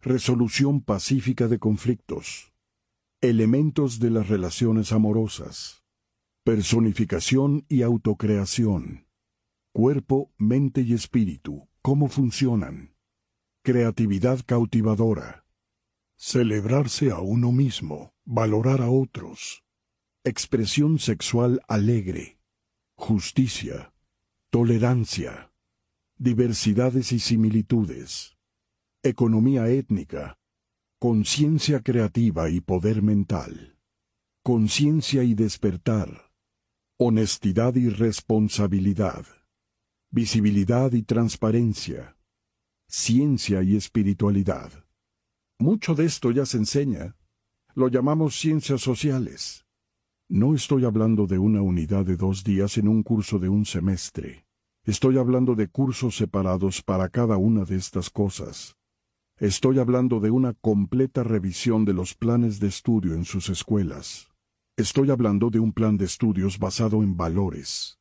resolución 0.00 0.82
pacífica 0.82 1.48
de 1.48 1.58
conflictos, 1.58 2.52
elementos 3.20 3.98
de 3.98 4.10
las 4.10 4.28
relaciones 4.28 4.92
amorosas, 4.92 5.82
personificación 6.44 7.66
y 7.68 7.82
autocreación, 7.82 9.07
cuerpo, 9.78 10.34
mente 10.38 10.80
y 10.80 10.92
espíritu, 10.92 11.68
cómo 11.82 12.08
funcionan, 12.08 12.96
creatividad 13.62 14.40
cautivadora, 14.44 15.46
celebrarse 16.16 17.12
a 17.12 17.20
uno 17.20 17.52
mismo, 17.52 18.12
valorar 18.24 18.82
a 18.82 18.90
otros, 18.90 19.62
expresión 20.24 20.98
sexual 20.98 21.60
alegre, 21.68 22.40
justicia, 22.96 23.94
tolerancia, 24.50 25.52
diversidades 26.16 27.12
y 27.12 27.20
similitudes, 27.20 28.36
economía 29.04 29.68
étnica, 29.68 30.40
conciencia 30.98 31.84
creativa 31.84 32.50
y 32.50 32.60
poder 32.60 33.00
mental, 33.00 33.78
conciencia 34.42 35.22
y 35.22 35.34
despertar, 35.34 36.32
honestidad 36.96 37.76
y 37.76 37.90
responsabilidad, 37.90 39.37
visibilidad 40.10 40.92
y 40.92 41.02
transparencia, 41.02 42.16
ciencia 42.88 43.62
y 43.62 43.76
espiritualidad. 43.76 44.72
Mucho 45.58 45.94
de 45.94 46.06
esto 46.06 46.30
ya 46.30 46.46
se 46.46 46.56
enseña. 46.56 47.16
Lo 47.74 47.88
llamamos 47.88 48.38
ciencias 48.38 48.80
sociales. 48.80 49.66
No 50.30 50.54
estoy 50.54 50.86
hablando 50.86 51.26
de 51.26 51.38
una 51.38 51.60
unidad 51.60 52.06
de 52.06 52.16
dos 52.16 52.42
días 52.42 52.78
en 52.78 52.88
un 52.88 53.02
curso 53.02 53.38
de 53.38 53.50
un 53.50 53.66
semestre. 53.66 54.46
Estoy 54.84 55.18
hablando 55.18 55.54
de 55.54 55.68
cursos 55.68 56.16
separados 56.16 56.82
para 56.82 57.10
cada 57.10 57.36
una 57.36 57.64
de 57.64 57.76
estas 57.76 58.08
cosas. 58.08 58.76
Estoy 59.36 59.78
hablando 59.78 60.20
de 60.20 60.30
una 60.30 60.54
completa 60.54 61.22
revisión 61.22 61.84
de 61.84 61.92
los 61.92 62.14
planes 62.14 62.60
de 62.60 62.68
estudio 62.68 63.12
en 63.14 63.26
sus 63.26 63.50
escuelas. 63.50 64.30
Estoy 64.76 65.10
hablando 65.10 65.50
de 65.50 65.58
un 65.58 65.72
plan 65.72 65.98
de 65.98 66.06
estudios 66.06 66.58
basado 66.58 67.02
en 67.02 67.16
valores. 67.16 67.97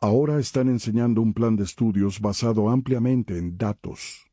Ahora 0.00 0.38
están 0.38 0.68
enseñando 0.68 1.20
un 1.20 1.34
plan 1.34 1.56
de 1.56 1.64
estudios 1.64 2.20
basado 2.20 2.70
ampliamente 2.70 3.36
en 3.36 3.58
datos. 3.58 4.30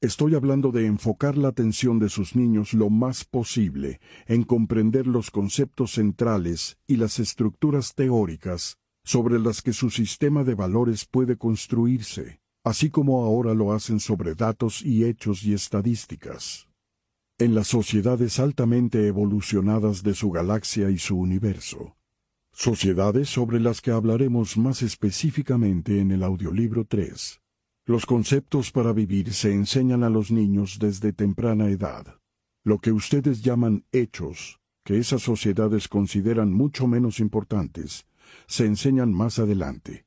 Estoy 0.00 0.36
hablando 0.36 0.70
de 0.70 0.86
enfocar 0.86 1.36
la 1.36 1.48
atención 1.48 1.98
de 1.98 2.08
sus 2.08 2.36
niños 2.36 2.72
lo 2.72 2.88
más 2.88 3.24
posible 3.24 4.00
en 4.26 4.44
comprender 4.44 5.08
los 5.08 5.32
conceptos 5.32 5.94
centrales 5.94 6.78
y 6.86 6.96
las 6.96 7.18
estructuras 7.18 7.94
teóricas 7.96 8.78
sobre 9.04 9.40
las 9.40 9.60
que 9.60 9.72
su 9.72 9.90
sistema 9.90 10.44
de 10.44 10.54
valores 10.54 11.04
puede 11.04 11.36
construirse, 11.36 12.40
así 12.64 12.88
como 12.88 13.24
ahora 13.24 13.54
lo 13.54 13.72
hacen 13.72 13.98
sobre 13.98 14.36
datos 14.36 14.82
y 14.82 15.04
hechos 15.04 15.42
y 15.42 15.52
estadísticas. 15.52 16.68
En 17.38 17.56
las 17.56 17.66
sociedades 17.66 18.38
altamente 18.38 19.08
evolucionadas 19.08 20.04
de 20.04 20.14
su 20.14 20.30
galaxia 20.30 20.90
y 20.90 20.98
su 20.98 21.18
universo, 21.18 21.96
sociedades 22.52 23.28
sobre 23.28 23.60
las 23.60 23.80
que 23.80 23.90
hablaremos 23.90 24.56
más 24.56 24.82
específicamente 24.82 26.00
en 26.00 26.12
el 26.12 26.22
audiolibro 26.22 26.84
3, 26.84 27.40
los 27.84 28.06
conceptos 28.06 28.70
para 28.70 28.92
vivir 28.92 29.32
se 29.32 29.52
enseñan 29.52 30.04
a 30.04 30.10
los 30.10 30.30
niños 30.30 30.78
desde 30.78 31.12
temprana 31.12 31.68
edad. 31.68 32.18
Lo 32.62 32.78
que 32.78 32.92
ustedes 32.92 33.42
llaman 33.42 33.84
hechos, 33.90 34.60
que 34.84 34.98
esas 34.98 35.22
sociedades 35.22 35.88
consideran 35.88 36.52
mucho 36.52 36.86
menos 36.86 37.18
importantes, 37.18 38.06
se 38.46 38.66
enseñan 38.66 39.12
más 39.12 39.40
adelante. 39.40 40.06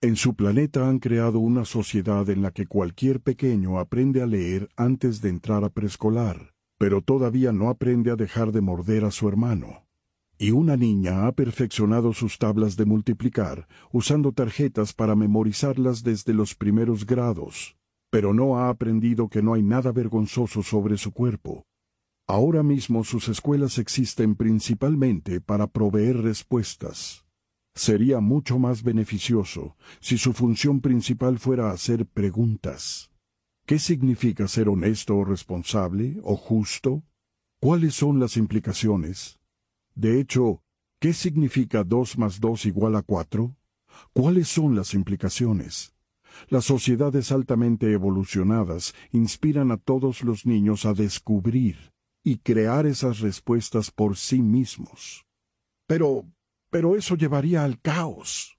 En 0.00 0.16
su 0.16 0.34
planeta 0.34 0.88
han 0.88 0.98
creado 0.98 1.38
una 1.38 1.64
sociedad 1.64 2.28
en 2.28 2.42
la 2.42 2.50
que 2.50 2.66
cualquier 2.66 3.20
pequeño 3.20 3.78
aprende 3.78 4.20
a 4.20 4.26
leer 4.26 4.68
antes 4.76 5.20
de 5.20 5.28
entrar 5.28 5.62
a 5.62 5.70
preescolar, 5.70 6.54
pero 6.76 7.02
todavía 7.02 7.52
no 7.52 7.68
aprende 7.68 8.10
a 8.10 8.16
dejar 8.16 8.50
de 8.50 8.60
morder 8.60 9.04
a 9.04 9.10
su 9.10 9.28
hermano. 9.28 9.85
Y 10.38 10.50
una 10.50 10.76
niña 10.76 11.26
ha 11.26 11.32
perfeccionado 11.32 12.12
sus 12.12 12.38
tablas 12.38 12.76
de 12.76 12.84
multiplicar 12.84 13.66
usando 13.90 14.32
tarjetas 14.32 14.92
para 14.92 15.16
memorizarlas 15.16 16.02
desde 16.02 16.34
los 16.34 16.54
primeros 16.54 17.06
grados, 17.06 17.76
pero 18.10 18.34
no 18.34 18.58
ha 18.58 18.68
aprendido 18.68 19.28
que 19.28 19.42
no 19.42 19.54
hay 19.54 19.62
nada 19.62 19.92
vergonzoso 19.92 20.62
sobre 20.62 20.98
su 20.98 21.12
cuerpo. 21.12 21.64
Ahora 22.28 22.62
mismo 22.62 23.02
sus 23.02 23.28
escuelas 23.28 23.78
existen 23.78 24.34
principalmente 24.34 25.40
para 25.40 25.68
proveer 25.68 26.18
respuestas. 26.18 27.24
Sería 27.74 28.20
mucho 28.20 28.58
más 28.58 28.82
beneficioso 28.82 29.76
si 30.00 30.18
su 30.18 30.34
función 30.34 30.80
principal 30.80 31.38
fuera 31.38 31.70
hacer 31.70 32.04
preguntas. 32.04 33.10
¿Qué 33.64 33.78
significa 33.78 34.48
ser 34.48 34.68
honesto 34.68 35.16
o 35.16 35.24
responsable 35.24 36.18
o 36.22 36.36
justo? 36.36 37.02
¿Cuáles 37.60 37.94
son 37.94 38.20
las 38.20 38.36
implicaciones? 38.36 39.38
De 39.96 40.20
hecho, 40.20 40.62
¿qué 41.00 41.14
significa 41.14 41.82
2 41.82 42.18
más 42.18 42.38
2 42.38 42.66
igual 42.66 42.96
a 42.96 43.02
4? 43.02 43.56
¿Cuáles 44.12 44.46
son 44.46 44.76
las 44.76 44.92
implicaciones? 44.92 45.94
Las 46.48 46.66
sociedades 46.66 47.32
altamente 47.32 47.90
evolucionadas 47.92 48.94
inspiran 49.10 49.70
a 49.70 49.78
todos 49.78 50.22
los 50.22 50.44
niños 50.44 50.84
a 50.84 50.92
descubrir 50.92 51.94
y 52.22 52.38
crear 52.38 52.84
esas 52.86 53.20
respuestas 53.20 53.90
por 53.90 54.18
sí 54.18 54.42
mismos. 54.42 55.24
Pero, 55.86 56.26
pero 56.70 56.94
eso 56.96 57.16
llevaría 57.16 57.64
al 57.64 57.80
caos. 57.80 58.58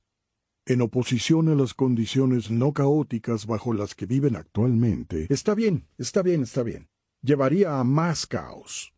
En 0.66 0.82
oposición 0.82 1.50
a 1.50 1.56
las 1.56 1.76
condiciones 1.76 2.50
no 2.50 2.74
caóticas 2.74 3.46
bajo 3.46 3.74
las 3.74 3.94
que 3.94 4.08
viven 4.08 4.36
actualmente. 4.36 5.28
Está 5.30 5.54
bien, 5.54 5.88
está 6.00 6.24
bien, 6.24 6.42
está 6.42 6.64
bien. 6.64 6.90
Llevaría 7.22 7.80
a 7.80 7.84
más 7.84 8.26
caos. 8.26 8.97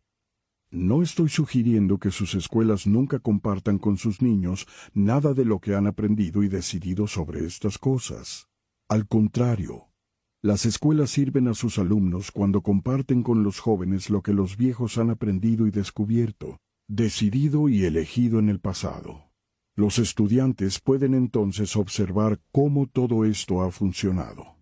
No 0.71 1.01
estoy 1.01 1.29
sugiriendo 1.29 1.97
que 1.97 2.11
sus 2.11 2.35
escuelas 2.35 2.85
nunca 2.85 3.17
compartan 3.17 3.79
con 3.79 3.97
sus 3.97 4.21
niños 4.21 4.67
nada 4.93 5.33
de 5.33 5.43
lo 5.43 5.59
que 5.59 5.73
han 5.73 5.87
aprendido 5.87 6.43
y 6.43 6.47
decidido 6.47 7.07
sobre 7.07 7.43
estas 7.43 7.79
cosas. 7.79 8.47
Al 8.87 9.07
contrario, 9.07 9.87
las 10.43 10.67
escuelas 10.67 11.09
sirven 11.09 11.47
a 11.47 11.55
sus 11.55 11.79
alumnos 11.79 12.29
cuando 12.31 12.61
comparten 12.61 13.23
con 13.23 13.41
los 13.43 13.59
jóvenes 13.59 14.11
lo 14.11 14.21
que 14.21 14.31
los 14.31 14.57
viejos 14.57 14.99
han 14.99 15.09
aprendido 15.09 15.65
y 15.65 15.71
descubierto, 15.71 16.59
decidido 16.87 17.67
y 17.67 17.85
elegido 17.85 18.37
en 18.37 18.49
el 18.49 18.59
pasado. 18.59 19.31
Los 19.75 19.97
estudiantes 19.97 20.79
pueden 20.79 21.15
entonces 21.15 21.75
observar 21.75 22.39
cómo 22.51 22.85
todo 22.85 23.25
esto 23.25 23.63
ha 23.63 23.71
funcionado. 23.71 24.58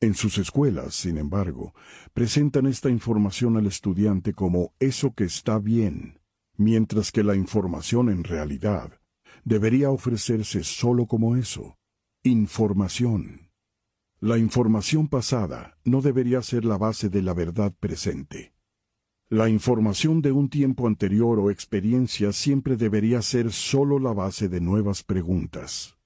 En 0.00 0.14
sus 0.14 0.38
escuelas, 0.38 0.94
sin 0.94 1.18
embargo, 1.18 1.74
presentan 2.14 2.66
esta 2.66 2.88
información 2.88 3.56
al 3.56 3.66
estudiante 3.66 4.32
como 4.32 4.72
eso 4.78 5.12
que 5.12 5.24
está 5.24 5.58
bien, 5.58 6.20
mientras 6.56 7.10
que 7.10 7.24
la 7.24 7.34
información 7.34 8.08
en 8.08 8.22
realidad 8.22 9.00
debería 9.44 9.90
ofrecerse 9.90 10.62
solo 10.62 11.06
como 11.06 11.34
eso, 11.34 11.78
información. 12.22 13.50
La 14.20 14.38
información 14.38 15.08
pasada 15.08 15.78
no 15.84 16.00
debería 16.00 16.42
ser 16.42 16.64
la 16.64 16.78
base 16.78 17.08
de 17.08 17.22
la 17.22 17.34
verdad 17.34 17.74
presente. 17.80 18.54
La 19.28 19.48
información 19.48 20.22
de 20.22 20.30
un 20.30 20.48
tiempo 20.48 20.86
anterior 20.86 21.40
o 21.40 21.50
experiencia 21.50 22.32
siempre 22.32 22.76
debería 22.76 23.20
ser 23.20 23.52
sólo 23.52 23.98
la 23.98 24.12
base 24.12 24.48
de 24.48 24.60
nuevas 24.60 25.02
preguntas. 25.02 25.97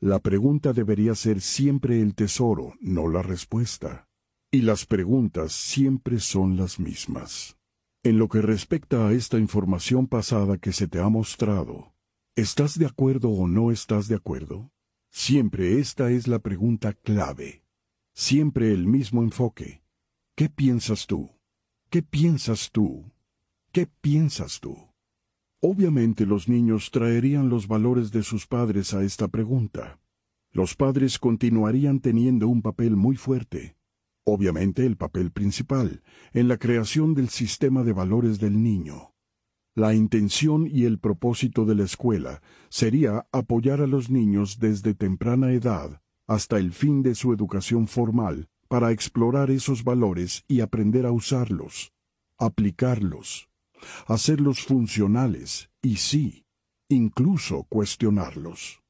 La 0.00 0.20
pregunta 0.20 0.72
debería 0.72 1.16
ser 1.16 1.40
siempre 1.40 2.00
el 2.00 2.14
tesoro, 2.14 2.74
no 2.80 3.08
la 3.08 3.20
respuesta. 3.20 4.06
Y 4.48 4.62
las 4.62 4.86
preguntas 4.86 5.52
siempre 5.52 6.20
son 6.20 6.56
las 6.56 6.78
mismas. 6.78 7.56
En 8.04 8.16
lo 8.16 8.28
que 8.28 8.40
respecta 8.40 9.08
a 9.08 9.12
esta 9.12 9.38
información 9.38 10.06
pasada 10.06 10.56
que 10.56 10.72
se 10.72 10.86
te 10.86 11.00
ha 11.00 11.08
mostrado, 11.08 11.94
¿estás 12.36 12.78
de 12.78 12.86
acuerdo 12.86 13.30
o 13.30 13.48
no 13.48 13.72
estás 13.72 14.06
de 14.06 14.14
acuerdo? 14.14 14.70
Siempre 15.10 15.80
esta 15.80 16.12
es 16.12 16.28
la 16.28 16.38
pregunta 16.38 16.92
clave. 16.92 17.64
Siempre 18.14 18.72
el 18.72 18.86
mismo 18.86 19.24
enfoque. 19.24 19.82
¿Qué 20.36 20.48
piensas 20.48 21.08
tú? 21.08 21.30
¿Qué 21.90 22.02
piensas 22.02 22.70
tú? 22.70 23.10
¿Qué 23.72 23.88
piensas 24.00 24.60
tú? 24.60 24.87
Obviamente 25.60 26.24
los 26.24 26.48
niños 26.48 26.92
traerían 26.92 27.48
los 27.48 27.66
valores 27.66 28.12
de 28.12 28.22
sus 28.22 28.46
padres 28.46 28.94
a 28.94 29.02
esta 29.02 29.26
pregunta. 29.26 29.98
Los 30.52 30.76
padres 30.76 31.18
continuarían 31.18 31.98
teniendo 31.98 32.46
un 32.46 32.62
papel 32.62 32.94
muy 32.94 33.16
fuerte, 33.16 33.76
obviamente 34.24 34.86
el 34.86 34.96
papel 34.96 35.32
principal, 35.32 36.02
en 36.32 36.46
la 36.46 36.58
creación 36.58 37.12
del 37.14 37.28
sistema 37.28 37.82
de 37.82 37.92
valores 37.92 38.38
del 38.38 38.62
niño. 38.62 39.14
La 39.74 39.94
intención 39.94 40.68
y 40.70 40.84
el 40.84 41.00
propósito 41.00 41.64
de 41.64 41.74
la 41.74 41.84
escuela 41.84 42.40
sería 42.68 43.26
apoyar 43.32 43.80
a 43.80 43.88
los 43.88 44.10
niños 44.10 44.60
desde 44.60 44.94
temprana 44.94 45.50
edad 45.52 46.02
hasta 46.28 46.58
el 46.58 46.72
fin 46.72 47.02
de 47.02 47.16
su 47.16 47.32
educación 47.32 47.88
formal 47.88 48.48
para 48.68 48.92
explorar 48.92 49.50
esos 49.50 49.82
valores 49.82 50.44
y 50.46 50.60
aprender 50.60 51.04
a 51.04 51.10
usarlos, 51.10 51.92
aplicarlos, 52.38 53.47
hacerlos 54.06 54.60
funcionales 54.60 55.70
y 55.82 55.96
sí, 55.96 56.46
incluso 56.88 57.64
cuestionarlos. 57.64 58.82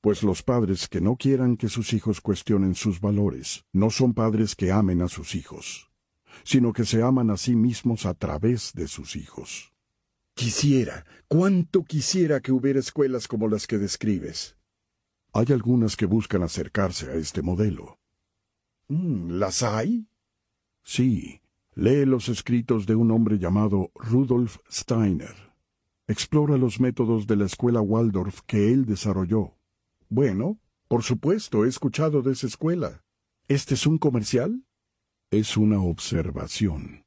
Pues 0.00 0.22
los 0.22 0.42
padres 0.42 0.88
que 0.88 1.00
no 1.00 1.16
quieran 1.16 1.56
que 1.56 1.68
sus 1.68 1.92
hijos 1.92 2.20
cuestionen 2.20 2.74
sus 2.74 3.00
valores 3.00 3.64
no 3.72 3.90
son 3.90 4.14
padres 4.14 4.54
que 4.54 4.70
amen 4.70 5.02
a 5.02 5.08
sus 5.08 5.34
hijos, 5.34 5.90
sino 6.44 6.72
que 6.72 6.84
se 6.84 7.02
aman 7.02 7.30
a 7.30 7.36
sí 7.36 7.56
mismos 7.56 8.06
a 8.06 8.14
través 8.14 8.72
de 8.74 8.86
sus 8.86 9.16
hijos. 9.16 9.72
Quisiera, 10.34 11.06
cuánto 11.28 11.82
quisiera 11.82 12.40
que 12.40 12.52
hubiera 12.52 12.78
escuelas 12.78 13.26
como 13.26 13.48
las 13.48 13.66
que 13.66 13.78
describes. 13.78 14.56
Hay 15.32 15.46
algunas 15.50 15.96
que 15.96 16.06
buscan 16.06 16.42
acercarse 16.42 17.10
a 17.10 17.14
este 17.14 17.42
modelo. 17.42 17.98
Mm, 18.88 19.38
¿Las 19.38 19.62
hay? 19.62 20.06
Sí. 20.84 21.40
Lee 21.76 22.04
los 22.04 22.28
escritos 22.28 22.86
de 22.86 22.96
un 22.96 23.12
hombre 23.12 23.38
llamado 23.38 23.92
Rudolf 23.94 24.56
Steiner. 24.68 25.36
Explora 26.08 26.56
los 26.56 26.80
métodos 26.80 27.28
de 27.28 27.36
la 27.36 27.44
escuela 27.44 27.80
Waldorf 27.80 28.40
que 28.46 28.72
él 28.72 28.84
desarrolló. 28.86 29.52
Bueno, 30.08 30.58
por 30.88 31.04
supuesto, 31.04 31.64
he 31.64 31.68
escuchado 31.68 32.22
de 32.22 32.32
esa 32.32 32.48
escuela. 32.48 33.04
¿Este 33.46 33.74
es 33.74 33.86
un 33.86 33.98
comercial? 33.98 34.64
Es 35.30 35.56
una 35.56 35.80
observación 35.80 37.06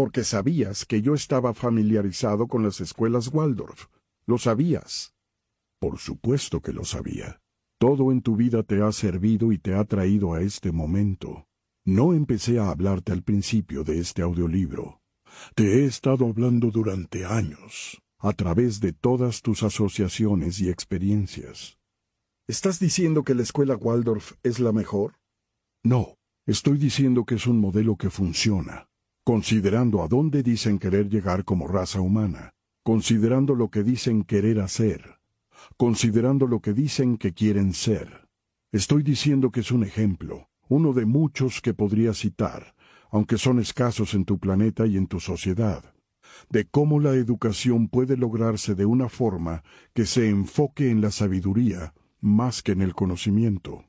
porque 0.00 0.24
sabías 0.24 0.86
que 0.86 1.02
yo 1.02 1.12
estaba 1.12 1.52
familiarizado 1.52 2.48
con 2.48 2.62
las 2.62 2.80
escuelas 2.80 3.28
Waldorf. 3.28 3.88
Lo 4.24 4.38
sabías. 4.38 5.14
Por 5.78 5.98
supuesto 5.98 6.62
que 6.62 6.72
lo 6.72 6.84
sabía. 6.84 7.42
Todo 7.78 8.10
en 8.10 8.22
tu 8.22 8.34
vida 8.34 8.62
te 8.62 8.82
ha 8.82 8.92
servido 8.92 9.52
y 9.52 9.58
te 9.58 9.74
ha 9.74 9.84
traído 9.84 10.32
a 10.32 10.40
este 10.40 10.72
momento. 10.72 11.46
No 11.84 12.12
empecé 12.12 12.58
a 12.58 12.70
hablarte 12.70 13.12
al 13.12 13.22
principio 13.22 13.84
de 13.84 13.98
este 13.98 14.22
audiolibro. 14.22 15.00
Te 15.54 15.64
he 15.64 15.84
estado 15.86 16.26
hablando 16.26 16.70
durante 16.70 17.24
años, 17.24 18.00
a 18.18 18.32
través 18.32 18.80
de 18.80 18.92
todas 18.92 19.42
tus 19.42 19.62
asociaciones 19.62 20.60
y 20.60 20.68
experiencias. 20.68 21.78
¿Estás 22.46 22.80
diciendo 22.80 23.24
que 23.24 23.34
la 23.34 23.42
escuela 23.42 23.76
Waldorf 23.76 24.32
es 24.42 24.60
la 24.60 24.72
mejor? 24.72 25.14
No, 25.84 26.16
estoy 26.46 26.78
diciendo 26.78 27.24
que 27.24 27.36
es 27.36 27.46
un 27.46 27.60
modelo 27.60 27.96
que 27.96 28.10
funciona 28.10 28.90
considerando 29.30 30.02
a 30.02 30.08
dónde 30.08 30.42
dicen 30.42 30.80
querer 30.80 31.08
llegar 31.08 31.44
como 31.44 31.68
raza 31.68 32.00
humana, 32.00 32.52
considerando 32.82 33.54
lo 33.54 33.70
que 33.70 33.84
dicen 33.84 34.24
querer 34.24 34.58
hacer, 34.58 35.20
considerando 35.76 36.48
lo 36.48 36.58
que 36.58 36.72
dicen 36.72 37.16
que 37.16 37.32
quieren 37.32 37.72
ser. 37.72 38.26
Estoy 38.72 39.04
diciendo 39.04 39.52
que 39.52 39.60
es 39.60 39.70
un 39.70 39.84
ejemplo, 39.84 40.49
uno 40.70 40.92
de 40.92 41.04
muchos 41.04 41.60
que 41.60 41.74
podría 41.74 42.14
citar, 42.14 42.76
aunque 43.10 43.38
son 43.38 43.58
escasos 43.58 44.14
en 44.14 44.24
tu 44.24 44.38
planeta 44.38 44.86
y 44.86 44.96
en 44.96 45.08
tu 45.08 45.18
sociedad, 45.18 45.82
de 46.48 46.64
cómo 46.64 47.00
la 47.00 47.14
educación 47.14 47.88
puede 47.88 48.16
lograrse 48.16 48.76
de 48.76 48.86
una 48.86 49.08
forma 49.08 49.64
que 49.94 50.06
se 50.06 50.28
enfoque 50.28 50.88
en 50.88 51.00
la 51.00 51.10
sabiduría 51.10 51.92
más 52.20 52.62
que 52.62 52.70
en 52.70 52.82
el 52.82 52.94
conocimiento. 52.94 53.84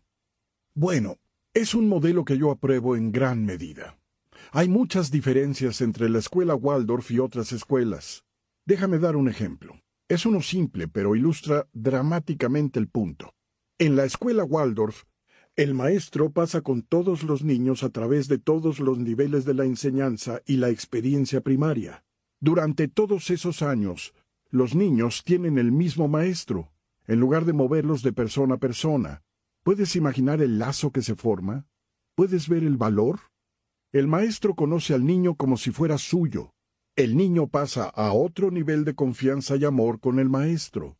Bueno, 0.73 1.17
es 1.53 1.75
un 1.75 1.87
modelo 1.87 2.25
que 2.25 2.39
yo 2.39 2.49
apruebo 2.49 2.95
en 2.95 3.11
gran 3.11 3.45
medida. 3.45 3.99
Hay 4.51 4.67
muchas 4.67 5.11
diferencias 5.11 5.81
entre 5.81 6.09
la 6.09 6.17
escuela 6.17 6.55
Waldorf 6.55 7.11
y 7.11 7.19
otras 7.19 7.51
escuelas. 7.51 8.25
Déjame 8.65 8.97
dar 8.97 9.15
un 9.15 9.29
ejemplo. 9.29 9.79
Es 10.09 10.25
uno 10.25 10.41
simple, 10.41 10.87
pero 10.87 11.15
ilustra 11.15 11.67
dramáticamente 11.73 12.79
el 12.79 12.87
punto. 12.87 13.35
En 13.77 13.95
la 13.95 14.05
escuela 14.05 14.43
Waldorf, 14.43 15.03
el 15.57 15.73
maestro 15.73 16.31
pasa 16.31 16.61
con 16.61 16.81
todos 16.81 17.23
los 17.23 17.43
niños 17.43 17.83
a 17.83 17.89
través 17.89 18.29
de 18.29 18.37
todos 18.37 18.79
los 18.79 18.97
niveles 18.97 19.43
de 19.43 19.53
la 19.53 19.65
enseñanza 19.65 20.41
y 20.45 20.57
la 20.57 20.69
experiencia 20.69 21.41
primaria. 21.41 22.05
Durante 22.39 22.87
todos 22.87 23.29
esos 23.29 23.61
años, 23.61 24.13
los 24.49 24.75
niños 24.75 25.23
tienen 25.25 25.57
el 25.57 25.71
mismo 25.73 26.07
maestro, 26.07 26.71
en 27.05 27.19
lugar 27.19 27.43
de 27.43 27.53
moverlos 27.53 28.01
de 28.01 28.13
persona 28.13 28.55
a 28.55 28.59
persona. 28.59 29.23
¿Puedes 29.63 29.95
imaginar 29.97 30.41
el 30.41 30.57
lazo 30.57 30.91
que 30.91 31.01
se 31.01 31.15
forma? 31.15 31.67
¿Puedes 32.15 32.47
ver 32.47 32.63
el 32.63 32.77
valor? 32.77 33.19
El 33.91 34.07
maestro 34.07 34.55
conoce 34.55 34.93
al 34.93 35.05
niño 35.05 35.35
como 35.35 35.57
si 35.57 35.71
fuera 35.71 35.97
suyo. 35.97 36.53
El 36.95 37.17
niño 37.17 37.47
pasa 37.47 37.89
a 37.89 38.13
otro 38.13 38.51
nivel 38.51 38.85
de 38.85 38.95
confianza 38.95 39.57
y 39.57 39.65
amor 39.65 39.99
con 39.99 40.17
el 40.19 40.29
maestro, 40.29 40.97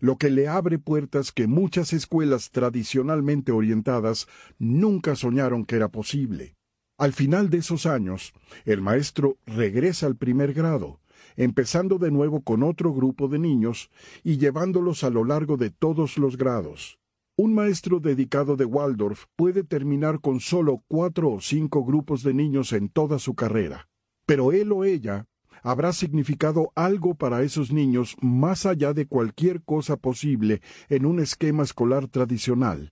lo 0.00 0.16
que 0.16 0.30
le 0.30 0.48
abre 0.48 0.78
puertas 0.78 1.32
que 1.32 1.46
muchas 1.46 1.92
escuelas 1.92 2.50
tradicionalmente 2.50 3.52
orientadas 3.52 4.26
nunca 4.58 5.16
soñaron 5.16 5.64
que 5.64 5.76
era 5.76 5.88
posible. 5.88 6.56
Al 6.98 7.12
final 7.12 7.50
de 7.50 7.58
esos 7.58 7.86
años, 7.86 8.32
el 8.64 8.80
maestro 8.80 9.36
regresa 9.46 10.06
al 10.06 10.16
primer 10.16 10.52
grado, 10.52 11.00
empezando 11.36 11.98
de 11.98 12.10
nuevo 12.10 12.42
con 12.42 12.62
otro 12.62 12.92
grupo 12.92 13.28
de 13.28 13.38
niños 13.38 13.90
y 14.22 14.38
llevándolos 14.38 15.02
a 15.04 15.10
lo 15.10 15.24
largo 15.24 15.56
de 15.56 15.70
todos 15.70 16.18
los 16.18 16.36
grados. 16.36 16.98
Un 17.36 17.54
maestro 17.54 17.98
dedicado 17.98 18.56
de 18.56 18.66
Waldorf 18.66 19.24
puede 19.36 19.64
terminar 19.64 20.20
con 20.20 20.40
solo 20.40 20.84
cuatro 20.86 21.30
o 21.30 21.40
cinco 21.40 21.84
grupos 21.84 22.22
de 22.22 22.34
niños 22.34 22.72
en 22.72 22.88
toda 22.88 23.18
su 23.18 23.34
carrera, 23.34 23.88
pero 24.26 24.52
él 24.52 24.70
o 24.70 24.84
ella 24.84 25.26
habrá 25.62 25.92
significado 25.92 26.72
algo 26.74 27.14
para 27.14 27.42
esos 27.42 27.72
niños 27.72 28.16
más 28.20 28.66
allá 28.66 28.92
de 28.92 29.06
cualquier 29.06 29.62
cosa 29.62 29.96
posible 29.96 30.60
en 30.88 31.06
un 31.06 31.20
esquema 31.20 31.62
escolar 31.62 32.08
tradicional. 32.08 32.90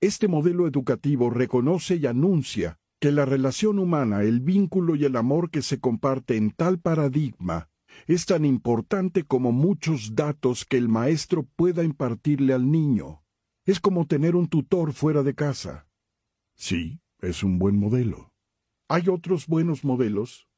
Este 0.00 0.28
modelo 0.28 0.66
educativo 0.66 1.30
reconoce 1.30 1.96
y 1.96 2.06
anuncia 2.06 2.78
que 3.00 3.12
la 3.12 3.24
relación 3.24 3.78
humana, 3.78 4.22
el 4.22 4.40
vínculo 4.40 4.96
y 4.96 5.04
el 5.04 5.16
amor 5.16 5.50
que 5.50 5.62
se 5.62 5.78
comparte 5.78 6.36
en 6.36 6.50
tal 6.50 6.80
paradigma 6.80 7.68
es 8.06 8.26
tan 8.26 8.44
importante 8.44 9.24
como 9.24 9.52
muchos 9.52 10.14
datos 10.14 10.64
que 10.64 10.76
el 10.76 10.88
maestro 10.88 11.44
pueda 11.56 11.84
impartirle 11.84 12.54
al 12.54 12.70
niño. 12.70 13.22
Es 13.64 13.80
como 13.80 14.06
tener 14.06 14.36
un 14.36 14.48
tutor 14.48 14.92
fuera 14.92 15.22
de 15.22 15.34
casa. 15.34 15.88
Sí, 16.54 17.00
es 17.20 17.42
un 17.42 17.58
buen 17.58 17.78
modelo. 17.78 18.32
¿Hay 18.88 19.08
otros 19.08 19.46
buenos 19.46 19.84
modelos? 19.84 20.48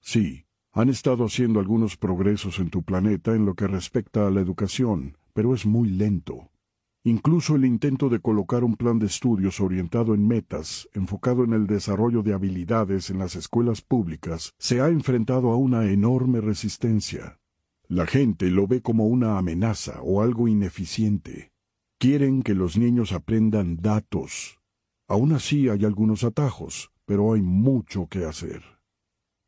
Sí, 0.00 0.46
han 0.72 0.88
estado 0.88 1.24
haciendo 1.24 1.58
algunos 1.58 1.96
progresos 1.96 2.58
en 2.60 2.70
tu 2.70 2.82
planeta 2.82 3.34
en 3.34 3.44
lo 3.44 3.54
que 3.54 3.66
respecta 3.66 4.26
a 4.26 4.30
la 4.30 4.40
educación, 4.40 5.16
pero 5.32 5.54
es 5.54 5.66
muy 5.66 5.88
lento. 5.88 6.50
Incluso 7.02 7.56
el 7.56 7.64
intento 7.64 8.08
de 8.08 8.20
colocar 8.20 8.62
un 8.62 8.76
plan 8.76 8.98
de 8.98 9.06
estudios 9.06 9.60
orientado 9.60 10.14
en 10.14 10.28
metas, 10.28 10.88
enfocado 10.92 11.44
en 11.44 11.54
el 11.54 11.66
desarrollo 11.66 12.22
de 12.22 12.34
habilidades 12.34 13.10
en 13.10 13.18
las 13.18 13.36
escuelas 13.36 13.80
públicas, 13.80 14.52
se 14.58 14.80
ha 14.80 14.88
enfrentado 14.88 15.50
a 15.50 15.56
una 15.56 15.90
enorme 15.90 16.40
resistencia. 16.40 17.38
La 17.88 18.06
gente 18.06 18.50
lo 18.50 18.66
ve 18.66 18.82
como 18.82 19.06
una 19.06 19.38
amenaza 19.38 20.00
o 20.02 20.22
algo 20.22 20.46
ineficiente. 20.46 21.50
Quieren 21.98 22.42
que 22.42 22.54
los 22.54 22.76
niños 22.76 23.12
aprendan 23.12 23.78
datos. 23.78 24.60
Aún 25.08 25.32
así 25.32 25.68
hay 25.68 25.84
algunos 25.84 26.22
atajos, 26.22 26.92
pero 27.06 27.32
hay 27.32 27.40
mucho 27.40 28.06
que 28.06 28.24
hacer. 28.26 28.79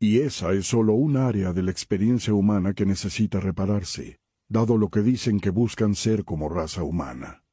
Y 0.03 0.19
esa 0.19 0.51
es 0.51 0.67
solo 0.67 0.95
un 0.95 1.15
área 1.15 1.53
de 1.53 1.63
la 1.63 1.71
experiencia 1.71 2.33
humana 2.33 2.73
que 2.73 2.85
necesita 2.85 3.39
repararse, 3.39 4.19
dado 4.49 4.77
lo 4.77 4.89
que 4.89 5.01
dicen 5.01 5.39
que 5.39 5.49
buscan 5.49 5.95
ser 5.95 6.25
como 6.25 6.49
raza 6.49 6.83
humana. 6.83 7.45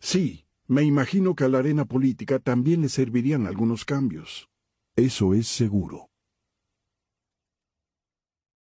Sí, 0.00 0.46
me 0.66 0.84
imagino 0.84 1.34
que 1.34 1.44
a 1.44 1.48
la 1.48 1.58
arena 1.58 1.84
política 1.84 2.38
también 2.38 2.80
le 2.80 2.88
servirían 2.88 3.46
algunos 3.46 3.84
cambios. 3.84 4.48
Eso 4.96 5.34
es 5.34 5.48
seguro. 5.48 6.08